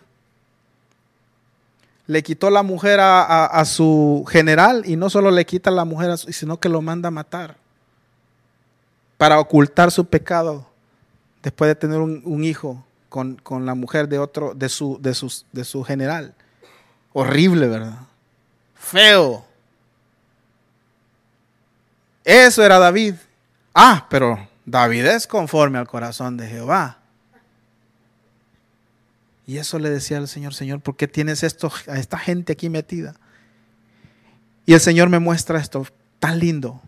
le 2.07 2.23
quitó 2.23 2.51
la 2.51 2.63
mujer 2.63 3.01
a, 3.01 3.65
su 3.65 4.25
general 4.29 4.83
y 4.85 4.97
no 4.97 5.09
solo 5.09 5.31
le 5.31 5.47
quita 5.47 5.71
la 5.71 5.85
mujer, 5.85 6.19
sino 6.19 6.59
que 6.61 6.69
lo 6.69 6.83
manda 6.83 7.09
a 7.09 7.11
matar 7.11 7.57
para 9.17 9.39
ocultar 9.39 9.91
su 9.91 10.05
pecado 10.05 10.67
después 11.43 11.69
de 11.69 11.75
tener 11.75 12.01
un, 12.01 12.45
hijo 12.45 12.85
con, 13.09 13.39
la 13.65 13.75
mujer 13.75 14.09
de 14.09 14.19
otro, 14.19 14.53
de 14.55 14.69
su, 14.69 14.99
de, 15.01 15.17
de 15.53 15.65
su 15.65 15.85
general. 15.85 16.35
Horrible, 17.13 17.69
¿verdad? 17.69 17.99
Feo. 18.75 19.45
Eso 22.25 22.65
era 22.65 22.79
David. 22.79 23.15
Ah, 23.75 24.07
pero 24.09 24.49
David 24.65 25.07
es 25.07 25.27
conforme 25.27 25.79
al 25.79 25.89
corazón 25.89 26.37
de 26.37 26.49
Jehová. 26.49 26.99
Y 29.47 29.59
eso 29.59 29.79
le 29.79 29.91
decía 29.91 30.19
al 30.19 30.29
Señor, 30.29 30.55
Señor, 30.55 30.81
¿por 30.81 30.97
qué 30.97 31.09
tienes 31.09 31.43
esto, 31.43 31.71
a 31.89 31.99
esta 31.99 32.19
gente 32.19 32.53
aquí 32.53 32.69
metida? 32.69 33.15
Y 34.67 34.75
el 34.75 34.81
Señor 34.81 35.09
me 35.09 35.19
muestra 35.19 35.59
esto 35.59 35.87
tan 36.21 36.39
lindo. 36.39 36.81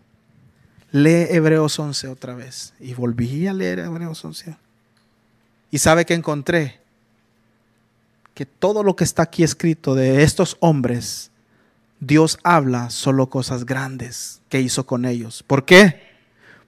Lee 0.93 1.27
Hebreos 1.31 1.77
11 1.79 2.07
otra 2.09 2.35
vez. 2.35 2.73
Y 2.79 2.95
volví 2.95 3.49
a 3.49 3.53
leer 3.53 3.81
Hebreos 3.81 4.25
11. 4.25 4.57
Y 5.73 5.79
sabe 5.79 6.07
que 6.07 6.15
encontré 6.15 6.81
que 8.35 8.47
todo 8.47 8.83
lo 8.85 8.95
que 8.95 9.05
está 9.05 9.25
aquí 9.25 9.43
escrito 9.43 9.95
de 9.97 10.23
estos 10.23 10.57
hombres, 10.61 11.31
Dios 12.01 12.39
habla 12.43 12.91
solo 12.91 13.29
cosas 13.29 13.65
grandes 13.65 14.43
que 14.49 14.61
hizo 14.61 14.87
con 14.87 15.05
ellos. 15.05 15.43
¿Por 15.43 15.65
qué? 15.65 16.03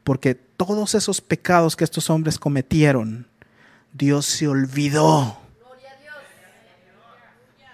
Porque 0.04 0.34
todos 0.34 0.94
esos 0.94 1.20
pecados 1.20 1.76
que 1.76 1.84
estos 1.84 2.10
hombres 2.10 2.38
cometieron, 2.38 3.26
Dios 3.92 4.26
se 4.26 4.48
olvidó. 4.48 5.38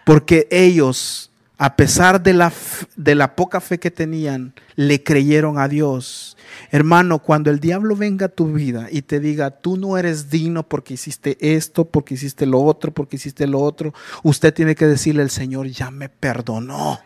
Porque 0.04 0.48
ellos 0.50 1.32
a 1.62 1.76
pesar 1.76 2.20
de 2.20 2.32
la, 2.32 2.52
de 2.96 3.14
la 3.14 3.36
poca 3.36 3.60
fe 3.60 3.78
que 3.78 3.92
tenían, 3.92 4.52
le 4.74 5.04
creyeron 5.04 5.58
a 5.58 5.68
Dios. 5.68 6.36
Hermano, 6.72 7.20
cuando 7.20 7.52
el 7.52 7.60
diablo 7.60 7.94
venga 7.94 8.26
a 8.26 8.30
tu 8.30 8.52
vida 8.52 8.88
y 8.90 9.02
te 9.02 9.20
diga, 9.20 9.52
tú 9.52 9.76
no 9.76 9.96
eres 9.96 10.28
digno 10.28 10.64
porque 10.64 10.94
hiciste 10.94 11.36
esto, 11.54 11.84
porque 11.84 12.14
hiciste 12.14 12.46
lo 12.46 12.60
otro, 12.60 12.90
porque 12.90 13.14
hiciste 13.14 13.46
lo 13.46 13.60
otro, 13.60 13.94
usted 14.24 14.52
tiene 14.52 14.74
que 14.74 14.88
decirle, 14.88 15.22
el 15.22 15.30
Señor 15.30 15.68
ya 15.68 15.92
me 15.92 16.08
perdonó. 16.08 16.98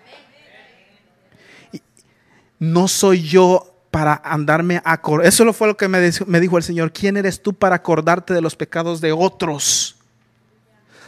No 2.59 2.89
soy 2.89 3.23
yo 3.23 3.77
para 3.91 4.21
andarme 4.25 4.83
a 4.85 4.93
acordar. 4.93 5.27
Eso 5.27 5.51
fue 5.53 5.69
lo 5.69 5.77
que 5.77 5.89
me, 5.89 6.01
dijo 6.41 6.59
el 6.59 6.63
Señor. 6.63 6.93
¿Quién 6.93 7.17
eres 7.17 7.43
tú 7.43 7.55
para 7.55 7.77
acordarte 7.77 8.35
de 8.35 8.41
los 8.41 8.57
pecados 8.57 9.01
de 9.01 9.13
otros? 9.13 9.97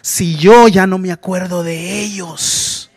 Si 0.00 0.36
yo 0.36 0.68
ya 0.68 0.86
no 0.86 0.98
me 0.98 1.12
acuerdo 1.12 1.62
de 1.62 2.00
ellos. 2.00 2.90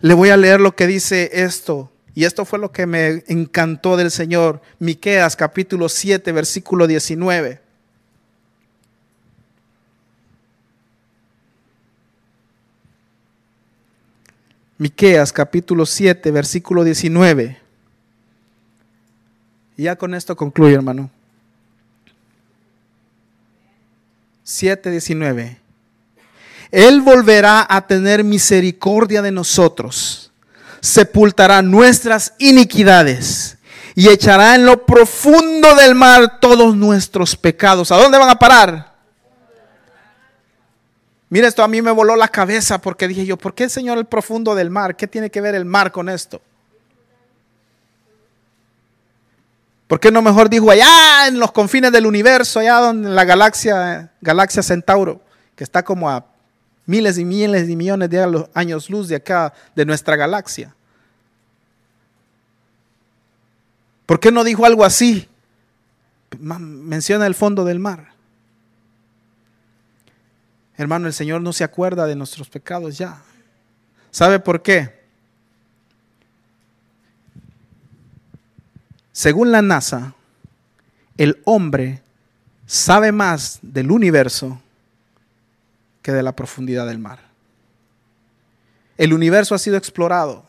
Le 0.00 0.14
voy 0.14 0.30
a 0.30 0.36
leer 0.36 0.60
lo 0.60 0.74
que 0.74 0.86
dice 0.86 1.30
esto. 1.32 1.90
Y 2.14 2.24
esto 2.24 2.44
fue 2.44 2.58
lo 2.58 2.72
que 2.72 2.86
me 2.86 3.24
encantó 3.28 3.96
del 3.96 4.10
Señor. 4.10 4.60
Miqueas 4.78 5.36
capítulo 5.36 5.88
7, 5.88 6.32
versículo 6.32 6.86
19. 6.86 7.69
Miqueas 14.80 15.30
capítulo 15.30 15.84
7, 15.84 16.30
versículo 16.30 16.84
19. 16.84 17.60
Y 19.76 19.82
ya 19.82 19.96
con 19.96 20.14
esto 20.14 20.34
concluyo, 20.34 20.74
hermano. 20.74 21.10
7, 24.42 24.90
19. 24.90 25.60
Él 26.70 27.02
volverá 27.02 27.66
a 27.68 27.86
tener 27.86 28.24
misericordia 28.24 29.20
de 29.20 29.30
nosotros, 29.30 30.32
sepultará 30.80 31.60
nuestras 31.60 32.32
iniquidades 32.38 33.58
y 33.94 34.08
echará 34.08 34.54
en 34.54 34.64
lo 34.64 34.86
profundo 34.86 35.74
del 35.74 35.94
mar 35.94 36.40
todos 36.40 36.74
nuestros 36.74 37.36
pecados. 37.36 37.92
¿A 37.92 37.98
dónde 37.98 38.16
van 38.16 38.30
a 38.30 38.38
parar? 38.38 38.89
Mira, 41.30 41.46
esto 41.46 41.62
a 41.62 41.68
mí 41.68 41.80
me 41.80 41.92
voló 41.92 42.16
la 42.16 42.28
cabeza 42.28 42.80
porque 42.80 43.06
dije 43.06 43.24
yo, 43.24 43.36
¿por 43.36 43.54
qué 43.54 43.64
el 43.64 43.70
Señor 43.70 43.96
el 43.98 44.04
profundo 44.04 44.56
del 44.56 44.68
mar? 44.68 44.96
¿Qué 44.96 45.06
tiene 45.06 45.30
que 45.30 45.40
ver 45.40 45.54
el 45.54 45.64
mar 45.64 45.92
con 45.92 46.08
esto? 46.08 46.42
¿Por 49.86 50.00
qué 50.00 50.10
no 50.10 50.22
mejor 50.22 50.50
dijo 50.50 50.70
allá 50.70 51.28
en 51.28 51.38
los 51.38 51.52
confines 51.52 51.92
del 51.92 52.06
universo, 52.06 52.58
allá 52.58 52.78
donde 52.78 53.08
en 53.08 53.14
la 53.14 53.24
galaxia, 53.24 54.12
galaxia 54.20 54.62
Centauro, 54.62 55.20
que 55.54 55.62
está 55.62 55.84
como 55.84 56.10
a 56.10 56.26
miles 56.84 57.16
y 57.16 57.24
miles 57.24 57.68
y 57.68 57.76
millones 57.76 58.10
de 58.10 58.46
años 58.54 58.90
luz 58.90 59.08
de 59.08 59.16
acá, 59.16 59.52
de 59.76 59.84
nuestra 59.84 60.16
galaxia. 60.16 60.74
¿Por 64.06 64.18
qué 64.18 64.32
no 64.32 64.42
dijo 64.42 64.66
algo 64.66 64.84
así? 64.84 65.28
Menciona 66.38 67.26
el 67.26 67.36
fondo 67.36 67.64
del 67.64 67.78
mar. 67.78 68.09
Hermano, 70.80 71.08
el 71.08 71.12
Señor 71.12 71.42
no 71.42 71.52
se 71.52 71.62
acuerda 71.62 72.06
de 72.06 72.16
nuestros 72.16 72.48
pecados 72.48 72.96
ya. 72.96 73.20
¿Sabe 74.10 74.40
por 74.40 74.62
qué? 74.62 74.98
Según 79.12 79.52
la 79.52 79.60
NASA, 79.60 80.14
el 81.18 81.42
hombre 81.44 82.00
sabe 82.64 83.12
más 83.12 83.58
del 83.60 83.90
universo 83.90 84.58
que 86.00 86.12
de 86.12 86.22
la 86.22 86.34
profundidad 86.34 86.86
del 86.86 86.98
mar. 86.98 87.18
El 88.96 89.12
universo 89.12 89.54
ha 89.54 89.58
sido 89.58 89.76
explorado. 89.76 90.46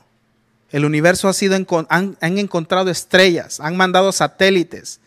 El 0.70 0.86
universo 0.86 1.28
ha 1.28 1.34
sido, 1.34 1.58
han, 1.90 2.18
han 2.22 2.38
encontrado 2.38 2.90
estrellas, 2.90 3.60
han 3.60 3.76
mandado 3.76 4.14
satélites. 4.14 5.02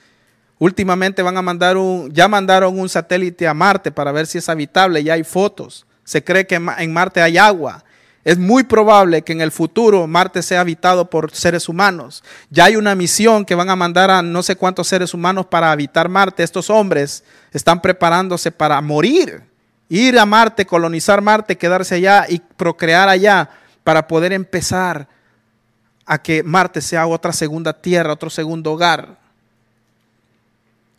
Últimamente 0.58 1.22
van 1.22 1.36
a 1.36 1.42
mandar 1.42 1.76
un, 1.76 2.12
ya 2.12 2.28
mandaron 2.28 2.78
un 2.78 2.88
satélite 2.88 3.46
a 3.46 3.54
Marte 3.54 3.90
para 3.90 4.12
ver 4.12 4.26
si 4.26 4.38
es 4.38 4.48
habitable, 4.48 5.02
ya 5.02 5.14
hay 5.14 5.24
fotos. 5.24 5.86
Se 6.04 6.22
cree 6.22 6.46
que 6.46 6.54
en 6.54 6.92
Marte 6.92 7.20
hay 7.22 7.38
agua. 7.38 7.84
Es 8.24 8.38
muy 8.38 8.62
probable 8.62 9.22
que 9.22 9.32
en 9.32 9.40
el 9.40 9.50
futuro 9.50 10.06
Marte 10.06 10.42
sea 10.42 10.60
habitado 10.60 11.10
por 11.10 11.30
seres 11.32 11.68
humanos. 11.68 12.24
Ya 12.48 12.64
hay 12.64 12.76
una 12.76 12.94
misión 12.94 13.44
que 13.44 13.54
van 13.54 13.68
a 13.68 13.76
mandar 13.76 14.10
a 14.10 14.22
no 14.22 14.42
sé 14.42 14.56
cuántos 14.56 14.88
seres 14.88 15.12
humanos 15.12 15.46
para 15.46 15.70
habitar 15.70 16.08
Marte. 16.08 16.42
Estos 16.42 16.70
hombres 16.70 17.24
están 17.52 17.82
preparándose 17.82 18.50
para 18.50 18.80
morir 18.80 19.54
ir 19.88 20.18
a 20.18 20.26
Marte, 20.26 20.66
colonizar 20.66 21.20
Marte, 21.20 21.56
quedarse 21.56 21.96
allá 21.96 22.26
y 22.28 22.38
procrear 22.38 23.08
allá 23.08 23.50
para 23.82 24.06
poder 24.06 24.32
empezar 24.32 25.08
a 26.06 26.18
que 26.18 26.42
Marte 26.42 26.80
sea 26.80 27.06
otra 27.06 27.32
segunda 27.32 27.72
tierra, 27.72 28.12
otro 28.12 28.30
segundo 28.30 28.72
hogar. 28.72 29.18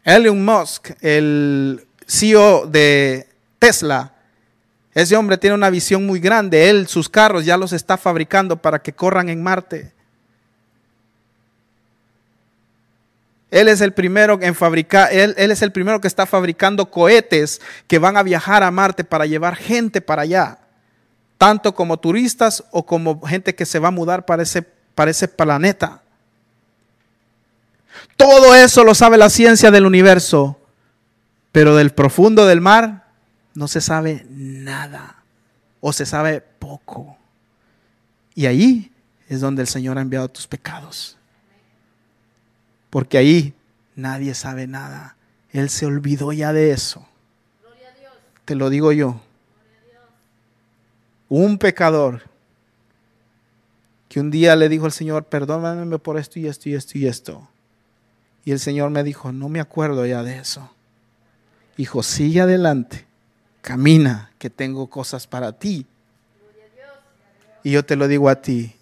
Elon 0.06 0.45
Musk, 0.45 0.91
el 1.01 1.86
CEO 2.08 2.68
de 2.68 3.28
Tesla, 3.58 4.14
ese 4.93 5.18
hombre 5.18 5.38
tiene 5.38 5.56
una 5.56 5.72
visión 5.72 6.06
muy 6.06 6.20
grande. 6.20 6.70
Él, 6.70 6.88
sus 6.88 7.10
carros 7.10 7.43
ya 7.43 7.58
los 7.58 7.74
está 7.74 7.97
fabricando 7.97 8.56
para 8.56 8.80
que 8.80 8.93
corran 8.93 9.28
en 9.28 9.43
Marte. 9.43 9.91
Él 13.51 13.68
es 13.68 13.82
el 13.82 13.93
primero 13.93 14.38
en 14.41 14.53
fabricar, 14.53 15.12
él, 15.12 15.34
es 15.38 15.62
el 15.62 15.72
primero 15.72 15.99
que 15.99 16.08
está 16.08 16.26
fabricando 16.26 16.89
cohetes 16.91 17.62
que 17.88 17.99
van 17.99 18.16
a 18.16 18.24
viajar 18.24 18.64
a 18.64 18.72
Marte 18.72 19.03
para 19.03 19.26
llevar 19.26 19.56
gente 19.56 20.01
para 20.01 20.24
allá, 20.24 20.60
tanto 21.38 21.74
como 21.74 21.97
turistas 21.97 22.64
o 22.72 22.86
como 22.86 23.22
gente 23.22 23.56
que 23.56 23.66
se 23.66 23.80
va 23.80 23.89
a 23.89 23.91
mudar 23.91 24.26
para 24.26 24.43
ese, 24.43 24.62
para 24.62 25.12
ese 25.12 25.28
planeta. 25.28 26.01
Todo 28.18 28.56
eso 28.56 28.84
lo 28.84 28.95
sabe 28.95 29.18
la 29.18 29.30
ciencia 29.30 29.72
del 29.72 29.86
universo, 29.86 30.60
pero 31.51 31.76
del 31.76 31.91
profundo 31.91 32.45
del 32.45 32.62
mar 32.62 33.08
no 33.53 33.68
se 33.68 33.82
sabe 33.82 34.26
nada 34.30 35.24
o 35.82 35.93
se 35.93 36.06
sabe 36.06 36.41
poco. 36.41 37.18
Y 38.34 38.45
ahí 38.45 38.91
es 39.28 39.41
donde 39.41 39.62
el 39.62 39.68
Señor 39.68 39.97
ha 39.97 40.01
enviado 40.01 40.28
tus 40.30 40.47
pecados 40.47 41.18
porque 42.95 43.18
ahí 43.18 43.53
nadie 43.97 44.34
sabe 44.34 44.68
nada. 44.68 45.18
Él 45.51 45.70
se 45.70 45.86
olvidó 45.86 46.32
ya 46.32 46.53
de 46.53 46.72
eso. 46.72 47.06
Te 48.45 48.56
lo 48.56 48.70
digo 48.70 48.93
yo. 48.93 49.20
Un 51.28 51.58
pecador 51.58 52.22
que 54.08 54.22
un 54.22 54.32
día 54.32 54.56
le 54.56 54.70
dijo 54.70 54.86
al 54.86 54.93
Señor, 54.93 55.26
perdóname 55.26 55.99
por 55.99 56.18
esto 56.18 56.39
y 56.39 56.47
esto 56.47 56.70
y 56.70 56.76
esto 56.76 56.97
y 56.97 57.06
esto. 57.06 57.49
Y 58.46 58.52
el 58.52 58.60
Señor 58.60 58.91
me 58.91 59.04
dijo, 59.04 59.32
no 59.32 59.50
me 59.50 59.60
acuerdo 59.60 60.06
ya 60.06 60.22
de 60.24 60.38
eso. 60.38 60.70
Hijo, 61.78 62.04
sigue 62.04 62.41
adelante, 62.41 63.06
camina, 63.62 64.32
que 64.38 64.50
tengo 64.50 64.88
cosas 64.88 65.26
para 65.26 65.52
ti. 65.52 65.88
Y 67.64 67.72
yo 67.72 67.84
te 67.84 67.96
lo 67.96 68.08
digo 68.08 68.30
a 68.30 68.41
ti. 68.41 68.76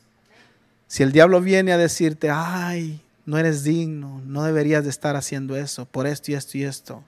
Si 0.88 1.02
el 1.02 1.14
diablo 1.14 1.42
viene 1.42 1.72
a 1.72 1.78
decirte, 1.78 2.30
ay, 2.30 3.02
no 3.26 3.38
eres 3.38 3.64
digno, 3.64 4.22
no 4.26 4.44
deberías 4.44 4.84
de 4.84 4.90
estar 4.90 5.16
haciendo 5.16 5.56
eso, 5.56 5.86
por 5.86 6.06
esto 6.06 6.32
y 6.32 6.36
esto 6.36 6.58
y 6.58 6.64
esto. 6.66 7.04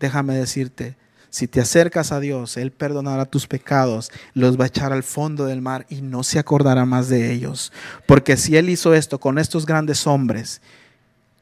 Déjame 0.00 0.34
decirte, 0.34 0.96
si 1.28 1.46
te 1.46 1.60
acercas 1.60 2.10
a 2.12 2.20
Dios, 2.20 2.56
Él 2.56 2.72
perdonará 2.72 3.26
tus 3.26 3.46
pecados, 3.46 4.10
los 4.34 4.58
va 4.58 4.64
a 4.64 4.68
echar 4.68 4.92
al 4.92 5.02
fondo 5.02 5.44
del 5.44 5.62
mar 5.62 5.86
y 5.88 6.00
no 6.00 6.22
se 6.24 6.38
acordará 6.38 6.84
más 6.84 7.08
de 7.08 7.32
ellos. 7.32 7.72
Porque 8.06 8.36
si 8.36 8.56
Él 8.56 8.70
hizo 8.70 8.94
esto 8.94 9.20
con 9.20 9.38
estos 9.38 9.66
grandes 9.66 10.06
hombres, 10.06 10.60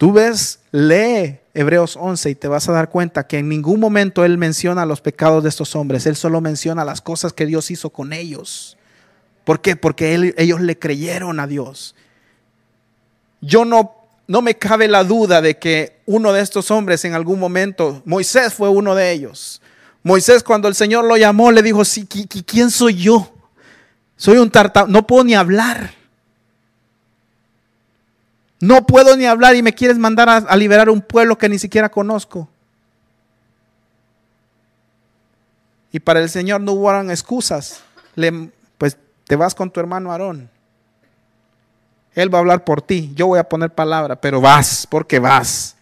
tú 0.01 0.13
ves, 0.13 0.61
lee 0.73 1.41
Hebreos 1.53 1.95
11 2.01 2.31
y 2.31 2.35
te 2.35 2.49
vas 2.49 2.67
a 2.71 2.73
dar 2.73 2.89
cuenta 2.89 3.27
que 3.27 3.37
en 3.37 3.51
ningún 3.51 3.79
momento 3.79 4.25
Él 4.25 4.39
menciona 4.39 4.87
los 4.87 5.03
pecados 5.03 5.43
de 5.43 5.51
estos 5.51 5.77
hombres, 5.77 6.07
Él 6.07 6.17
solo 6.17 6.41
menciona 6.41 6.87
las 6.87 7.03
cosas 7.03 7.35
que 7.35 7.45
Dios 7.45 7.71
hizo 7.71 7.91
con 7.91 8.15
ellos. 8.15 8.79
¿Por 9.45 9.61
qué? 9.61 9.77
Porque 9.77 10.33
ellos 10.39 10.63
le 10.63 10.79
creyeron 10.79 11.39
a 11.39 11.47
Dios. 11.47 11.95
Yo 13.43 13.67
no 13.67 13.95
no 14.27 14.41
me 14.41 14.55
cabe 14.55 14.89
la 14.89 15.05
duda 15.05 15.43
de 15.43 15.59
que 15.59 16.01
uno 16.07 16.33
de 16.33 16.41
estos 16.41 16.71
hombres 16.71 17.05
en 17.05 17.13
algún 17.13 17.39
momento, 17.39 18.01
Moisés 18.07 18.55
fue 18.55 18.71
uno 18.71 18.95
de 18.95 19.11
ellos. 19.11 19.61
Moisés 20.03 20.43
cuando 20.43 20.67
el 20.67 20.75
Señor 20.75 21.05
lo 21.05 21.19
llamó 21.19 21.53
le 21.53 21.63
dijo, 21.63 21.83
¿quién 22.47 22.71
soy 22.71 22.95
yo? 22.95 23.35
Soy 24.17 24.39
un 24.39 24.51
tartamudo, 24.51 24.93
no 24.93 25.07
puedo 25.07 25.25
ni 25.25 25.35
hablar. 25.35 26.00
No 28.61 28.87
puedo 28.87 29.17
ni 29.17 29.25
hablar 29.25 29.57
y 29.57 29.63
me 29.63 29.75
quieres 29.75 29.99
mandar 29.99 30.29
a, 30.29 30.57
liberar 30.57 30.91
un 30.91 31.01
pueblo 31.01 31.39
que 31.39 31.49
ni 31.49 31.59
siquiera 31.59 31.89
conozco. 31.89 32.49
Y 35.93 35.99
para 35.99 36.21
el 36.21 36.29
Señor 36.29 36.61
no 36.61 36.73
hubo 36.73 36.93
excusas. 37.11 37.83
Le, 38.15 38.51
pues 38.77 38.99
te 39.25 39.35
vas 39.35 39.55
con 39.55 39.71
tu 39.71 39.81
hermano 39.81 40.13
Aarón. 40.13 40.51
Él 42.15 42.33
va 42.33 42.39
a 42.39 42.41
hablar 42.41 42.65
por 42.65 42.83
ti. 42.83 43.13
Yo 43.15 43.29
voy 43.29 43.39
a 43.39 43.49
poner 43.49 43.75
palabra, 43.75 44.21
pero 44.21 44.41
vas, 44.41 44.87
porque 44.89 45.19
vas. 45.19 45.77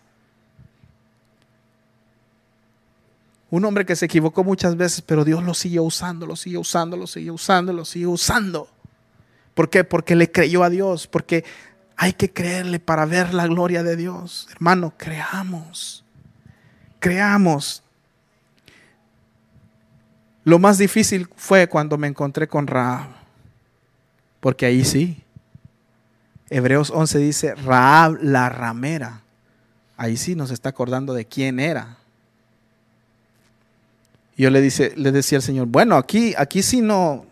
Un 3.50 3.64
hombre 3.64 3.84
que 3.86 3.96
se 3.96 4.04
equivocó 4.04 4.44
muchas 4.44 4.76
veces, 4.76 5.02
pero 5.02 5.24
Dios 5.24 5.42
lo 5.42 5.54
sigue 5.54 5.80
usando, 5.80 6.26
lo 6.26 6.36
sigue 6.36 6.58
usando, 6.58 6.96
lo 6.96 7.06
sigue 7.06 7.30
usando, 7.30 7.72
lo 7.72 7.84
sigue 7.84 8.06
usando. 8.06 8.68
¿Por 9.54 9.70
qué? 9.70 9.84
Porque 9.84 10.14
le 10.14 10.30
creyó 10.30 10.62
a 10.62 10.70
Dios, 10.70 11.06
porque 11.06 11.44
hay 12.00 12.12
que 12.12 12.32
creerle 12.32 12.78
para 12.78 13.04
ver 13.06 13.34
la 13.34 13.48
gloria 13.48 13.82
de 13.82 13.96
Dios. 13.96 14.46
Hermano, 14.52 14.94
creamos. 14.96 16.04
Creamos. 17.00 17.82
Lo 20.44 20.60
más 20.60 20.78
difícil 20.78 21.28
fue 21.34 21.68
cuando 21.68 21.98
me 21.98 22.06
encontré 22.06 22.46
con 22.46 22.68
Raab. 22.68 23.08
Porque 24.38 24.64
ahí 24.64 24.84
sí. 24.84 25.24
Hebreos 26.50 26.90
11 26.94 27.18
dice 27.18 27.54
Raab 27.56 28.18
la 28.22 28.48
ramera. 28.48 29.22
Ahí 29.96 30.16
sí 30.16 30.36
nos 30.36 30.52
está 30.52 30.68
acordando 30.68 31.14
de 31.14 31.24
quién 31.24 31.58
era. 31.58 31.96
Yo 34.36 34.50
le, 34.50 34.60
dice, 34.60 34.92
le 34.94 35.10
decía 35.10 35.38
al 35.38 35.42
Señor, 35.42 35.66
bueno, 35.66 35.96
aquí, 35.96 36.32
aquí 36.38 36.62
sí 36.62 36.80
no, 36.80 37.26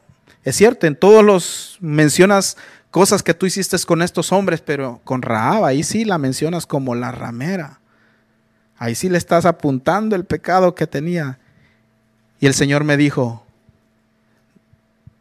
es 0.46 0.54
cierto, 0.54 0.86
en 0.86 0.94
todos 0.94 1.24
los 1.24 1.76
mencionas 1.80 2.56
cosas 2.97 3.22
que 3.22 3.34
tú 3.34 3.44
hiciste 3.44 3.76
con 3.80 4.01
estos 4.01 4.32
hombres, 4.32 4.62
pero 4.62 5.03
con 5.05 5.20
Raab, 5.20 5.66
ahí 5.66 5.82
sí 5.82 6.07
la 6.07 6.16
mencionas 6.16 6.64
como 6.64 6.94
la 6.94 7.12
ramera. 7.12 7.78
Ahí 8.78 8.94
sí 8.94 9.11
le 9.11 9.18
estás 9.18 9.44
apuntando 9.44 10.16
el 10.16 10.24
pecado 10.24 10.74
que 10.74 10.86
tenía. 10.86 11.38
Y 12.40 12.47
el 12.47 12.55
Señor 12.55 12.84
me 12.84 12.97
dijo, 12.97 13.44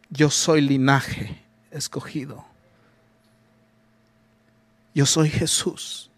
yo 0.10 0.30
soy 0.30 0.62
linaje 0.62 1.44
escogido. 1.70 2.46
Yo 4.94 5.06
soy 5.06 5.30
Jesús. 5.30 6.10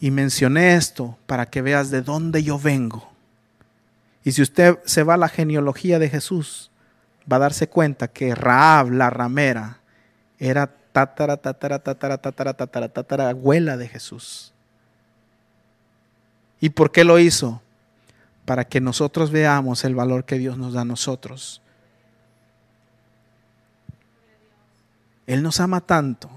Y 0.00 0.10
mencioné 0.10 0.74
esto 0.74 1.16
para 1.28 1.46
que 1.46 1.62
veas 1.62 1.90
de 1.90 2.02
dónde 2.02 2.42
yo 2.42 2.58
vengo. 2.58 3.08
Y 4.24 4.32
si 4.32 4.42
usted 4.42 4.80
se 4.84 5.04
va 5.04 5.14
a 5.14 5.16
la 5.16 5.28
genealogía 5.28 6.00
de 6.00 6.10
Jesús, 6.10 6.67
va 7.30 7.36
a 7.36 7.40
darse 7.40 7.68
cuenta 7.68 8.08
que 8.08 8.34
Raab, 8.34 8.90
la 8.90 9.10
ramera, 9.10 9.78
era 10.38 10.66
tatara, 10.66 11.36
tatara, 11.36 11.78
tatara, 11.78 12.18
tatara, 12.18 12.54
tatara, 12.54 12.88
tatara, 12.88 13.28
abuela 13.28 13.76
de 13.76 13.88
Jesús. 13.88 14.52
¿Y 16.60 16.70
por 16.70 16.90
qué 16.90 17.04
lo 17.04 17.18
hizo? 17.18 17.60
Para 18.44 18.64
que 18.64 18.80
nosotros 18.80 19.30
veamos 19.30 19.84
el 19.84 19.94
valor 19.94 20.24
que 20.24 20.38
Dios 20.38 20.56
nos 20.56 20.72
da 20.72 20.80
a 20.80 20.84
nosotros. 20.84 21.60
Él 25.26 25.42
nos 25.42 25.60
ama 25.60 25.82
tanto 25.82 26.30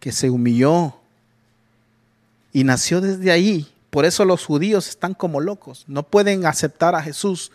que 0.00 0.10
se 0.10 0.28
humilló 0.28 0.94
y 2.52 2.64
nació 2.64 3.00
desde 3.00 3.30
ahí. 3.30 3.72
Por 3.90 4.04
eso 4.04 4.24
los 4.24 4.44
judíos 4.44 4.88
están 4.88 5.14
como 5.14 5.40
locos. 5.40 5.84
No 5.86 6.02
pueden 6.02 6.44
aceptar 6.44 6.94
a 6.96 7.02
Jesús 7.02 7.52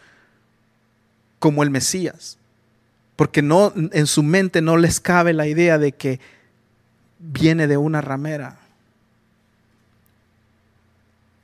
como 1.39 1.63
el 1.63 1.69
Mesías. 1.69 2.37
Porque 3.15 3.41
no, 3.41 3.73
en 3.75 4.07
su 4.07 4.23
mente 4.23 4.61
no 4.61 4.77
les 4.77 4.99
cabe 4.99 5.33
la 5.33 5.47
idea 5.47 5.77
de 5.77 5.91
que 5.91 6.19
viene 7.19 7.67
de 7.67 7.77
una 7.77 8.01
ramera. 8.01 8.59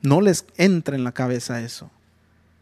No 0.00 0.20
les 0.20 0.44
entra 0.56 0.94
en 0.94 1.04
la 1.04 1.12
cabeza 1.12 1.60
eso. 1.60 1.90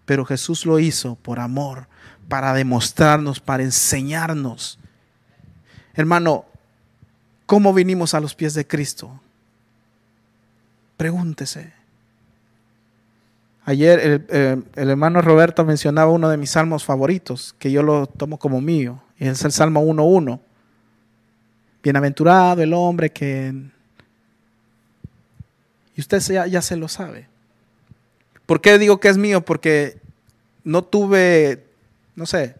Pero 0.04 0.24
Jesús 0.24 0.66
lo 0.66 0.78
hizo 0.78 1.16
por 1.16 1.40
amor, 1.40 1.86
para 2.28 2.54
demostrarnos, 2.54 3.40
para 3.40 3.62
enseñarnos. 3.62 4.78
Hermano, 5.94 6.46
¿cómo 7.46 7.74
vinimos 7.74 8.14
a 8.14 8.20
los 8.20 8.34
pies 8.34 8.54
de 8.54 8.66
Cristo? 8.66 9.20
Pregúntese. 10.96 11.72
Ayer 13.64 14.24
el, 14.28 14.66
hermano 14.74 15.22
Roberto 15.22 15.64
mencionaba 15.64 16.10
uno 16.10 16.28
de 16.28 16.36
mis 16.36 16.50
salmos 16.50 16.84
favoritos, 16.84 17.54
que 17.58 17.70
yo 17.70 17.82
lo 17.82 18.06
tomo 18.06 18.38
como 18.38 18.60
mío, 18.60 19.02
y 19.18 19.28
es 19.28 19.44
el 19.44 19.52
Salmo 19.52 19.82
1.1. 19.82 20.40
Bienaventurado 21.82 22.62
el 22.62 22.72
hombre 22.74 23.10
que... 23.10 23.54
Y 25.94 26.00
usted 26.00 26.20
ya, 26.20 26.46
ya 26.46 26.62
se 26.62 26.76
lo 26.76 26.88
sabe. 26.88 27.28
¿Por 28.46 28.60
qué 28.60 28.78
digo 28.78 28.98
que 28.98 29.08
es 29.08 29.18
mío? 29.18 29.44
Porque 29.44 30.00
no 30.64 30.82
tuve, 30.82 31.64
no 32.16 32.26
sé, 32.26 32.56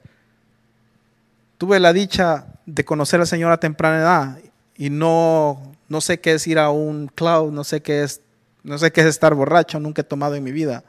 tuve 1.59 1.81
la 1.81 1.93
dicha 1.93 2.47
de 2.67 2.85
conocer 2.85 3.21
al 3.21 3.27
Señor 3.27 3.53
a 3.53 3.61
temprana 3.61 3.99
edad 3.99 4.39
y 4.77 4.91
no, 4.91 5.75
no 5.89 6.01
sé 6.01 6.21
qué 6.21 6.35
es 6.35 6.47
ir 6.47 6.59
a 6.59 6.71
un 6.71 7.09
cloud, 7.09 7.53
no 7.53 7.65
sé 7.65 7.83
qué 7.83 8.03
es, 8.03 8.21
no 8.63 8.79
sé 8.79 8.93
qué 8.93 9.03
es 9.03 9.07
estar 9.07 9.35
borracho, 9.35 9.81
nunca 9.81 10.03
he 10.03 10.05
tomado 10.05 10.35
en 10.35 10.45
mi 10.45 10.53
vida. 10.53 10.85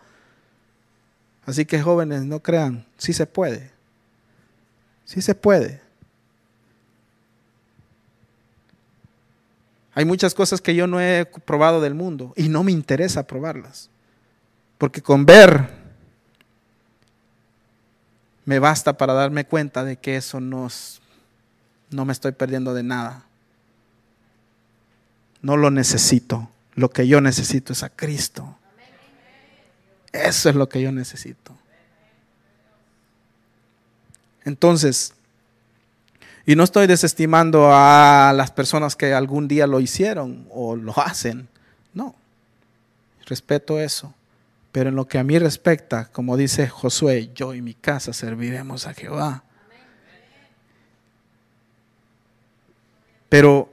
Así 1.46 1.66
que 1.66 1.82
jóvenes, 1.82 2.24
no 2.24 2.40
crean, 2.40 2.86
sí 2.98 3.14
se 3.14 3.26
puede. 3.26 3.72
Sí 5.06 5.22
se 5.22 5.36
puede. 5.36 5.82
Hay 9.96 10.06
muchas 10.06 10.34
cosas 10.34 10.62
que 10.62 10.74
yo 10.74 10.88
no 10.88 11.00
he 11.00 11.26
probado 11.26 11.82
del 11.82 11.94
mundo 11.94 12.34
y 12.36 12.50
no 12.50 12.64
me 12.64 12.72
interesa 12.72 13.28
probarlas. 13.28 13.90
Porque 14.78 15.02
con 15.02 15.26
ver 15.26 15.70
me 18.46 18.60
basta 18.60 18.98
para 18.98 19.14
darme 19.14 19.46
cuenta 19.46 19.84
de 19.84 19.98
que 19.98 20.18
eso 20.18 20.40
no, 20.40 20.68
no 21.92 22.06
me 22.06 22.14
estoy 22.14 22.32
perdiendo 22.32 22.74
de 22.74 22.84
nada. 22.84 23.26
No 25.42 25.58
lo 25.58 25.70
necesito. 25.72 26.50
Lo 26.74 26.90
que 26.90 27.08
yo 27.08 27.22
necesito 27.22 27.74
es 27.74 27.84
a 27.84 27.90
Cristo. 27.90 28.58
Eso 30.14 30.50
es 30.50 30.56
lo 30.56 30.70
que 30.70 30.82
yo 30.82 30.92
necesito. 30.92 31.58
Entonces, 34.46 35.14
y 36.46 36.56
no 36.56 36.64
estoy 36.64 36.88
desestimando 36.88 37.70
a 37.72 38.32
las 38.36 38.52
personas 38.52 38.96
que 38.96 39.14
algún 39.14 39.48
día 39.48 39.66
lo 39.66 39.80
hicieron 39.80 40.48
o 40.52 40.76
lo 40.76 40.98
hacen. 41.00 41.48
No, 41.94 42.16
respeto 43.26 43.80
eso. 43.80 44.14
Pero 44.72 44.90
en 44.90 44.96
lo 44.96 45.08
que 45.08 45.18
a 45.18 45.24
mí 45.24 45.40
respecta, 45.40 46.06
como 46.12 46.38
dice 46.38 46.68
Josué, 46.68 47.32
yo 47.34 47.54
y 47.54 47.62
mi 47.62 47.74
casa 47.74 48.12
serviremos 48.12 48.86
a 48.88 48.94
Jehová. 48.94 49.44
Pero 53.30 53.72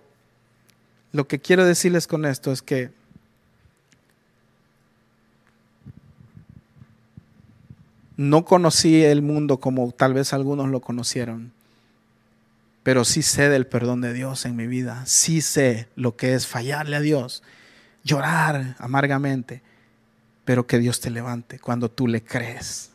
lo 1.12 1.26
que 1.26 1.40
quiero 1.40 1.64
decirles 1.64 2.06
con 2.06 2.24
esto 2.24 2.52
es 2.52 2.62
que 2.62 2.92
No 8.20 8.44
conocí 8.44 9.02
el 9.02 9.22
mundo 9.22 9.60
como 9.60 9.92
tal 9.92 10.12
vez 10.12 10.34
algunos 10.34 10.68
lo 10.68 10.82
conocieron, 10.82 11.54
pero 12.82 13.06
sí 13.06 13.22
sé 13.22 13.48
del 13.48 13.66
perdón 13.66 14.02
de 14.02 14.12
Dios 14.12 14.44
en 14.44 14.56
mi 14.56 14.66
vida. 14.66 15.06
Sí 15.06 15.40
sé 15.40 15.88
lo 15.96 16.16
que 16.16 16.34
es 16.34 16.46
fallarle 16.46 16.96
a 16.96 17.00
Dios, 17.00 17.42
llorar 18.04 18.76
amargamente, 18.78 19.62
pero 20.44 20.66
que 20.66 20.78
Dios 20.78 21.00
te 21.00 21.08
levante 21.08 21.58
cuando 21.58 21.90
tú 21.90 22.08
le 22.08 22.22
crees. 22.22 22.90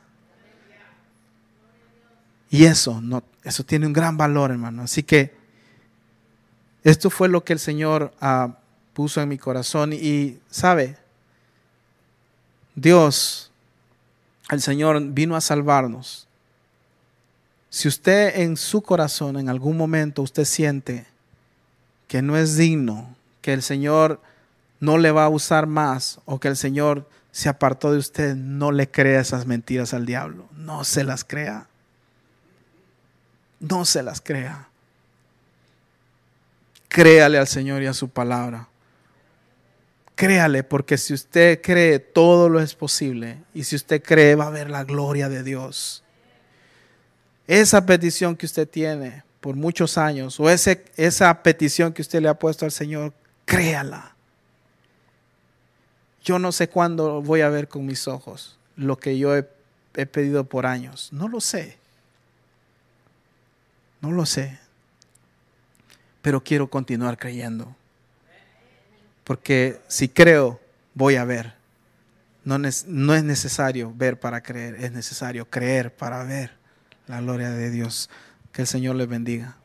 Y 2.52 2.66
eso, 2.66 3.02
no, 3.02 3.24
eso 3.44 3.64
tiene 3.64 3.88
un 3.88 3.94
gran 3.94 4.18
valor, 4.18 4.52
hermano. 4.52 4.84
Así 4.84 5.02
que 5.02 5.34
esto 6.84 7.10
fue 7.10 7.30
lo 7.30 7.44
que 7.44 7.54
el 7.54 7.60
Señor 7.60 8.14
ah, 8.22 8.60
puso 8.94 9.24
en 9.24 9.30
mi 9.30 9.40
corazón. 9.40 9.92
Y, 9.92 10.38
¿sabe? 10.52 10.98
Dios 12.76 13.52
el 14.50 14.62
Señor 14.62 15.02
vino 15.02 15.36
a 15.36 15.42
salvarnos. 15.42 16.28
Si 17.70 17.88
usted 17.88 18.40
en 18.40 18.58
su 18.58 18.82
corazón 18.82 19.38
en 19.38 19.50
algún 19.50 19.76
momento 19.76 20.22
usted 20.22 20.46
siente 20.46 21.06
que 22.08 22.22
no 22.22 22.38
es 22.38 22.56
digno, 22.56 23.16
que 23.42 23.54
el 23.54 23.62
Señor 23.62 24.22
no 24.80 24.98
le 24.98 25.12
va 25.12 25.26
a 25.26 25.30
usar 25.30 25.68
más 25.68 26.20
o 26.26 26.40
que 26.40 26.48
el 26.48 26.58
Señor 26.58 27.10
se 27.32 27.50
apartó 27.50 27.92
de 27.92 27.98
usted, 27.98 28.36
no 28.36 28.72
le 28.72 28.90
crea 28.90 29.20
esas 29.20 29.46
mentiras 29.46 29.94
al 29.94 30.06
diablo. 30.06 30.48
No 30.56 30.84
se 30.86 31.04
las 31.04 31.26
crea. 31.26 31.68
No 33.60 33.84
se 33.84 34.04
las 34.04 34.22
crea. 34.22 34.70
Créale 36.88 37.38
al 37.38 37.48
Señor 37.48 37.84
y 37.84 37.88
a 37.88 37.94
su 37.94 38.08
palabra. 38.08 38.70
Créale, 40.16 40.64
porque 40.64 40.98
si 40.98 41.14
usted 41.14 41.62
cree, 41.62 42.00
todo 42.00 42.48
lo 42.48 42.62
es 42.62 42.74
posible. 42.74 43.44
Y 43.54 43.66
si 43.66 43.76
usted 43.76 44.02
cree, 44.02 44.36
va 44.36 44.48
a 44.48 44.50
ver 44.50 44.70
la 44.70 44.86
gloria 44.86 45.28
de 45.28 45.44
Dios. 45.44 46.04
Esa 47.48 47.86
petición 47.86 48.36
que 48.36 48.46
usted 48.46 48.68
tiene 48.68 49.24
por 49.42 49.56
muchos 49.56 49.98
años, 49.98 50.40
o 50.40 50.50
ese, 50.50 50.86
esa 50.96 51.44
petición 51.44 51.94
que 51.94 52.02
usted 52.02 52.22
le 52.22 52.30
ha 52.30 52.40
puesto 52.40 52.66
al 52.66 52.72
Señor, 52.72 53.14
créala. 53.46 54.16
Yo 56.24 56.40
no 56.40 56.52
sé 56.52 56.70
cuándo 56.70 57.22
voy 57.22 57.42
a 57.42 57.50
ver 57.50 57.68
con 57.68 57.86
mis 57.86 58.08
ojos 58.08 58.58
lo 58.76 58.98
que 58.98 59.18
yo 59.18 59.38
he, 59.38 59.48
he 59.96 60.06
pedido 60.06 60.46
por 60.46 60.66
años. 60.66 61.10
No 61.12 61.28
lo 61.28 61.40
sé. 61.40 61.78
No 64.02 64.12
lo 64.12 64.26
sé. 64.26 64.60
Pero 66.22 66.44
quiero 66.44 66.68
continuar 66.68 67.18
creyendo. 67.18 67.76
Porque 69.26 69.82
si 69.88 70.08
creo, 70.08 70.62
voy 70.94 71.18
a 71.18 71.26
ver. 71.26 71.56
No, 72.46 72.56
es 72.66 72.86
necesario 72.88 73.92
ver 73.94 74.20
para 74.20 74.42
creer, 74.42 74.76
es 74.76 74.92
necesario 74.92 75.50
creer 75.50 75.94
para 75.94 76.24
ver 76.24 76.52
la 77.08 77.20
gloria 77.20 77.50
de 77.50 77.72
Dios. 77.72 78.10
Que 78.52 78.62
el 78.62 78.68
Señor 78.68 78.96
les 78.96 79.08
bendiga. 79.08 79.58